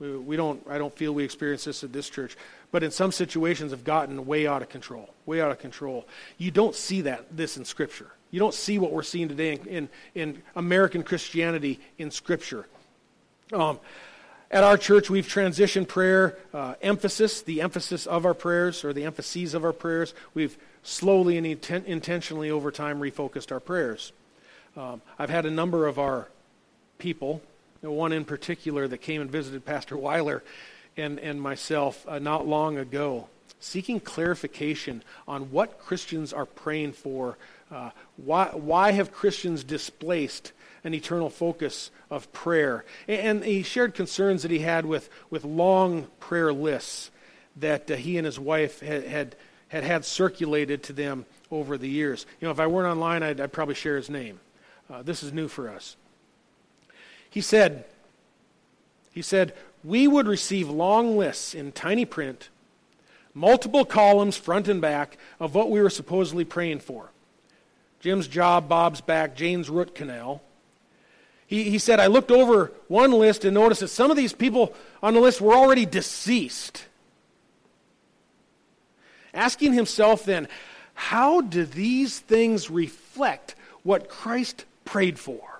we, 0.00 0.16
we, 0.16 0.36
don't, 0.36 0.60
I 0.68 0.76
don't 0.76 0.92
feel 0.92 1.12
we 1.12 1.22
experience 1.22 1.62
this 1.62 1.84
at 1.84 1.92
this 1.92 2.10
church, 2.10 2.36
but 2.72 2.82
in 2.82 2.90
some 2.90 3.12
situations 3.12 3.70
have 3.70 3.84
gotten 3.84 4.26
way 4.26 4.48
out 4.48 4.60
of 4.60 4.68
control, 4.68 5.08
way 5.24 5.40
out 5.40 5.52
of 5.52 5.60
control. 5.60 6.04
You 6.36 6.50
don't 6.50 6.74
see 6.74 7.02
that, 7.02 7.26
this 7.36 7.56
in 7.58 7.64
Scripture. 7.64 8.10
You 8.32 8.40
don't 8.40 8.54
see 8.54 8.76
what 8.76 8.90
we're 8.90 9.04
seeing 9.04 9.28
today 9.28 9.52
in, 9.52 9.68
in, 9.68 9.88
in 10.16 10.42
American 10.56 11.04
Christianity 11.04 11.78
in 11.96 12.10
Scripture. 12.10 12.66
Um, 13.52 13.78
at 14.50 14.64
our 14.64 14.76
church, 14.76 15.08
we've 15.08 15.28
transitioned 15.28 15.86
prayer 15.86 16.38
uh, 16.52 16.74
emphasis, 16.82 17.42
the 17.42 17.60
emphasis 17.60 18.04
of 18.04 18.26
our 18.26 18.34
prayers, 18.34 18.84
or 18.84 18.92
the 18.92 19.04
emphases 19.04 19.54
of 19.54 19.64
our 19.64 19.72
prayers. 19.72 20.12
We've 20.34 20.58
slowly 20.82 21.38
and 21.38 21.46
inten- 21.46 21.84
intentionally 21.84 22.50
over 22.50 22.72
time 22.72 22.98
refocused 22.98 23.52
our 23.52 23.60
prayers. 23.60 24.10
Um, 24.76 25.02
I've 25.20 25.30
had 25.30 25.46
a 25.46 25.52
number 25.52 25.86
of 25.86 26.00
our 26.00 26.26
people, 26.98 27.40
one 27.80 28.12
in 28.12 28.24
particular 28.24 28.88
that 28.88 28.98
came 28.98 29.20
and 29.20 29.30
visited 29.30 29.64
Pastor 29.64 29.96
Weiler 29.96 30.42
and, 30.96 31.18
and 31.20 31.40
myself 31.40 32.04
uh, 32.08 32.18
not 32.18 32.46
long 32.46 32.76
ago, 32.76 33.28
seeking 33.60 34.00
clarification 34.00 35.02
on 35.26 35.50
what 35.50 35.80
Christians 35.80 36.32
are 36.32 36.46
praying 36.46 36.92
for. 36.92 37.38
Uh, 37.70 37.90
why, 38.16 38.48
why 38.48 38.92
have 38.92 39.12
Christians 39.12 39.64
displaced 39.64 40.52
an 40.84 40.94
eternal 40.94 41.30
focus 41.30 41.90
of 42.10 42.32
prayer. 42.32 42.84
And 43.06 43.44
he 43.44 43.62
shared 43.62 43.94
concerns 43.94 44.42
that 44.42 44.50
he 44.50 44.60
had 44.60 44.86
with, 44.86 45.08
with 45.30 45.44
long 45.44 46.06
prayer 46.20 46.52
lists 46.52 47.10
that 47.56 47.90
uh, 47.90 47.96
he 47.96 48.16
and 48.16 48.24
his 48.24 48.38
wife 48.38 48.80
had, 48.80 49.04
had, 49.04 49.36
had 49.68 49.84
had 49.84 50.04
circulated 50.04 50.82
to 50.84 50.92
them 50.92 51.26
over 51.50 51.76
the 51.76 51.88
years. 51.88 52.26
You 52.40 52.46
know, 52.46 52.52
if 52.52 52.60
I 52.60 52.66
weren't 52.66 52.88
online, 52.88 53.22
I'd, 53.22 53.40
I'd 53.40 53.52
probably 53.52 53.74
share 53.74 53.96
his 53.96 54.08
name. 54.10 54.40
Uh, 54.90 55.02
this 55.02 55.22
is 55.22 55.32
new 55.32 55.48
for 55.48 55.68
us. 55.68 55.96
He 57.38 57.42
said, 57.42 57.84
he 59.12 59.22
said, 59.22 59.54
we 59.84 60.08
would 60.08 60.26
receive 60.26 60.68
long 60.68 61.16
lists 61.16 61.54
in 61.54 61.70
tiny 61.70 62.04
print, 62.04 62.48
multiple 63.32 63.84
columns 63.84 64.36
front 64.36 64.66
and 64.66 64.80
back 64.80 65.16
of 65.38 65.54
what 65.54 65.70
we 65.70 65.80
were 65.80 65.88
supposedly 65.88 66.44
praying 66.44 66.80
for. 66.80 67.12
Jim's 68.00 68.26
job, 68.26 68.68
Bob's 68.68 69.00
back, 69.00 69.36
Jane's 69.36 69.70
root 69.70 69.94
canal. 69.94 70.42
He, 71.46 71.70
he 71.70 71.78
said, 71.78 72.00
I 72.00 72.08
looked 72.08 72.32
over 72.32 72.72
one 72.88 73.12
list 73.12 73.44
and 73.44 73.54
noticed 73.54 73.82
that 73.82 73.88
some 73.88 74.10
of 74.10 74.16
these 74.16 74.32
people 74.32 74.74
on 75.00 75.14
the 75.14 75.20
list 75.20 75.40
were 75.40 75.54
already 75.54 75.86
deceased. 75.86 76.86
Asking 79.32 79.74
himself 79.74 80.24
then, 80.24 80.48
how 80.94 81.40
do 81.40 81.64
these 81.64 82.18
things 82.18 82.68
reflect 82.68 83.54
what 83.84 84.08
Christ 84.08 84.64
prayed 84.84 85.20
for? 85.20 85.57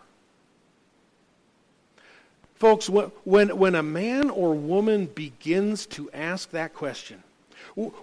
Folks, 2.58 2.90
when, 2.90 3.56
when 3.56 3.74
a 3.76 3.82
man 3.82 4.30
or 4.30 4.52
woman 4.52 5.06
begins 5.06 5.86
to 5.86 6.10
ask 6.12 6.50
that 6.50 6.74
question, 6.74 7.22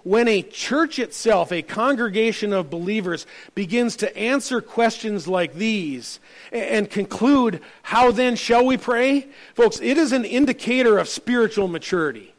When 0.02 0.28
a 0.28 0.40
church 0.40 0.98
itself, 0.98 1.52
a 1.52 1.60
congregation 1.60 2.54
of 2.54 2.70
believers, 2.70 3.26
begins 3.54 3.96
to 3.96 4.16
answer 4.16 4.62
questions 4.62 5.28
like 5.28 5.54
these 5.54 6.20
and 6.50 6.88
conclude, 6.90 7.60
How 7.82 8.10
then 8.10 8.34
shall 8.34 8.64
we 8.64 8.78
pray? 8.78 9.26
Folks, 9.54 9.78
it 9.82 9.98
is 9.98 10.12
an 10.12 10.24
indicator 10.24 10.96
of 10.96 11.08
spiritual 11.08 11.68
maturity. 11.68 12.32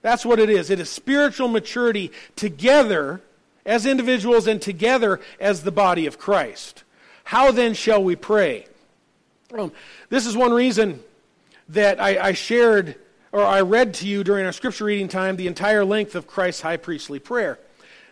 That's 0.00 0.24
what 0.24 0.38
it 0.38 0.48
is. 0.48 0.70
It 0.70 0.80
is 0.80 0.88
spiritual 0.88 1.48
maturity 1.48 2.10
together 2.36 3.20
as 3.66 3.84
individuals 3.84 4.46
and 4.46 4.62
together 4.62 5.20
as 5.38 5.62
the 5.62 5.72
body 5.72 6.06
of 6.06 6.18
Christ. 6.18 6.84
How 7.24 7.52
then 7.52 7.74
shall 7.74 8.02
we 8.02 8.16
pray? 8.16 8.66
Um, 9.52 9.72
this 10.08 10.24
is 10.24 10.34
one 10.34 10.54
reason 10.54 11.04
that 11.70 12.00
I, 12.00 12.28
I 12.28 12.32
shared 12.32 12.96
or 13.32 13.44
I 13.44 13.60
read 13.60 13.94
to 13.94 14.08
you 14.08 14.24
during 14.24 14.44
our 14.44 14.52
scripture 14.52 14.84
reading 14.84 15.08
time 15.08 15.36
the 15.36 15.46
entire 15.46 15.84
length 15.84 16.14
of 16.14 16.26
Christ's 16.26 16.62
high 16.62 16.76
priestly 16.76 17.18
prayer. 17.18 17.58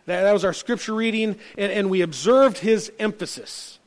That, 0.07 0.23
that 0.23 0.33
was 0.33 0.45
our 0.45 0.53
scripture 0.53 0.95
reading, 0.95 1.37
and, 1.57 1.73
and 1.73 1.91
we 1.91 2.01
observed 2.01 2.59
his 2.59 2.93
emphasis, 2.99 3.79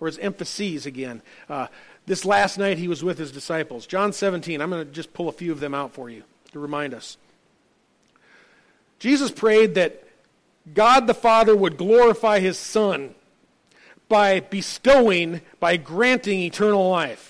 or 0.00 0.08
his 0.08 0.18
emphases 0.18 0.86
again. 0.86 1.22
Uh, 1.48 1.68
this 2.06 2.24
last 2.24 2.58
night 2.58 2.78
he 2.78 2.88
was 2.88 3.04
with 3.04 3.18
his 3.18 3.30
disciples. 3.30 3.86
John 3.86 4.12
17, 4.12 4.60
I'm 4.60 4.70
going 4.70 4.84
to 4.84 4.92
just 4.92 5.14
pull 5.14 5.28
a 5.28 5.32
few 5.32 5.52
of 5.52 5.60
them 5.60 5.74
out 5.74 5.92
for 5.92 6.10
you 6.10 6.24
to 6.52 6.58
remind 6.58 6.92
us. 6.92 7.16
Jesus 8.98 9.30
prayed 9.30 9.76
that 9.76 10.04
God 10.74 11.06
the 11.06 11.14
Father 11.14 11.56
would 11.56 11.76
glorify 11.76 12.40
his 12.40 12.58
Son 12.58 13.14
by 14.08 14.40
bestowing, 14.40 15.40
by 15.60 15.76
granting 15.76 16.40
eternal 16.40 16.90
life. 16.90 17.29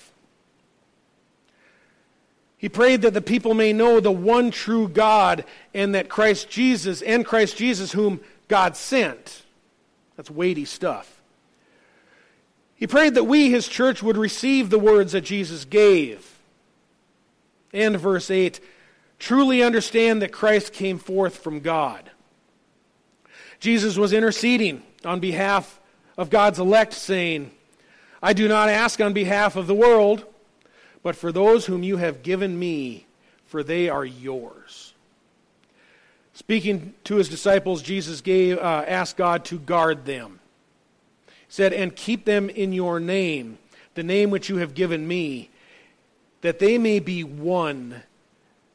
He 2.61 2.69
prayed 2.69 3.01
that 3.01 3.15
the 3.15 3.23
people 3.23 3.55
may 3.55 3.73
know 3.73 3.99
the 3.99 4.11
one 4.11 4.51
true 4.51 4.87
God 4.87 5.45
and 5.73 5.95
that 5.95 6.09
Christ 6.09 6.47
Jesus, 6.47 7.01
and 7.01 7.25
Christ 7.25 7.57
Jesus, 7.57 7.91
whom 7.91 8.21
God 8.47 8.77
sent. 8.77 9.41
That's 10.15 10.29
weighty 10.29 10.65
stuff. 10.65 11.23
He 12.75 12.85
prayed 12.85 13.15
that 13.15 13.23
we, 13.23 13.49
his 13.49 13.67
church, 13.67 14.03
would 14.03 14.15
receive 14.15 14.69
the 14.69 14.77
words 14.77 15.13
that 15.13 15.21
Jesus 15.21 15.65
gave. 15.65 16.37
And 17.73 17.97
verse 17.99 18.29
8 18.29 18.59
truly 19.17 19.63
understand 19.63 20.21
that 20.21 20.31
Christ 20.31 20.71
came 20.71 20.99
forth 20.99 21.39
from 21.39 21.61
God. 21.61 22.11
Jesus 23.59 23.97
was 23.97 24.13
interceding 24.13 24.83
on 25.03 25.19
behalf 25.19 25.79
of 26.15 26.29
God's 26.29 26.59
elect, 26.59 26.93
saying, 26.93 27.49
I 28.21 28.33
do 28.33 28.47
not 28.47 28.69
ask 28.69 29.01
on 29.01 29.13
behalf 29.13 29.55
of 29.55 29.65
the 29.65 29.73
world 29.73 30.25
but 31.03 31.15
for 31.15 31.31
those 31.31 31.65
whom 31.65 31.83
you 31.83 31.97
have 31.97 32.23
given 32.23 32.57
me, 32.57 33.05
for 33.45 33.63
they 33.63 33.89
are 33.89 34.05
yours. 34.05 34.93
Speaking 36.33 36.93
to 37.03 37.15
his 37.15 37.29
disciples, 37.29 37.81
Jesus 37.81 38.21
gave, 38.21 38.57
uh, 38.57 38.85
asked 38.87 39.17
God 39.17 39.45
to 39.45 39.59
guard 39.59 40.05
them. 40.05 40.39
He 41.27 41.33
said, 41.49 41.73
And 41.73 41.95
keep 41.95 42.25
them 42.25 42.49
in 42.49 42.71
your 42.73 42.99
name, 42.99 43.57
the 43.95 44.03
name 44.03 44.29
which 44.29 44.49
you 44.49 44.57
have 44.57 44.73
given 44.73 45.07
me, 45.07 45.49
that 46.41 46.59
they 46.59 46.77
may 46.77 46.99
be 46.99 47.23
one 47.23 48.03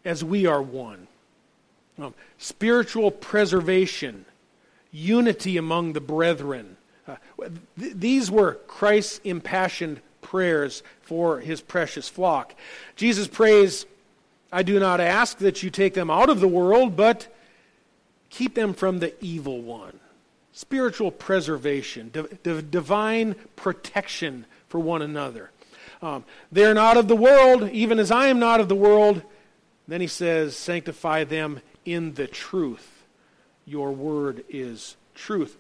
as 0.05 0.23
we 0.23 0.47
are 0.47 0.63
one. 0.63 1.09
Um, 1.99 2.15
spiritual 2.39 3.11
preservation, 3.11 4.27
unity 4.93 5.57
among 5.57 5.95
the 5.95 6.01
brethren. 6.01 6.77
Uh, 7.09 7.17
th- 7.79 7.95
these 7.95 8.31
were 8.31 8.55
Christ's 8.67 9.21
impassioned 9.25 10.01
prayers 10.37 10.83
for 11.01 11.41
his 11.41 11.63
precious 11.63 12.11
flock. 12.11 12.55
Jesus 12.95 13.27
prays, 13.27 13.87
I 14.53 14.63
do 14.65 14.79
not 14.79 15.01
ask 15.01 15.39
that 15.39 15.63
you 15.63 15.71
take 15.71 15.95
them 15.95 16.11
out 16.11 16.29
of 16.29 16.41
the 16.41 16.47
world, 16.47 16.95
but 16.95 17.35
keep 18.29 18.55
them 18.55 18.75
from 18.75 18.99
the 18.99 19.15
evil 19.25 19.63
one. 19.63 19.99
Spiritual 20.53 21.11
preservation, 21.11 22.13
divine 22.43 23.35
protection 23.57 24.45
for 24.69 24.79
one 24.79 25.01
another. 25.01 25.53
Um, 26.03 26.23
they're 26.53 26.75
not 26.75 26.99
of 26.99 27.09
the 27.09 27.17
world, 27.17 27.71
even 27.71 27.99
as 27.99 28.11
I 28.11 28.27
am 28.27 28.39
not 28.39 28.61
of 28.61 28.69
the 28.69 28.75
world. 28.75 29.23
Then 29.89 30.03
he 30.03 30.07
says, 30.07 30.55
Sanctify 30.55 31.25
them 31.25 31.63
in 31.87 32.13
the 32.13 32.27
truth. 32.27 33.05
Your 33.65 33.91
word 33.91 34.45
is 34.51 34.97
truth. 35.15 35.57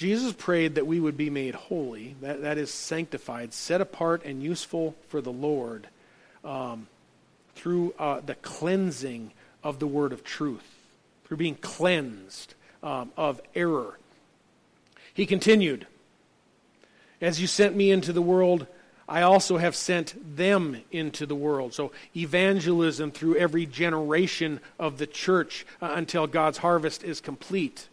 Jesus 0.00 0.32
prayed 0.32 0.76
that 0.76 0.86
we 0.86 0.98
would 0.98 1.18
be 1.18 1.28
made 1.28 1.54
holy, 1.54 2.16
that, 2.22 2.40
that 2.40 2.56
is 2.56 2.72
sanctified, 2.72 3.52
set 3.52 3.82
apart, 3.82 4.24
and 4.24 4.42
useful 4.42 4.94
for 5.08 5.20
the 5.20 5.30
Lord 5.30 5.88
um, 6.42 6.86
through 7.54 7.92
uh, 7.98 8.20
the 8.20 8.36
cleansing 8.36 9.32
of 9.62 9.78
the 9.78 9.86
word 9.86 10.14
of 10.14 10.24
truth, 10.24 10.64
through 11.24 11.36
being 11.36 11.56
cleansed 11.56 12.54
um, 12.82 13.12
of 13.14 13.42
error. 13.54 13.98
He 15.12 15.26
continued, 15.26 15.86
As 17.20 17.38
you 17.38 17.46
sent 17.46 17.76
me 17.76 17.90
into 17.90 18.14
the 18.14 18.22
world, 18.22 18.66
I 19.06 19.20
also 19.20 19.58
have 19.58 19.76
sent 19.76 20.14
them 20.34 20.78
into 20.90 21.26
the 21.26 21.34
world. 21.34 21.74
So, 21.74 21.92
evangelism 22.16 23.10
through 23.10 23.36
every 23.36 23.66
generation 23.66 24.60
of 24.78 24.96
the 24.96 25.06
church 25.06 25.66
uh, 25.82 25.92
until 25.94 26.26
God's 26.26 26.56
harvest 26.56 27.04
is 27.04 27.20
complete. 27.20 27.89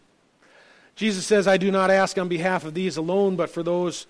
Jesus 0.98 1.24
says, 1.24 1.46
I 1.46 1.58
do 1.58 1.70
not 1.70 1.92
ask 1.92 2.18
on 2.18 2.26
behalf 2.26 2.64
of 2.64 2.74
these 2.74 2.96
alone, 2.96 3.36
but 3.36 3.50
for 3.50 3.62
those 3.62 4.08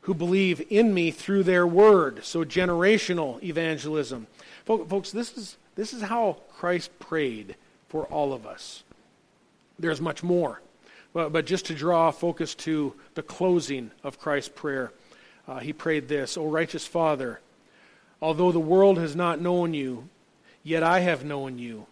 who 0.00 0.14
believe 0.14 0.60
in 0.68 0.92
me 0.92 1.12
through 1.12 1.44
their 1.44 1.64
word. 1.64 2.24
So, 2.24 2.44
generational 2.44 3.40
evangelism. 3.40 4.26
Folks, 4.64 5.12
this 5.12 5.38
is, 5.38 5.56
this 5.76 5.92
is 5.92 6.02
how 6.02 6.38
Christ 6.56 6.90
prayed 6.98 7.54
for 7.88 8.02
all 8.06 8.32
of 8.32 8.48
us. 8.48 8.82
There's 9.78 10.00
much 10.00 10.24
more. 10.24 10.60
But, 11.12 11.32
but 11.32 11.46
just 11.46 11.66
to 11.66 11.74
draw 11.74 12.10
focus 12.10 12.56
to 12.56 12.94
the 13.14 13.22
closing 13.22 13.92
of 14.02 14.18
Christ's 14.18 14.50
prayer, 14.52 14.90
uh, 15.46 15.60
he 15.60 15.72
prayed 15.72 16.08
this 16.08 16.36
O 16.36 16.46
righteous 16.46 16.84
Father, 16.84 17.38
although 18.20 18.50
the 18.50 18.58
world 18.58 18.98
has 18.98 19.14
not 19.14 19.40
known 19.40 19.72
you, 19.72 20.08
yet 20.64 20.82
I 20.82 20.98
have 20.98 21.24
known 21.24 21.60
you. 21.60 21.86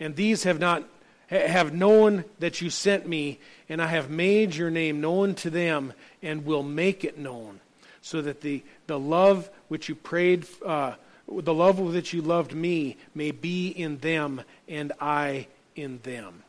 And 0.00 0.16
these 0.16 0.44
have 0.44 0.58
not 0.58 0.88
have 1.28 1.74
known 1.74 2.24
that 2.38 2.60
you 2.60 2.70
sent 2.70 3.06
me, 3.06 3.38
and 3.68 3.82
I 3.82 3.86
have 3.86 4.10
made 4.10 4.54
your 4.54 4.70
name 4.70 5.00
known 5.00 5.34
to 5.36 5.50
them, 5.50 5.92
and 6.22 6.44
will 6.44 6.62
make 6.62 7.04
it 7.04 7.18
known, 7.18 7.60
so 8.00 8.22
that 8.22 8.40
the, 8.40 8.62
the 8.86 8.98
love 8.98 9.50
which 9.68 9.88
you 9.88 9.94
prayed, 9.94 10.46
uh, 10.64 10.94
the 11.28 11.54
love 11.54 11.78
with 11.78 11.94
which 11.94 12.12
you 12.12 12.22
loved 12.22 12.54
me, 12.54 12.96
may 13.14 13.32
be 13.32 13.68
in 13.68 13.98
them, 13.98 14.42
and 14.68 14.92
I 15.00 15.48
in 15.74 15.98
them. 16.04 16.42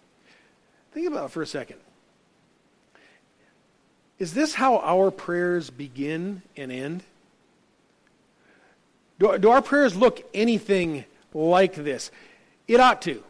Think 0.92 1.08
about 1.08 1.26
it 1.26 1.32
for 1.32 1.42
a 1.42 1.48
second. 1.48 1.78
Is 4.20 4.34
this 4.34 4.54
how 4.54 4.80
our 4.80 5.12
prayers 5.12 5.70
begin 5.70 6.42
and 6.56 6.72
end? 6.72 7.04
Do, 9.20 9.38
do 9.38 9.50
our 9.50 9.62
prayers 9.62 9.96
look 9.96 10.24
anything 10.34 11.06
like 11.34 11.76
this? 11.76 12.12
It 12.68 12.80
ought 12.80 13.02
to. 13.04 13.24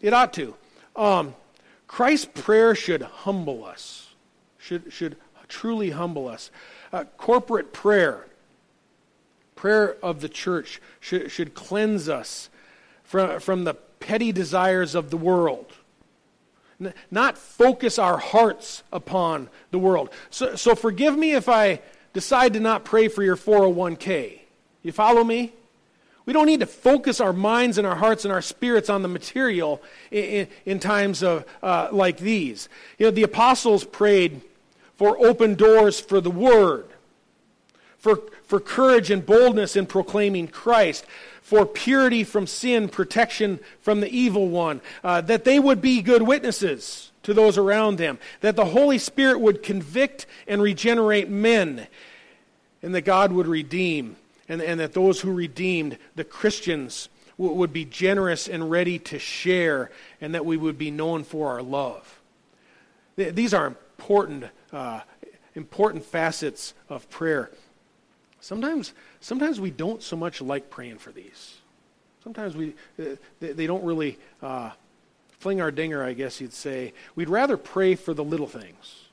It 0.00 0.12
ought 0.12 0.32
to. 0.34 0.54
Um, 0.96 1.34
Christ's 1.86 2.28
prayer 2.42 2.74
should 2.74 3.02
humble 3.02 3.64
us, 3.64 4.14
should, 4.58 4.92
should 4.92 5.16
truly 5.48 5.90
humble 5.90 6.28
us. 6.28 6.50
Uh, 6.92 7.04
corporate 7.16 7.72
prayer, 7.72 8.26
prayer 9.54 9.96
of 10.02 10.20
the 10.20 10.28
church, 10.28 10.80
should, 11.00 11.30
should 11.30 11.54
cleanse 11.54 12.08
us 12.08 12.50
from, 13.04 13.40
from 13.40 13.64
the 13.64 13.74
petty 13.74 14.32
desires 14.32 14.94
of 14.94 15.10
the 15.10 15.16
world. 15.16 15.72
Not 17.10 17.38
focus 17.38 17.98
our 17.98 18.18
hearts 18.18 18.82
upon 18.92 19.48
the 19.70 19.78
world. 19.78 20.10
So, 20.30 20.56
so 20.56 20.74
forgive 20.74 21.16
me 21.16 21.32
if 21.32 21.48
I 21.48 21.80
decide 22.12 22.52
to 22.52 22.60
not 22.60 22.84
pray 22.84 23.08
for 23.08 23.22
your 23.22 23.36
401k. 23.36 24.40
You 24.82 24.92
follow 24.92 25.24
me? 25.24 25.54
We 26.26 26.32
don't 26.32 26.46
need 26.46 26.60
to 26.60 26.66
focus 26.66 27.20
our 27.20 27.32
minds 27.32 27.78
and 27.78 27.86
our 27.86 27.94
hearts 27.94 28.24
and 28.24 28.32
our 28.32 28.42
spirits 28.42 28.90
on 28.90 29.02
the 29.02 29.08
material 29.08 29.80
in, 30.10 30.24
in, 30.24 30.48
in 30.66 30.80
times 30.80 31.22
of, 31.22 31.44
uh, 31.62 31.88
like 31.92 32.18
these. 32.18 32.68
You 32.98 33.06
know, 33.06 33.10
the 33.12 33.22
apostles 33.22 33.84
prayed 33.84 34.40
for 34.96 35.16
open 35.24 35.54
doors 35.54 36.00
for 36.00 36.20
the 36.20 36.30
word, 36.30 36.86
for, 37.98 38.22
for 38.44 38.58
courage 38.58 39.10
and 39.10 39.24
boldness 39.24 39.76
in 39.76 39.86
proclaiming 39.86 40.48
Christ, 40.48 41.06
for 41.42 41.64
purity 41.64 42.24
from 42.24 42.48
sin, 42.48 42.88
protection 42.88 43.60
from 43.80 44.00
the 44.00 44.08
evil 44.08 44.48
one, 44.48 44.80
uh, 45.04 45.20
that 45.20 45.44
they 45.44 45.60
would 45.60 45.80
be 45.80 46.02
good 46.02 46.22
witnesses 46.22 47.12
to 47.22 47.34
those 47.34 47.56
around 47.56 47.98
them, 47.98 48.18
that 48.40 48.56
the 48.56 48.64
Holy 48.64 48.98
Spirit 48.98 49.38
would 49.38 49.62
convict 49.62 50.26
and 50.48 50.60
regenerate 50.60 51.28
men, 51.28 51.86
and 52.82 52.94
that 52.96 53.02
God 53.02 53.30
would 53.30 53.46
redeem 53.46 54.16
and, 54.48 54.62
and 54.62 54.80
that 54.80 54.92
those 54.92 55.20
who 55.20 55.32
redeemed, 55.32 55.98
the 56.14 56.24
Christians, 56.24 57.08
w- 57.38 57.56
would 57.56 57.72
be 57.72 57.84
generous 57.84 58.48
and 58.48 58.70
ready 58.70 58.98
to 59.00 59.18
share, 59.18 59.90
and 60.20 60.34
that 60.34 60.44
we 60.44 60.56
would 60.56 60.78
be 60.78 60.90
known 60.90 61.24
for 61.24 61.50
our 61.50 61.62
love. 61.62 62.20
Th- 63.16 63.34
these 63.34 63.54
are 63.54 63.66
important, 63.66 64.44
uh, 64.72 65.00
important 65.54 66.04
facets 66.04 66.74
of 66.88 67.08
prayer. 67.10 67.50
Sometimes, 68.40 68.92
sometimes 69.20 69.60
we 69.60 69.70
don't 69.70 70.02
so 70.02 70.16
much 70.16 70.40
like 70.40 70.70
praying 70.70 70.98
for 70.98 71.10
these. 71.10 71.56
Sometimes 72.22 72.56
we, 72.56 72.74
uh, 72.98 73.16
they, 73.40 73.52
they, 73.52 73.66
don't 73.66 73.84
really 73.84 74.18
uh, 74.42 74.70
fling 75.38 75.60
our 75.60 75.70
dinger, 75.70 76.02
I 76.02 76.12
guess 76.12 76.40
you'd 76.40 76.52
say, 76.52 76.92
we'd 77.14 77.28
rather 77.28 77.56
pray 77.56 77.94
for 77.94 78.14
the 78.14 78.24
little 78.24 78.46
things. 78.46 79.05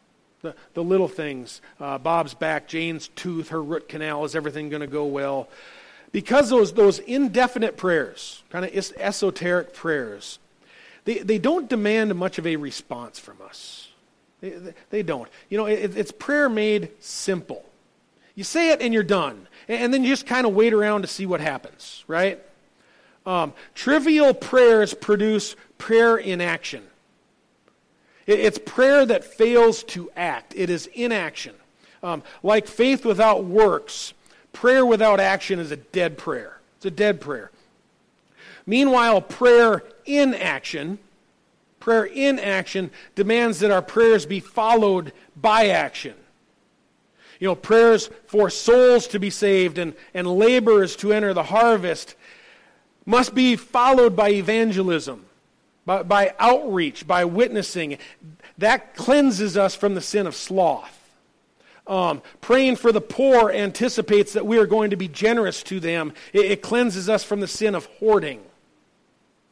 The, 0.44 0.54
the 0.74 0.84
little 0.84 1.08
things. 1.08 1.62
Uh, 1.80 1.98
Bob's 1.98 2.34
back, 2.34 2.68
Jane's 2.68 3.08
tooth, 3.08 3.50
her 3.50 3.64
root 3.64 3.88
canal, 3.88 4.26
is 4.26 4.36
everything 4.36 4.68
going 4.68 4.82
to 4.82 4.88
go 4.88 5.06
well? 5.06 5.48
Because 6.12 6.50
those, 6.50 6.74
those 6.74 7.00
indefinite 7.00 7.78
prayers, 7.78 8.44
kind 8.50 8.66
of 8.66 8.76
esoteric 8.98 9.74
prayers, 9.74 10.40
they, 11.06 11.20
they 11.20 11.38
don't 11.38 11.70
demand 11.70 12.14
much 12.16 12.40
of 12.40 12.46
a 12.46 12.58
response 12.58 13.20
from 13.20 13.38
us. 13.42 13.88
They, 14.42 14.74
they 14.90 15.02
don't. 15.02 15.30
You 15.50 15.58
know, 15.58 15.66
it, 15.66 15.96
it's 15.96 16.12
prayer 16.12 16.50
made 16.50 16.92
simple. 17.00 17.64
You 18.36 18.44
say 18.44 18.72
it 18.72 18.82
and 18.82 18.94
you're 18.94 19.02
done. 19.02 19.48
And 19.70 19.94
then 19.94 20.04
you 20.04 20.10
just 20.10 20.28
kind 20.28 20.46
of 20.46 20.54
wait 20.54 20.74
around 20.74 21.04
to 21.04 21.08
see 21.08 21.26
what 21.26 21.40
happens, 21.40 22.04
right? 22.06 22.44
Um, 23.26 23.54
trivial 23.76 24.34
prayers 24.34 24.94
produce 24.94 25.56
prayer 25.78 26.18
in 26.18 26.42
action. 26.42 26.84
It's 28.26 28.58
prayer 28.58 29.06
that 29.06 29.24
fails 29.24 29.84
to 29.84 30.12
act, 30.16 30.54
it 30.56 30.70
is 30.70 30.88
inaction. 30.88 31.56
Um, 32.02 32.24
like 32.42 32.68
faith 32.68 33.06
without 33.06 33.46
works, 33.46 34.14
prayer 34.52 34.86
without 34.86 35.20
action 35.20 35.60
is 35.60 35.72
a 35.72 35.78
dead 35.78 36.18
prayer. 36.18 36.60
It's 36.78 36.86
a 36.86 36.92
dead 36.92 37.22
prayer. 37.22 37.50
Meanwhile, 38.66 39.22
prayer 39.22 39.84
in 40.06 40.34
action, 40.34 41.00
prayer 41.80 42.06
in 42.06 42.40
action 42.40 42.92
demands 43.16 43.60
that 43.60 43.72
our 43.72 43.82
prayers 43.82 44.26
be 44.26 44.40
followed 44.40 45.14
by 45.36 45.68
action. 45.68 46.16
You 47.40 47.50
know, 47.50 47.56
prayers 47.56 48.10
for 48.28 48.50
souls 48.50 49.08
to 49.08 49.20
be 49.20 49.30
saved 49.30 49.78
and, 49.78 49.94
and 50.14 50.28
laborers 50.28 50.96
to 50.98 51.12
enter 51.12 51.34
the 51.34 51.44
harvest 51.44 52.16
must 53.06 53.36
be 53.36 53.58
followed 53.58 54.16
by 54.16 54.30
evangelism, 54.30 55.26
by, 55.86 56.04
by 56.04 56.34
outreach, 56.40 57.08
by 57.08 57.26
witnessing. 57.26 57.98
That 58.58 58.96
cleanses 58.96 59.58
us 59.58 59.76
from 59.76 59.96
the 59.96 60.02
sin 60.02 60.28
of 60.28 60.36
sloth. 60.36 61.00
Um, 61.86 62.22
praying 62.40 62.78
for 62.78 62.92
the 62.92 63.02
poor 63.02 63.52
anticipates 63.52 64.34
that 64.34 64.46
we 64.46 64.58
are 64.58 64.66
going 64.66 64.92
to 64.92 64.96
be 64.96 65.10
generous 65.10 65.64
to 65.64 65.80
them. 65.80 66.14
It, 66.32 66.46
it 66.46 66.62
cleanses 66.62 67.10
us 67.10 67.24
from 67.24 67.42
the 67.42 67.48
sin 67.48 67.76
of 67.76 67.86
hoarding. 68.00 68.42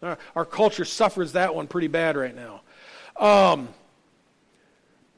Our, 0.02 0.18
our, 0.36 0.46
culture 0.46 0.86
suffers 0.86 1.34
that 1.34 1.54
one 1.54 1.68
pretty 1.68 1.88
bad 1.88 2.16
right 2.16 2.36
now. 2.36 2.62
Um, 3.18 3.70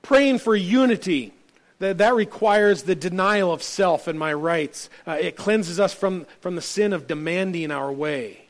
praying 0.01 0.39
for 0.39 0.55
unity 0.55 1.33
that, 1.79 1.99
that 1.99 2.15
requires 2.15 2.83
the 2.83 2.95
denial 2.95 3.53
of 3.53 3.61
self 3.61 4.07
and 4.07 4.17
my 4.17 4.33
rights. 4.33 4.89
Uh, 5.07 5.17
it 5.19 5.35
cleanses 5.35 5.79
us 5.79 5.93
from, 5.93 6.25
from 6.41 6.55
the 6.55 6.61
sin 6.61 6.93
of 6.93 7.07
demanding 7.07 7.71
our 7.71 7.91
way. 7.91 8.42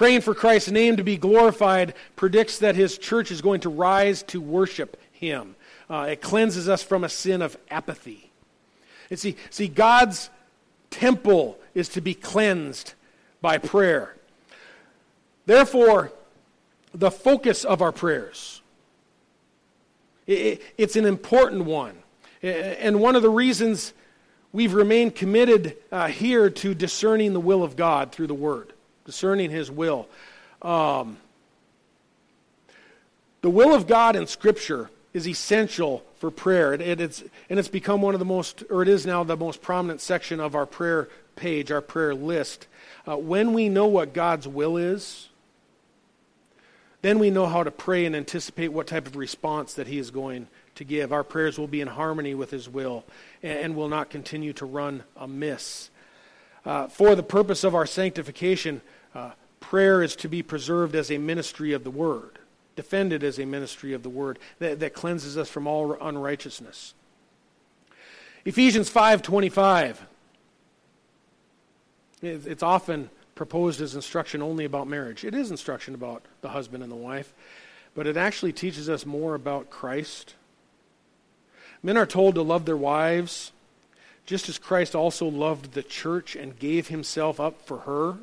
Praying 0.00 0.22
for 0.22 0.34
Christ's 0.34 0.70
name 0.70 0.96
to 0.96 1.04
be 1.04 1.18
glorified 1.18 1.92
predicts 2.16 2.60
that 2.60 2.74
his 2.74 2.96
church 2.96 3.30
is 3.30 3.42
going 3.42 3.60
to 3.60 3.68
rise 3.68 4.22
to 4.28 4.40
worship 4.40 4.96
him. 5.12 5.56
Uh, 5.90 6.06
it 6.12 6.22
cleanses 6.22 6.70
us 6.70 6.82
from 6.82 7.04
a 7.04 7.08
sin 7.10 7.42
of 7.42 7.58
apathy. 7.70 8.30
And 9.10 9.18
see, 9.18 9.36
see, 9.50 9.68
God's 9.68 10.30
temple 10.88 11.58
is 11.74 11.90
to 11.90 12.00
be 12.00 12.14
cleansed 12.14 12.94
by 13.42 13.58
prayer. 13.58 14.16
Therefore, 15.44 16.12
the 16.94 17.10
focus 17.10 17.62
of 17.62 17.82
our 17.82 17.92
prayers 17.92 18.62
it's 20.26 20.96
an 20.96 21.04
important 21.04 21.66
one. 21.66 21.98
And 22.42 23.00
one 23.00 23.16
of 23.16 23.22
the 23.22 23.28
reasons 23.28 23.92
we've 24.50 24.72
remained 24.72 25.14
committed 25.14 25.76
uh, 25.92 26.06
here 26.06 26.48
to 26.48 26.72
discerning 26.72 27.34
the 27.34 27.40
will 27.40 27.62
of 27.62 27.76
God 27.76 28.12
through 28.12 28.28
the 28.28 28.32
Word, 28.34 28.72
discerning 29.10 29.50
His 29.50 29.72
will. 29.72 30.06
Um, 30.62 31.16
the 33.40 33.50
will 33.50 33.74
of 33.74 33.88
God 33.88 34.14
in 34.14 34.28
Scripture 34.28 34.88
is 35.12 35.26
essential 35.26 36.04
for 36.18 36.30
prayer. 36.30 36.74
It, 36.74 37.00
it's, 37.00 37.24
and 37.48 37.58
it's 37.58 37.66
become 37.66 38.02
one 38.02 38.14
of 38.14 38.20
the 38.20 38.24
most, 38.24 38.62
or 38.70 38.82
it 38.82 38.88
is 38.88 39.04
now 39.04 39.24
the 39.24 39.36
most 39.36 39.62
prominent 39.62 40.00
section 40.00 40.38
of 40.38 40.54
our 40.54 40.64
prayer 40.64 41.08
page, 41.34 41.72
our 41.72 41.80
prayer 41.80 42.14
list. 42.14 42.68
Uh, 43.08 43.16
when 43.16 43.52
we 43.52 43.68
know 43.68 43.86
what 43.86 44.12
God's 44.12 44.46
will 44.46 44.76
is, 44.76 45.28
then 47.02 47.18
we 47.18 47.30
know 47.30 47.46
how 47.46 47.64
to 47.64 47.72
pray 47.72 48.04
and 48.04 48.14
anticipate 48.14 48.68
what 48.68 48.86
type 48.86 49.08
of 49.08 49.16
response 49.16 49.74
that 49.74 49.88
He 49.88 49.98
is 49.98 50.12
going 50.12 50.46
to 50.76 50.84
give. 50.84 51.12
Our 51.12 51.24
prayers 51.24 51.58
will 51.58 51.66
be 51.66 51.80
in 51.80 51.88
harmony 51.88 52.34
with 52.34 52.52
His 52.52 52.68
will 52.68 53.04
and, 53.42 53.74
will 53.74 53.88
not 53.88 54.08
continue 54.08 54.52
to 54.52 54.66
run 54.66 55.02
amiss. 55.16 55.90
Uh, 56.64 56.86
for 56.86 57.16
the 57.16 57.24
purpose 57.24 57.64
of 57.64 57.74
our 57.74 57.86
sanctification, 57.86 58.82
uh, 59.14 59.30
prayer 59.60 60.02
is 60.02 60.16
to 60.16 60.28
be 60.28 60.42
preserved 60.42 60.94
as 60.94 61.10
a 61.10 61.18
ministry 61.18 61.72
of 61.72 61.84
the 61.84 61.90
Word, 61.90 62.38
defended 62.76 63.22
as 63.22 63.38
a 63.38 63.44
ministry 63.44 63.92
of 63.92 64.02
the 64.02 64.08
Word 64.08 64.38
that, 64.58 64.80
that 64.80 64.94
cleanses 64.94 65.36
us 65.36 65.48
from 65.48 65.66
all 65.66 65.96
unrighteousness. 66.00 66.94
Ephesians 68.44 68.90
5.25. 68.90 69.96
It's 72.22 72.62
often 72.62 73.10
proposed 73.34 73.80
as 73.80 73.94
instruction 73.94 74.42
only 74.42 74.64
about 74.64 74.86
marriage. 74.86 75.24
It 75.24 75.34
is 75.34 75.50
instruction 75.50 75.94
about 75.94 76.22
the 76.42 76.50
husband 76.50 76.82
and 76.82 76.92
the 76.92 76.96
wife, 76.96 77.32
but 77.94 78.06
it 78.06 78.16
actually 78.16 78.52
teaches 78.52 78.88
us 78.90 79.06
more 79.06 79.34
about 79.34 79.70
Christ. 79.70 80.34
Men 81.82 81.96
are 81.96 82.06
told 82.06 82.34
to 82.34 82.42
love 82.42 82.66
their 82.66 82.76
wives 82.76 83.52
just 84.26 84.48
as 84.48 84.58
Christ 84.58 84.94
also 84.94 85.26
loved 85.26 85.72
the 85.72 85.82
church 85.82 86.36
and 86.36 86.58
gave 86.58 86.88
himself 86.88 87.40
up 87.40 87.62
for 87.62 87.78
her, 87.78 88.18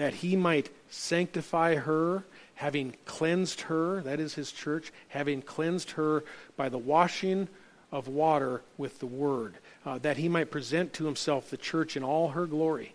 that 0.00 0.14
he 0.14 0.34
might 0.34 0.70
sanctify 0.88 1.74
her, 1.76 2.24
having 2.54 2.96
cleansed 3.04 3.60
her, 3.62 4.00
that 4.00 4.18
is 4.18 4.34
his 4.34 4.50
church, 4.50 4.92
having 5.08 5.42
cleansed 5.42 5.92
her 5.92 6.24
by 6.56 6.68
the 6.68 6.78
washing 6.78 7.46
of 7.92 8.08
water 8.08 8.62
with 8.78 8.98
the 8.98 9.06
word, 9.06 9.54
uh, 9.84 9.98
that 9.98 10.16
he 10.16 10.28
might 10.28 10.50
present 10.50 10.92
to 10.92 11.04
himself 11.04 11.50
the 11.50 11.56
church 11.56 11.96
in 11.96 12.02
all 12.02 12.28
her 12.28 12.46
glory 12.46 12.94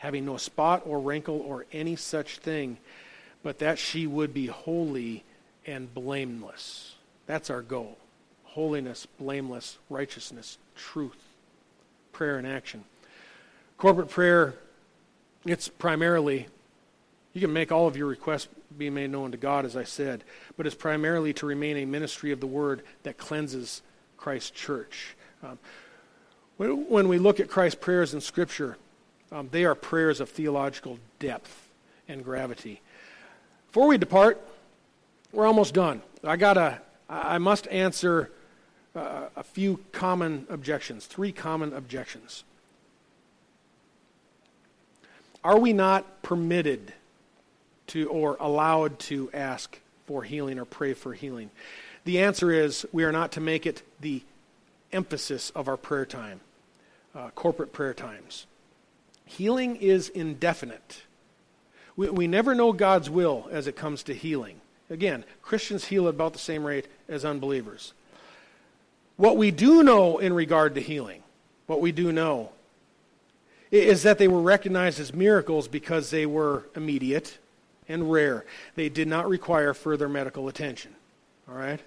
having 0.00 0.24
no 0.24 0.38
spot 0.38 0.82
or 0.86 0.98
wrinkle 0.98 1.40
or 1.42 1.66
any 1.72 1.94
such 1.94 2.38
thing, 2.38 2.78
but 3.42 3.58
that 3.58 3.78
she 3.78 4.06
would 4.06 4.32
be 4.32 4.46
holy 4.46 5.22
and 5.66 5.92
blameless. 5.92 6.94
That's 7.26 7.50
our 7.50 7.60
goal. 7.60 7.98
Holiness, 8.44 9.06
blameless, 9.18 9.76
righteousness, 9.90 10.56
truth, 10.74 11.22
prayer 12.12 12.38
and 12.38 12.46
action. 12.46 12.82
Corporate 13.76 14.08
prayer, 14.08 14.54
it's 15.44 15.68
primarily, 15.68 16.46
you 17.32 17.40
can 17.40 17.52
make 17.52 17.72
all 17.72 17.86
of 17.86 17.96
your 17.96 18.06
requests 18.06 18.48
be 18.76 18.90
made 18.90 19.10
known 19.10 19.30
to 19.32 19.36
God, 19.36 19.64
as 19.64 19.76
I 19.76 19.84
said, 19.84 20.24
but 20.56 20.66
it's 20.66 20.74
primarily 20.74 21.32
to 21.34 21.46
remain 21.46 21.76
a 21.78 21.84
ministry 21.84 22.30
of 22.30 22.40
the 22.40 22.46
Word 22.46 22.82
that 23.02 23.18
cleanses 23.18 23.82
Christ's 24.16 24.50
church. 24.50 25.16
Um, 25.42 25.58
when 26.58 27.08
we 27.08 27.18
look 27.18 27.40
at 27.40 27.48
Christ's 27.48 27.80
prayers 27.80 28.12
in 28.12 28.20
Scripture, 28.20 28.76
um, 29.32 29.48
they 29.50 29.64
are 29.64 29.74
prayers 29.74 30.20
of 30.20 30.28
theological 30.28 30.98
depth 31.18 31.68
and 32.06 32.22
gravity. 32.22 32.82
Before 33.68 33.86
we 33.86 33.96
depart, 33.96 34.40
we're 35.32 35.46
almost 35.46 35.72
done. 35.72 36.02
I 36.22 36.36
gotta, 36.36 36.82
I 37.08 37.38
must 37.38 37.66
answer 37.68 38.30
uh, 38.94 39.28
a 39.36 39.42
few 39.42 39.80
common 39.92 40.46
objections, 40.50 41.06
three 41.06 41.32
common 41.32 41.72
objections. 41.72 42.44
Are 45.42 45.58
we 45.58 45.72
not 45.72 46.22
permitted 46.22 46.92
to 47.88 48.08
or 48.08 48.36
allowed 48.40 48.98
to 49.00 49.30
ask 49.32 49.78
for 50.06 50.22
healing 50.22 50.58
or 50.58 50.64
pray 50.64 50.92
for 50.92 51.14
healing? 51.14 51.50
The 52.04 52.20
answer 52.20 52.50
is 52.50 52.86
we 52.92 53.04
are 53.04 53.12
not 53.12 53.32
to 53.32 53.40
make 53.40 53.66
it 53.66 53.82
the 54.00 54.22
emphasis 54.92 55.50
of 55.50 55.68
our 55.68 55.76
prayer 55.76 56.06
time, 56.06 56.40
uh, 57.14 57.30
corporate 57.30 57.72
prayer 57.72 57.94
times. 57.94 58.46
Healing 59.24 59.76
is 59.76 60.08
indefinite. 60.08 61.02
We, 61.96 62.10
we 62.10 62.26
never 62.26 62.54
know 62.54 62.72
God's 62.72 63.08
will 63.08 63.48
as 63.50 63.66
it 63.66 63.76
comes 63.76 64.02
to 64.04 64.14
healing. 64.14 64.60
Again, 64.90 65.24
Christians 65.40 65.86
heal 65.86 66.08
at 66.08 66.14
about 66.14 66.32
the 66.32 66.38
same 66.38 66.64
rate 66.64 66.88
as 67.08 67.24
unbelievers. 67.24 67.92
What 69.16 69.36
we 69.36 69.50
do 69.50 69.82
know 69.82 70.18
in 70.18 70.32
regard 70.32 70.74
to 70.74 70.80
healing, 70.80 71.22
what 71.66 71.80
we 71.80 71.92
do 71.92 72.10
know, 72.10 72.50
is 73.70 74.02
that 74.02 74.18
they 74.18 74.28
were 74.28 74.40
recognized 74.40 74.98
as 74.98 75.14
miracles 75.14 75.68
because 75.68 76.10
they 76.10 76.26
were 76.26 76.66
immediate 76.74 77.38
and 77.88 78.10
rare. 78.10 78.44
They 78.74 78.88
did 78.88 79.08
not 79.08 79.28
require 79.28 79.74
further 79.74 80.08
medical 80.08 80.48
attention. 80.48 80.94
All 81.48 81.54
right? 81.54 81.80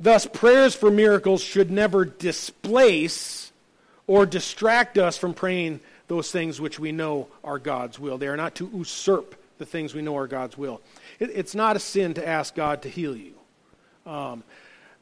Thus, 0.00 0.26
prayers 0.26 0.74
for 0.74 0.90
miracles 0.90 1.42
should 1.42 1.70
never 1.70 2.04
displace 2.04 3.52
or 4.06 4.26
distract 4.26 4.98
us 4.98 5.16
from 5.16 5.32
praying 5.32 5.80
those 6.08 6.30
things 6.30 6.60
which 6.60 6.78
we 6.78 6.92
know 6.92 7.28
are 7.44 7.58
God's 7.58 7.98
will. 7.98 8.18
They 8.18 8.26
are 8.26 8.36
not 8.36 8.54
to 8.56 8.70
usurp 8.74 9.36
the 9.58 9.66
things 9.66 9.94
we 9.94 10.02
know 10.02 10.16
are 10.16 10.26
God's 10.26 10.58
will. 10.58 10.80
It, 11.20 11.30
it's 11.32 11.54
not 11.54 11.76
a 11.76 11.78
sin 11.78 12.14
to 12.14 12.28
ask 12.28 12.54
God 12.54 12.82
to 12.82 12.88
heal 12.88 13.16
you. 13.16 13.34
Um, 14.04 14.42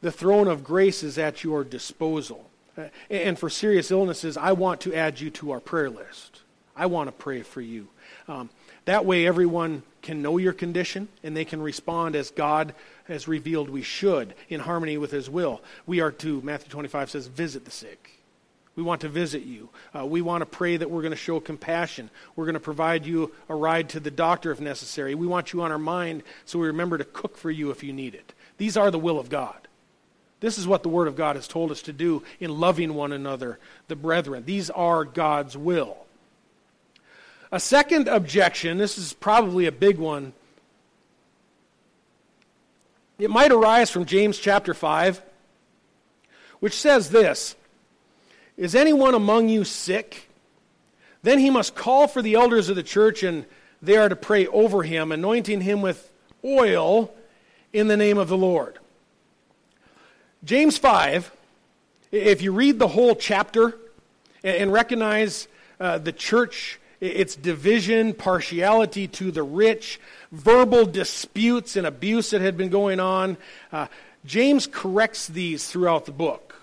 the 0.02 0.12
throne 0.12 0.48
of 0.48 0.64
grace 0.64 1.02
is 1.02 1.18
at 1.18 1.42
your 1.42 1.64
disposal. 1.64 2.49
Uh, 2.76 2.84
and 3.10 3.38
for 3.38 3.50
serious 3.50 3.90
illnesses, 3.90 4.36
I 4.36 4.52
want 4.52 4.80
to 4.82 4.94
add 4.94 5.20
you 5.20 5.30
to 5.30 5.52
our 5.52 5.60
prayer 5.60 5.90
list. 5.90 6.40
I 6.76 6.86
want 6.86 7.08
to 7.08 7.12
pray 7.12 7.42
for 7.42 7.60
you. 7.60 7.88
Um, 8.28 8.50
That 8.84 9.04
way, 9.04 9.26
everyone 9.26 9.82
can 10.02 10.22
know 10.22 10.38
your 10.38 10.52
condition 10.52 11.08
and 11.22 11.36
they 11.36 11.44
can 11.44 11.60
respond 11.60 12.16
as 12.16 12.30
God 12.30 12.74
has 13.04 13.28
revealed 13.28 13.68
we 13.68 13.82
should 13.82 14.34
in 14.48 14.60
harmony 14.60 14.96
with 14.96 15.10
His 15.10 15.28
will. 15.28 15.60
We 15.86 16.00
are 16.00 16.12
to, 16.12 16.40
Matthew 16.42 16.70
25 16.70 17.10
says, 17.10 17.26
visit 17.26 17.64
the 17.64 17.70
sick. 17.70 18.20
We 18.76 18.82
want 18.82 19.02
to 19.02 19.08
visit 19.08 19.42
you. 19.42 19.68
Uh, 19.94 20.06
we 20.06 20.22
want 20.22 20.42
to 20.42 20.46
pray 20.46 20.76
that 20.76 20.90
we're 20.90 21.02
going 21.02 21.10
to 21.10 21.16
show 21.16 21.40
compassion. 21.40 22.08
We're 22.34 22.46
going 22.46 22.54
to 22.54 22.60
provide 22.60 23.04
you 23.04 23.32
a 23.48 23.54
ride 23.54 23.90
to 23.90 24.00
the 24.00 24.10
doctor 24.10 24.52
if 24.52 24.60
necessary. 24.60 25.14
We 25.14 25.26
want 25.26 25.52
you 25.52 25.60
on 25.62 25.72
our 25.72 25.78
mind 25.78 26.22
so 26.46 26.58
we 26.58 26.68
remember 26.68 26.96
to 26.96 27.04
cook 27.04 27.36
for 27.36 27.50
you 27.50 27.70
if 27.70 27.82
you 27.82 27.92
need 27.92 28.14
it. 28.14 28.32
These 28.56 28.76
are 28.76 28.90
the 28.90 28.98
will 28.98 29.18
of 29.18 29.28
God. 29.28 29.68
This 30.40 30.56
is 30.56 30.66
what 30.66 30.82
the 30.82 30.88
Word 30.88 31.06
of 31.06 31.16
God 31.16 31.36
has 31.36 31.46
told 31.46 31.70
us 31.70 31.82
to 31.82 31.92
do 31.92 32.22
in 32.40 32.58
loving 32.58 32.94
one 32.94 33.12
another, 33.12 33.58
the 33.88 33.96
brethren. 33.96 34.44
These 34.46 34.70
are 34.70 35.04
God's 35.04 35.56
will. 35.56 35.96
A 37.52 37.60
second 37.60 38.08
objection, 38.08 38.78
this 38.78 38.96
is 38.96 39.12
probably 39.12 39.66
a 39.66 39.72
big 39.72 39.98
one. 39.98 40.32
It 43.18 43.28
might 43.28 43.52
arise 43.52 43.90
from 43.90 44.06
James 44.06 44.38
chapter 44.38 44.72
5, 44.72 45.20
which 46.60 46.74
says 46.74 47.10
this 47.10 47.54
Is 48.56 48.74
anyone 48.74 49.14
among 49.14 49.50
you 49.50 49.64
sick? 49.64 50.28
Then 51.22 51.38
he 51.38 51.50
must 51.50 51.74
call 51.74 52.08
for 52.08 52.22
the 52.22 52.34
elders 52.34 52.70
of 52.70 52.76
the 52.76 52.82
church, 52.82 53.22
and 53.22 53.44
they 53.82 53.98
are 53.98 54.08
to 54.08 54.16
pray 54.16 54.46
over 54.46 54.82
him, 54.82 55.12
anointing 55.12 55.60
him 55.60 55.82
with 55.82 56.10
oil 56.42 57.12
in 57.74 57.88
the 57.88 57.96
name 57.96 58.16
of 58.16 58.28
the 58.28 58.38
Lord. 58.38 58.78
James 60.42 60.78
5, 60.78 61.30
if 62.12 62.40
you 62.40 62.52
read 62.52 62.78
the 62.78 62.88
whole 62.88 63.14
chapter 63.14 63.76
and 64.42 64.72
recognize 64.72 65.48
uh, 65.78 65.98
the 65.98 66.12
church 66.12 66.80
its 67.00 67.36
division, 67.36 68.14
partiality 68.14 69.06
to 69.08 69.30
the 69.30 69.42
rich, 69.42 70.00
verbal 70.32 70.86
disputes 70.86 71.76
and 71.76 71.86
abuse 71.86 72.30
that 72.30 72.40
had 72.40 72.56
been 72.56 72.68
going 72.68 73.00
on. 73.00 73.36
Uh, 73.72 73.86
James 74.24 74.66
corrects 74.66 75.26
these 75.26 75.66
throughout 75.66 76.04
the 76.04 76.12
book. 76.12 76.54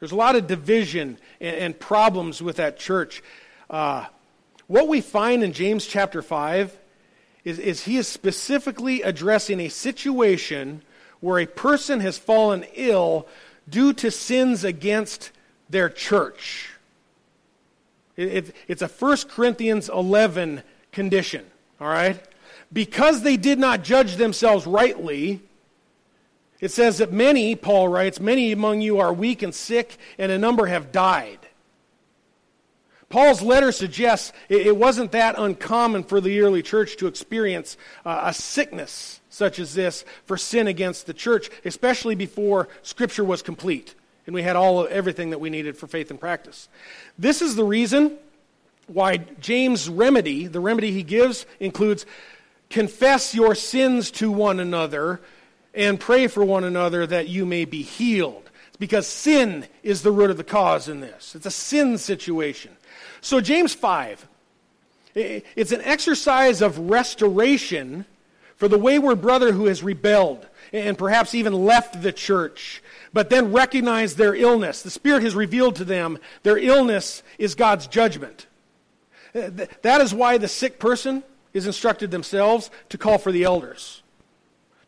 There's 0.00 0.12
a 0.12 0.16
lot 0.16 0.36
of 0.36 0.46
division 0.46 1.18
and, 1.40 1.56
and 1.56 1.80
problems 1.80 2.42
with 2.42 2.56
that 2.56 2.78
church. 2.78 3.22
Uh, 3.70 4.06
what 4.66 4.88
we 4.88 5.00
find 5.00 5.42
in 5.42 5.52
James 5.52 5.86
chapter 5.86 6.20
5 6.20 6.76
is, 7.44 7.58
is 7.58 7.84
he 7.84 7.96
is 7.96 8.08
specifically 8.08 9.02
addressing 9.02 9.60
a 9.60 9.68
situation 9.68 10.82
where 11.24 11.38
a 11.38 11.46
person 11.46 12.00
has 12.00 12.18
fallen 12.18 12.66
ill 12.74 13.26
due 13.66 13.94
to 13.94 14.10
sins 14.10 14.62
against 14.62 15.30
their 15.70 15.88
church. 15.88 16.70
It, 18.14 18.28
it, 18.28 18.56
it's 18.68 18.82
a 18.82 18.88
1 18.88 19.16
Corinthians 19.30 19.88
11 19.88 20.62
condition, 20.92 21.46
all 21.80 21.88
right? 21.88 22.22
Because 22.70 23.22
they 23.22 23.38
did 23.38 23.58
not 23.58 23.82
judge 23.82 24.16
themselves 24.16 24.66
rightly, 24.66 25.40
it 26.60 26.70
says 26.70 26.98
that 26.98 27.10
many, 27.10 27.56
Paul 27.56 27.88
writes, 27.88 28.20
many 28.20 28.52
among 28.52 28.82
you 28.82 28.98
are 28.98 29.12
weak 29.12 29.42
and 29.42 29.54
sick, 29.54 29.96
and 30.18 30.30
a 30.30 30.38
number 30.38 30.66
have 30.66 30.92
died. 30.92 31.38
Paul's 33.08 33.40
letter 33.40 33.72
suggests 33.72 34.32
it 34.50 34.76
wasn't 34.76 35.12
that 35.12 35.36
uncommon 35.38 36.04
for 36.04 36.20
the 36.20 36.40
early 36.40 36.62
church 36.62 36.96
to 36.98 37.06
experience 37.06 37.78
uh, 38.04 38.24
a 38.24 38.34
sickness 38.34 39.20
such 39.34 39.58
as 39.58 39.74
this 39.74 40.04
for 40.24 40.36
sin 40.36 40.66
against 40.66 41.06
the 41.06 41.14
church, 41.14 41.50
especially 41.64 42.14
before 42.14 42.68
Scripture 42.82 43.24
was 43.24 43.42
complete 43.42 43.94
and 44.26 44.34
we 44.34 44.42
had 44.42 44.56
all 44.56 44.80
of 44.80 44.90
everything 44.90 45.30
that 45.30 45.40
we 45.40 45.50
needed 45.50 45.76
for 45.76 45.86
faith 45.86 46.10
and 46.10 46.18
practice. 46.18 46.68
This 47.18 47.42
is 47.42 47.56
the 47.56 47.64
reason 47.64 48.16
why 48.86 49.18
James' 49.40 49.88
remedy, 49.88 50.46
the 50.46 50.60
remedy 50.60 50.92
he 50.92 51.02
gives, 51.02 51.46
includes 51.60 52.06
confess 52.70 53.34
your 53.34 53.54
sins 53.54 54.10
to 54.12 54.30
one 54.30 54.60
another 54.60 55.20
and 55.74 56.00
pray 56.00 56.26
for 56.26 56.44
one 56.44 56.64
another 56.64 57.06
that 57.06 57.28
you 57.28 57.44
may 57.44 57.64
be 57.64 57.82
healed. 57.82 58.50
It's 58.68 58.76
because 58.76 59.06
sin 59.06 59.66
is 59.82 60.02
the 60.02 60.10
root 60.10 60.30
of 60.30 60.36
the 60.36 60.44
cause 60.44 60.88
in 60.88 61.00
this. 61.00 61.34
It's 61.34 61.46
a 61.46 61.50
sin 61.50 61.98
situation. 61.98 62.76
So, 63.20 63.40
James 63.40 63.74
5, 63.74 64.26
it's 65.14 65.72
an 65.72 65.80
exercise 65.82 66.60
of 66.60 66.78
restoration 66.78 68.04
for 68.56 68.68
the 68.68 68.78
wayward 68.78 69.20
brother 69.20 69.52
who 69.52 69.66
has 69.66 69.82
rebelled 69.82 70.46
and 70.72 70.98
perhaps 70.98 71.34
even 71.34 71.52
left 71.52 72.02
the 72.02 72.12
church 72.12 72.82
but 73.14 73.30
then 73.30 73.52
recognize 73.52 74.16
their 74.16 74.34
illness. 74.34 74.82
The 74.82 74.90
Spirit 74.90 75.22
has 75.22 75.34
revealed 75.34 75.76
to 75.76 75.84
them 75.84 76.18
their 76.42 76.58
illness 76.58 77.22
is 77.38 77.54
God's 77.54 77.86
judgment. 77.86 78.46
Uh, 79.34 79.50
that 79.82 80.00
is 80.00 80.12
why 80.12 80.36
the 80.36 80.48
sick 80.48 80.78
person 80.78 81.22
is 81.54 81.66
instructed 81.66 82.10
themselves 82.10 82.70
to 82.88 82.98
call 82.98 83.18
for 83.18 83.30
the 83.30 83.44
elders, 83.44 84.02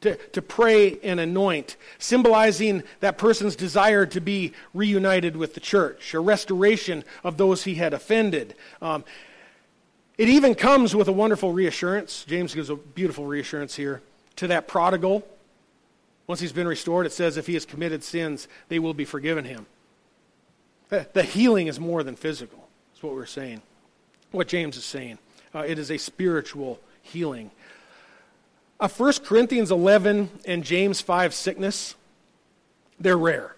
to, 0.01 0.17
to 0.17 0.43
pray 0.43 0.99
and 1.05 1.21
anoint, 1.21 1.77
symbolizing 1.99 2.83
that 2.99 3.17
person's 3.17 3.55
desire 3.55 4.05
to 4.07 4.21
be 4.21 4.53
reunited 4.75 5.37
with 5.37 5.55
the 5.55 5.61
church, 5.61 6.13
a 6.13 6.21
restoration 6.21 7.05
of 7.23 7.37
those 7.37 7.63
he 7.63 7.77
had 7.77 7.95
offended. 7.95 8.57
Um, 8.83 9.05
it 10.19 10.29
even 10.29 10.55
comes 10.55 10.95
with 10.95 11.09
a 11.09 11.13
wonderful 11.13 11.53
reassurance. 11.53 12.25
James 12.25 12.55
gives 12.55 12.71
a 12.71 12.77
beautiful 12.77 13.27
reassurance 13.27 13.75
here 13.75 14.03
to 14.37 14.47
that 14.49 14.69
prodigal 14.69 15.27
once 16.27 16.41
he's 16.41 16.53
been 16.53 16.67
restored, 16.67 17.07
it 17.07 17.13
says 17.13 17.37
if 17.37 17.47
he 17.47 17.55
has 17.55 17.65
committed 17.65 18.03
sins, 18.03 18.49
they 18.69 18.79
will 18.79 18.95
be 18.95 19.05
forgiven 19.05 19.45
him. 19.45 19.67
The 20.89 21.23
healing 21.23 21.67
is 21.67 21.81
more 21.81 22.03
than 22.03 22.17
physical, 22.17 22.69
is 22.95 23.03
what 23.03 23.15
we're 23.15 23.27
saying. 23.27 23.63
What 24.31 24.49
James 24.49 24.77
is 24.77 24.85
saying. 24.85 25.19
Uh, 25.55 25.61
it 25.61 25.79
is 25.79 25.91
a 25.91 25.99
spiritual 25.99 26.81
healing. 27.03 27.51
Uh, 28.79 28.89
1 28.89 29.13
Corinthians 29.25 29.71
11 29.71 30.31
and 30.45 30.65
James 30.65 31.01
5 31.01 31.35
sickness, 31.35 31.95
they're 33.01 33.19
rare. 33.19 33.56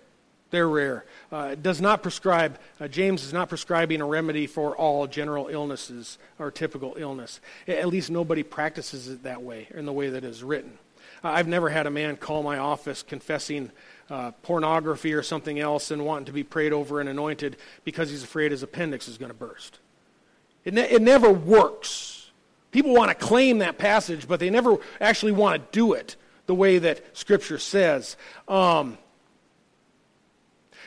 They're 0.50 0.68
rare. 0.68 1.04
Uh, 1.30 1.54
does 1.54 1.80
not 1.80 2.02
prescribe, 2.02 2.58
uh, 2.80 2.88
James 2.88 3.22
is 3.22 3.32
not 3.32 3.48
prescribing 3.48 4.00
a 4.00 4.06
remedy 4.06 4.46
for 4.46 4.74
all 4.74 5.06
general 5.06 5.48
illnesses 5.48 6.18
or 6.38 6.50
typical 6.50 6.94
illness. 6.96 7.40
At 7.66 7.88
least 7.88 8.10
nobody 8.10 8.42
practices 8.42 9.08
it 9.08 9.24
that 9.24 9.42
way, 9.42 9.68
in 9.74 9.84
the 9.84 9.92
way 9.92 10.08
that 10.08 10.24
is 10.24 10.42
written. 10.42 10.78
I've 11.22 11.48
never 11.48 11.68
had 11.68 11.86
a 11.86 11.90
man 11.90 12.16
call 12.16 12.42
my 12.42 12.58
office 12.58 13.02
confessing 13.02 13.70
uh, 14.08 14.30
pornography 14.42 15.12
or 15.12 15.22
something 15.22 15.58
else 15.58 15.90
and 15.90 16.04
wanting 16.04 16.26
to 16.26 16.32
be 16.32 16.44
prayed 16.44 16.72
over 16.72 17.00
and 17.00 17.08
anointed 17.08 17.56
because 17.84 18.10
he's 18.10 18.22
afraid 18.22 18.52
his 18.52 18.62
appendix 18.62 19.08
is 19.08 19.18
going 19.18 19.30
to 19.30 19.36
burst. 19.36 19.80
It, 20.64 20.74
ne- 20.74 20.88
it 20.88 21.02
never 21.02 21.30
works. 21.30 22.30
People 22.70 22.94
want 22.94 23.10
to 23.10 23.14
claim 23.14 23.58
that 23.58 23.78
passage, 23.78 24.28
but 24.28 24.40
they 24.40 24.50
never 24.50 24.76
actually 25.00 25.32
want 25.32 25.60
to 25.60 25.68
do 25.76 25.92
it 25.92 26.16
the 26.46 26.54
way 26.54 26.78
that 26.78 27.16
Scripture 27.16 27.58
says. 27.58 28.16
Um, 28.46 28.96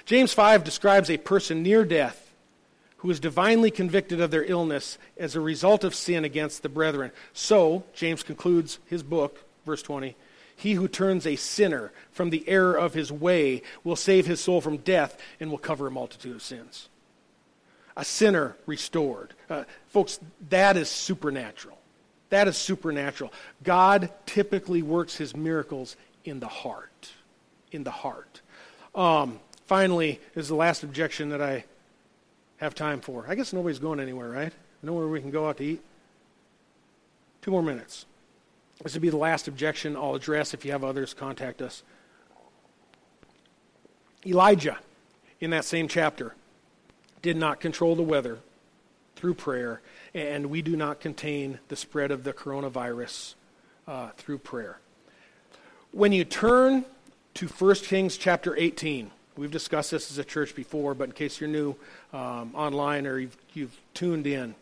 James 0.06 0.34
5 0.34 0.64
describes 0.64 1.10
a 1.10 1.18
person 1.18 1.64
near 1.64 1.86
death 1.86 2.34
who 2.98 3.10
is 3.10 3.20
divinely 3.20 3.72
convicted 3.72 4.22
of 4.22 4.32
their 4.32 4.44
illness 4.44 4.98
as 5.18 5.36
a 5.36 5.42
result 5.42 5.84
of 5.84 5.96
sin 5.96 6.24
against 6.24 6.62
the 6.62 6.70
brethren. 6.70 7.12
So, 7.34 7.84
James 7.94 8.22
concludes 8.22 8.80
his 8.86 9.02
book 9.02 9.44
verse 9.66 9.82
20. 9.82 10.16
He 10.56 10.74
who 10.74 10.88
turns 10.88 11.26
a 11.26 11.36
sinner 11.36 11.92
from 12.12 12.30
the 12.30 12.48
error 12.48 12.76
of 12.76 12.94
his 12.94 13.12
way 13.12 13.64
will 13.84 13.96
save 13.96 14.28
his 14.28 14.40
soul 14.40 14.62
from 14.62 14.78
death 14.78 15.18
and 15.40 15.50
will 15.50 15.58
cover 15.58 15.88
a 15.88 15.92
multitude 15.92 16.36
of 16.36 16.42
sins. 16.42 16.90
A 17.98 18.06
sinner 18.06 18.56
restored. 18.66 19.34
Uh, 19.50 19.64
folks, 19.88 20.20
that 20.50 20.78
is 20.78 20.90
supernatural. 20.90 21.78
That 22.30 22.48
is 22.48 22.58
supernatural. 22.58 23.34
God 23.64 24.10
typically 24.26 24.82
works 24.82 25.16
his 25.16 25.36
miracles 25.36 25.96
in 26.24 26.40
the 26.40 26.48
heart. 26.48 27.12
In 27.72 27.84
the 27.84 27.92
heart. 27.92 28.42
Um, 28.96 29.40
finally, 29.72 30.20
is 30.36 30.50
the 30.50 30.56
last 30.56 30.84
objection 30.84 31.30
that 31.30 31.42
I 31.42 31.64
have 32.58 32.76
time 32.76 33.00
for. 33.00 33.24
I 33.30 33.36
guess 33.36 33.54
nobody's 33.54 33.80
going 33.80 34.02
anywhere, 34.02 34.30
right? 34.30 34.52
Nowhere 34.84 35.08
we 35.08 35.22
can 35.22 35.32
go 35.32 35.48
out 35.48 35.60
to 35.60 35.64
eat. 35.64 35.82
Two 37.42 37.52
more 37.52 37.64
minutes. 37.64 38.06
This 38.84 38.92
would 38.92 39.02
be 39.02 39.10
the 39.10 39.16
last 39.16 39.48
objection 39.48 39.96
I'll 39.96 40.14
address. 40.14 40.54
If 40.54 40.66
you 40.66 40.74
have 40.74 40.84
others, 40.84 41.14
contact 41.14 41.62
us. 41.62 41.84
Elijah, 44.26 44.78
in 45.40 45.52
that 45.52 45.64
same 45.64 45.88
chapter, 45.88 46.36
did 47.22 47.38
not 47.38 47.62
control 47.62 47.96
the 47.96 48.04
weather 48.04 48.40
through 49.16 49.36
prayer, 49.36 49.80
and 50.14 50.48
we 50.48 50.62
do 50.62 50.76
not 50.76 51.00
contain 51.00 51.60
the 51.70 51.78
spread 51.78 52.12
of 52.12 52.26
the 52.26 52.34
coronavirus 52.34 53.36
uh, 53.88 54.10
through 54.18 54.40
prayer. 54.40 54.82
When 55.94 56.12
you 56.12 56.26
turn 56.26 56.84
to 57.36 57.48
1 57.48 57.76
Kings 57.76 58.18
chapter 58.18 58.54
18, 58.58 59.12
we've 59.38 59.52
discussed 59.52 59.92
this 59.92 60.12
as 60.12 60.18
a 60.18 60.24
church 60.24 60.56
before, 60.56 60.94
but 60.94 61.06
in 61.06 61.12
case 61.12 61.40
you're 61.40 61.50
new 61.50 61.76
um, 62.14 62.52
online 62.56 63.08
or 63.08 63.20
you've, 63.20 63.38
you've 63.54 63.78
tuned 63.94 64.28
in, 64.28 64.56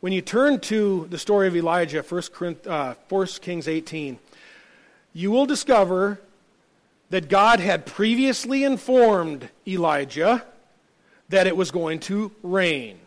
when 0.00 0.12
you 0.12 0.20
turn 0.20 0.58
to 0.60 1.06
the 1.10 1.18
story 1.18 1.46
of 1.46 1.54
Elijah, 1.54 2.02
1, 2.02 2.56
uh, 2.66 2.94
1 3.08 3.26
Kings 3.40 3.68
18, 3.68 4.18
you 5.14 5.30
will 5.30 5.46
discover 5.46 6.20
that 7.10 7.28
God 7.28 7.60
had 7.60 7.86
previously 7.86 8.64
informed 8.64 9.48
Elijah 9.66 10.44
that 11.28 11.46
it 11.46 11.56
was 11.56 11.70
going 11.70 12.00
to 12.00 12.32
rain. 12.42 12.98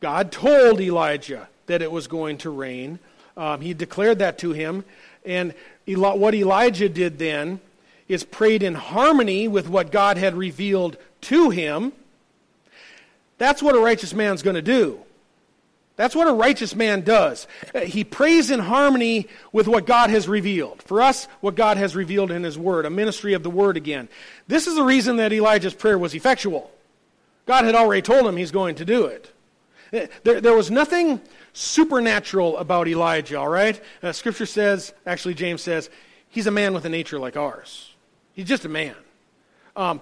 God 0.00 0.32
told 0.32 0.80
Elijah 0.80 1.48
that 1.66 1.82
it 1.82 1.92
was 1.92 2.06
going 2.06 2.38
to 2.38 2.50
rain. 2.50 2.98
Um, 3.36 3.60
he 3.60 3.74
declared 3.74 4.20
that 4.20 4.38
to 4.38 4.52
him. 4.52 4.84
And 5.26 5.54
what 5.86 6.34
Elijah 6.34 6.88
did 6.88 7.18
then 7.18 7.60
is 8.10 8.24
prayed 8.24 8.62
in 8.62 8.74
harmony 8.74 9.46
with 9.46 9.68
what 9.68 9.92
God 9.92 10.16
had 10.16 10.34
revealed 10.34 10.96
to 11.22 11.50
him. 11.50 11.92
That's 13.38 13.62
what 13.62 13.76
a 13.76 13.80
righteous 13.80 14.12
man's 14.12 14.42
going 14.42 14.56
to 14.56 14.62
do. 14.62 15.00
That's 15.94 16.16
what 16.16 16.26
a 16.26 16.32
righteous 16.32 16.74
man 16.74 17.02
does. 17.02 17.46
Uh, 17.74 17.80
he 17.80 18.04
prays 18.04 18.50
in 18.50 18.58
harmony 18.58 19.28
with 19.52 19.68
what 19.68 19.86
God 19.86 20.10
has 20.10 20.26
revealed. 20.26 20.82
For 20.82 21.02
us, 21.02 21.28
what 21.40 21.54
God 21.54 21.76
has 21.76 21.94
revealed 21.94 22.30
in 22.30 22.42
His 22.42 22.58
Word, 22.58 22.84
a 22.84 22.90
ministry 22.90 23.34
of 23.34 23.42
the 23.42 23.50
Word 23.50 23.76
again. 23.76 24.08
This 24.48 24.66
is 24.66 24.74
the 24.74 24.82
reason 24.82 25.16
that 25.16 25.32
Elijah's 25.32 25.74
prayer 25.74 25.98
was 25.98 26.14
effectual. 26.14 26.70
God 27.46 27.64
had 27.64 27.74
already 27.74 28.02
told 28.02 28.26
him 28.26 28.36
he's 28.36 28.50
going 28.50 28.76
to 28.76 28.84
do 28.84 29.06
it. 29.06 29.30
Uh, 29.92 30.06
there, 30.24 30.40
there 30.40 30.54
was 30.54 30.70
nothing 30.70 31.20
supernatural 31.52 32.56
about 32.58 32.88
Elijah, 32.88 33.38
all 33.38 33.48
right? 33.48 33.80
Uh, 34.02 34.12
scripture 34.12 34.46
says, 34.46 34.94
actually, 35.04 35.34
James 35.34 35.60
says, 35.60 35.90
he's 36.30 36.46
a 36.46 36.50
man 36.50 36.72
with 36.72 36.86
a 36.86 36.88
nature 36.88 37.18
like 37.18 37.36
ours. 37.36 37.89
He's 38.40 38.48
just 38.48 38.64
a 38.64 38.70
man. 38.70 38.94
Um, 39.76 40.00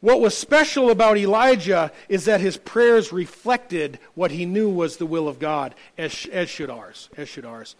what 0.00 0.22
was 0.22 0.34
special 0.34 0.88
about 0.88 1.18
Elijah 1.18 1.92
is 2.08 2.24
that 2.24 2.40
his 2.40 2.56
prayers 2.56 3.12
reflected 3.12 3.98
what 4.14 4.30
he 4.30 4.46
knew 4.46 4.70
was 4.70 4.96
the 4.96 5.04
will 5.04 5.28
of 5.28 5.38
God, 5.38 5.74
as, 5.98 6.24
as 6.32 6.48
should 6.48 6.70
ours. 6.70 7.10
As 7.18 7.28
should 7.28 7.44
ours. 7.44 7.76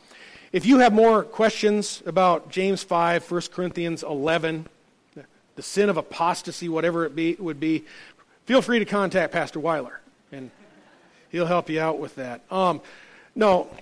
If 0.52 0.66
you 0.66 0.80
have 0.80 0.92
more 0.92 1.22
questions 1.22 2.02
about 2.04 2.50
James 2.50 2.82
5, 2.82 3.30
1 3.30 3.40
Corinthians 3.50 4.02
11, 4.02 4.66
the 5.56 5.62
sin 5.62 5.88
of 5.88 5.96
apostasy, 5.96 6.68
whatever 6.68 7.06
it 7.06 7.16
be, 7.16 7.36
would 7.36 7.58
be, 7.58 7.86
feel 8.44 8.60
free 8.60 8.80
to 8.80 8.84
contact 8.84 9.32
Pastor 9.32 9.58
Weiler, 9.58 10.02
and 10.30 10.50
he'll 11.30 11.46
help 11.46 11.70
you 11.70 11.80
out 11.80 11.98
with 11.98 12.14
that. 12.16 12.42
Um, 12.50 12.82
no, 13.34 13.74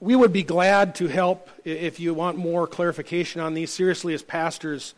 we 0.00 0.16
would 0.16 0.32
be 0.32 0.44
glad 0.44 0.94
to 0.94 1.08
help 1.08 1.50
if 1.62 2.00
you 2.00 2.14
want 2.14 2.38
more 2.38 2.66
clarification 2.66 3.42
on 3.42 3.52
these. 3.52 3.70
Seriously, 3.70 4.14
as 4.14 4.22
pastors, 4.22 4.94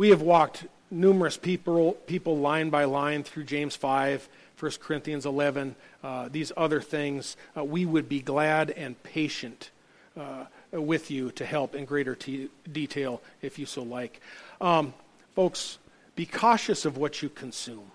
we 0.00 0.08
have 0.08 0.22
walked 0.22 0.64
numerous 0.90 1.36
people, 1.36 1.92
people 2.06 2.38
line 2.38 2.70
by 2.70 2.84
line 2.84 3.22
through 3.22 3.44
James 3.44 3.76
5, 3.76 4.30
1 4.58 4.72
Corinthians 4.80 5.26
11, 5.26 5.76
uh, 6.02 6.26
these 6.32 6.52
other 6.56 6.80
things, 6.80 7.36
uh, 7.54 7.62
we 7.62 7.84
would 7.84 8.08
be 8.08 8.20
glad 8.20 8.70
and 8.70 9.00
patient 9.02 9.70
uh, 10.18 10.46
with 10.72 11.10
you 11.10 11.30
to 11.32 11.44
help 11.44 11.74
in 11.74 11.84
greater 11.84 12.14
t- 12.14 12.48
detail 12.72 13.20
if 13.42 13.58
you 13.58 13.66
so 13.66 13.82
like. 13.82 14.22
Um, 14.58 14.94
folks, 15.34 15.76
be 16.16 16.24
cautious 16.24 16.86
of 16.86 16.96
what 16.96 17.20
you 17.20 17.28
consume. 17.28 17.90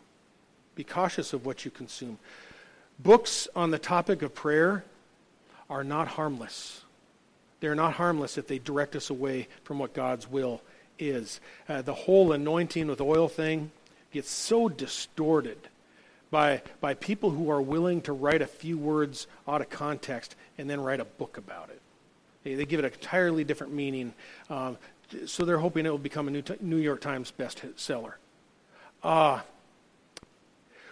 Be 0.75 0.83
cautious 0.83 1.33
of 1.33 1.43
what 1.43 1.65
you 1.65 1.71
consume. 1.71 2.19
Books 2.99 3.47
on 3.55 3.71
the 3.71 3.79
topic 3.79 4.21
of 4.21 4.35
prayer 4.35 4.83
are 5.71 5.83
not 5.83 6.07
harmless. 6.09 6.83
They're 7.61 7.73
not 7.73 7.93
harmless 7.93 8.37
if 8.37 8.45
they 8.45 8.59
direct 8.59 8.95
us 8.95 9.09
away 9.09 9.47
from 9.63 9.79
what 9.79 9.95
God's 9.95 10.29
will 10.29 10.61
is. 10.99 11.39
Uh, 11.67 11.81
the 11.81 11.93
whole 11.93 12.31
anointing 12.31 12.87
with 12.87 13.01
oil 13.01 13.27
thing 13.27 13.71
gets 14.11 14.29
so 14.29 14.69
distorted 14.69 15.57
by, 16.31 16.61
by 16.81 16.93
people 16.93 17.31
who 17.31 17.49
are 17.49 17.61
willing 17.61 18.01
to 18.01 18.13
write 18.13 18.41
a 18.41 18.47
few 18.47 18.77
words 18.77 19.27
out 19.47 19.61
of 19.61 19.69
context 19.69 20.35
and 20.57 20.69
then 20.69 20.81
write 20.81 20.99
a 20.99 21.05
book 21.05 21.37
about 21.37 21.69
it. 21.69 21.81
They, 22.43 22.55
they 22.55 22.65
give 22.65 22.79
it 22.79 22.85
an 22.85 22.93
entirely 22.93 23.43
different 23.43 23.73
meaning. 23.73 24.13
Um, 24.49 24.77
so 25.25 25.45
they're 25.45 25.59
hoping 25.59 25.85
it 25.85 25.89
will 25.89 25.97
become 25.97 26.27
a 26.27 26.31
New, 26.31 26.43
New 26.61 26.77
York 26.77 27.01
Times 27.01 27.31
bestseller. 27.37 28.13
Uh, 29.03 29.41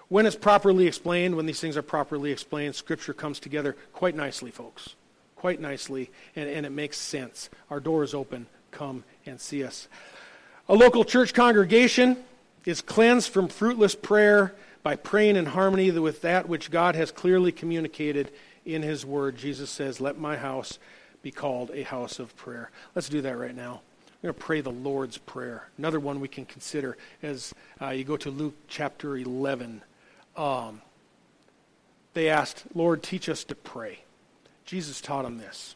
when 0.09 0.25
it's 0.25 0.35
properly 0.35 0.85
explained, 0.85 1.35
when 1.35 1.45
these 1.45 1.59
things 1.59 1.75
are 1.75 1.81
properly 1.81 2.31
explained, 2.31 2.75
Scripture 2.75 3.13
comes 3.13 3.39
together 3.39 3.75
quite 3.93 4.15
nicely, 4.15 4.51
folks. 4.51 4.95
Quite 5.35 5.59
nicely, 5.59 6.11
and, 6.35 6.47
and 6.47 6.65
it 6.65 6.71
makes 6.71 6.97
sense. 6.97 7.49
Our 7.69 7.79
door 7.79 8.03
is 8.03 8.13
open. 8.13 8.45
Come 8.73 9.03
and 9.25 9.39
see 9.39 9.63
us. 9.63 9.87
A 10.67 10.75
local 10.75 11.05
church 11.05 11.33
congregation 11.33 12.17
is 12.65 12.81
cleansed 12.81 13.29
from 13.29 13.47
fruitless 13.47 13.95
prayer 13.95 14.53
by 14.81 14.95
praying 14.95 15.35
in 15.35 15.45
harmony 15.45 15.91
with 15.91 16.21
that 16.21 16.49
which 16.49 16.71
God 16.71 16.95
has 16.95 17.11
clearly 17.11 17.51
communicated 17.51 18.31
in 18.65 18.81
His 18.81 19.05
Word. 19.05 19.37
Jesus 19.37 19.69
says, 19.69 20.01
Let 20.01 20.17
my 20.17 20.37
house 20.37 20.79
be 21.21 21.31
called 21.31 21.71
a 21.71 21.83
house 21.83 22.19
of 22.19 22.35
prayer. 22.35 22.71
Let's 22.95 23.09
do 23.09 23.21
that 23.21 23.37
right 23.37 23.55
now. 23.55 23.81
We're 24.21 24.31
going 24.31 24.39
to 24.39 24.45
pray 24.45 24.61
the 24.61 24.71
Lord's 24.71 25.17
Prayer. 25.17 25.67
Another 25.77 25.99
one 25.99 26.19
we 26.19 26.27
can 26.27 26.45
consider 26.45 26.97
as 27.21 27.53
uh, 27.81 27.89
you 27.89 28.03
go 28.03 28.17
to 28.17 28.29
Luke 28.29 28.55
chapter 28.67 29.17
11. 29.17 29.81
Um, 30.35 30.81
they 32.13 32.29
asked, 32.29 32.63
Lord, 32.73 33.03
teach 33.03 33.27
us 33.27 33.43
to 33.45 33.55
pray. 33.55 33.99
Jesus 34.65 35.01
taught 35.01 35.23
them 35.23 35.37
this 35.37 35.75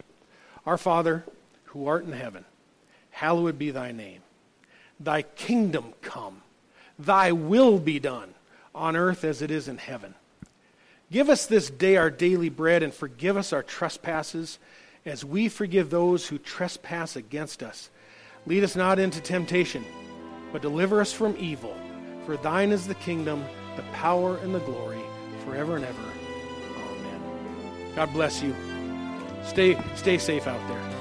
Our 0.65 0.77
Father, 0.77 1.25
who 1.65 1.87
art 1.87 2.05
in 2.05 2.13
heaven, 2.13 2.45
hallowed 3.17 3.57
be 3.57 3.71
thy 3.71 3.91
name. 3.91 4.21
Thy 4.99 5.23
kingdom 5.23 5.93
come, 6.03 6.43
thy 6.99 7.31
will 7.31 7.79
be 7.79 7.99
done 7.99 8.35
on 8.75 8.95
earth 8.95 9.23
as 9.23 9.41
it 9.41 9.49
is 9.49 9.67
in 9.67 9.79
heaven. 9.79 10.13
Give 11.11 11.27
us 11.27 11.47
this 11.47 11.71
day 11.71 11.95
our 11.95 12.11
daily 12.11 12.49
bread 12.49 12.83
and 12.83 12.93
forgive 12.93 13.35
us 13.35 13.53
our 13.53 13.63
trespasses 13.63 14.59
as 15.03 15.25
we 15.25 15.49
forgive 15.49 15.89
those 15.89 16.27
who 16.27 16.37
trespass 16.37 17.15
against 17.15 17.63
us. 17.63 17.89
Lead 18.45 18.63
us 18.63 18.75
not 18.75 18.99
into 18.99 19.19
temptation, 19.19 19.83
but 20.51 20.61
deliver 20.61 21.01
us 21.01 21.11
from 21.11 21.35
evil. 21.39 21.75
For 22.27 22.37
thine 22.37 22.71
is 22.71 22.85
the 22.85 22.95
kingdom, 22.95 23.43
the 23.77 23.83
power, 23.93 24.37
and 24.37 24.53
the 24.53 24.59
glory 24.59 25.01
forever 25.43 25.75
and 25.75 25.85
ever. 25.85 26.03
Amen. 26.91 27.95
God 27.95 28.13
bless 28.13 28.43
you. 28.43 28.55
Stay, 29.43 29.75
stay 29.95 30.19
safe 30.19 30.45
out 30.45 30.67
there. 30.67 30.96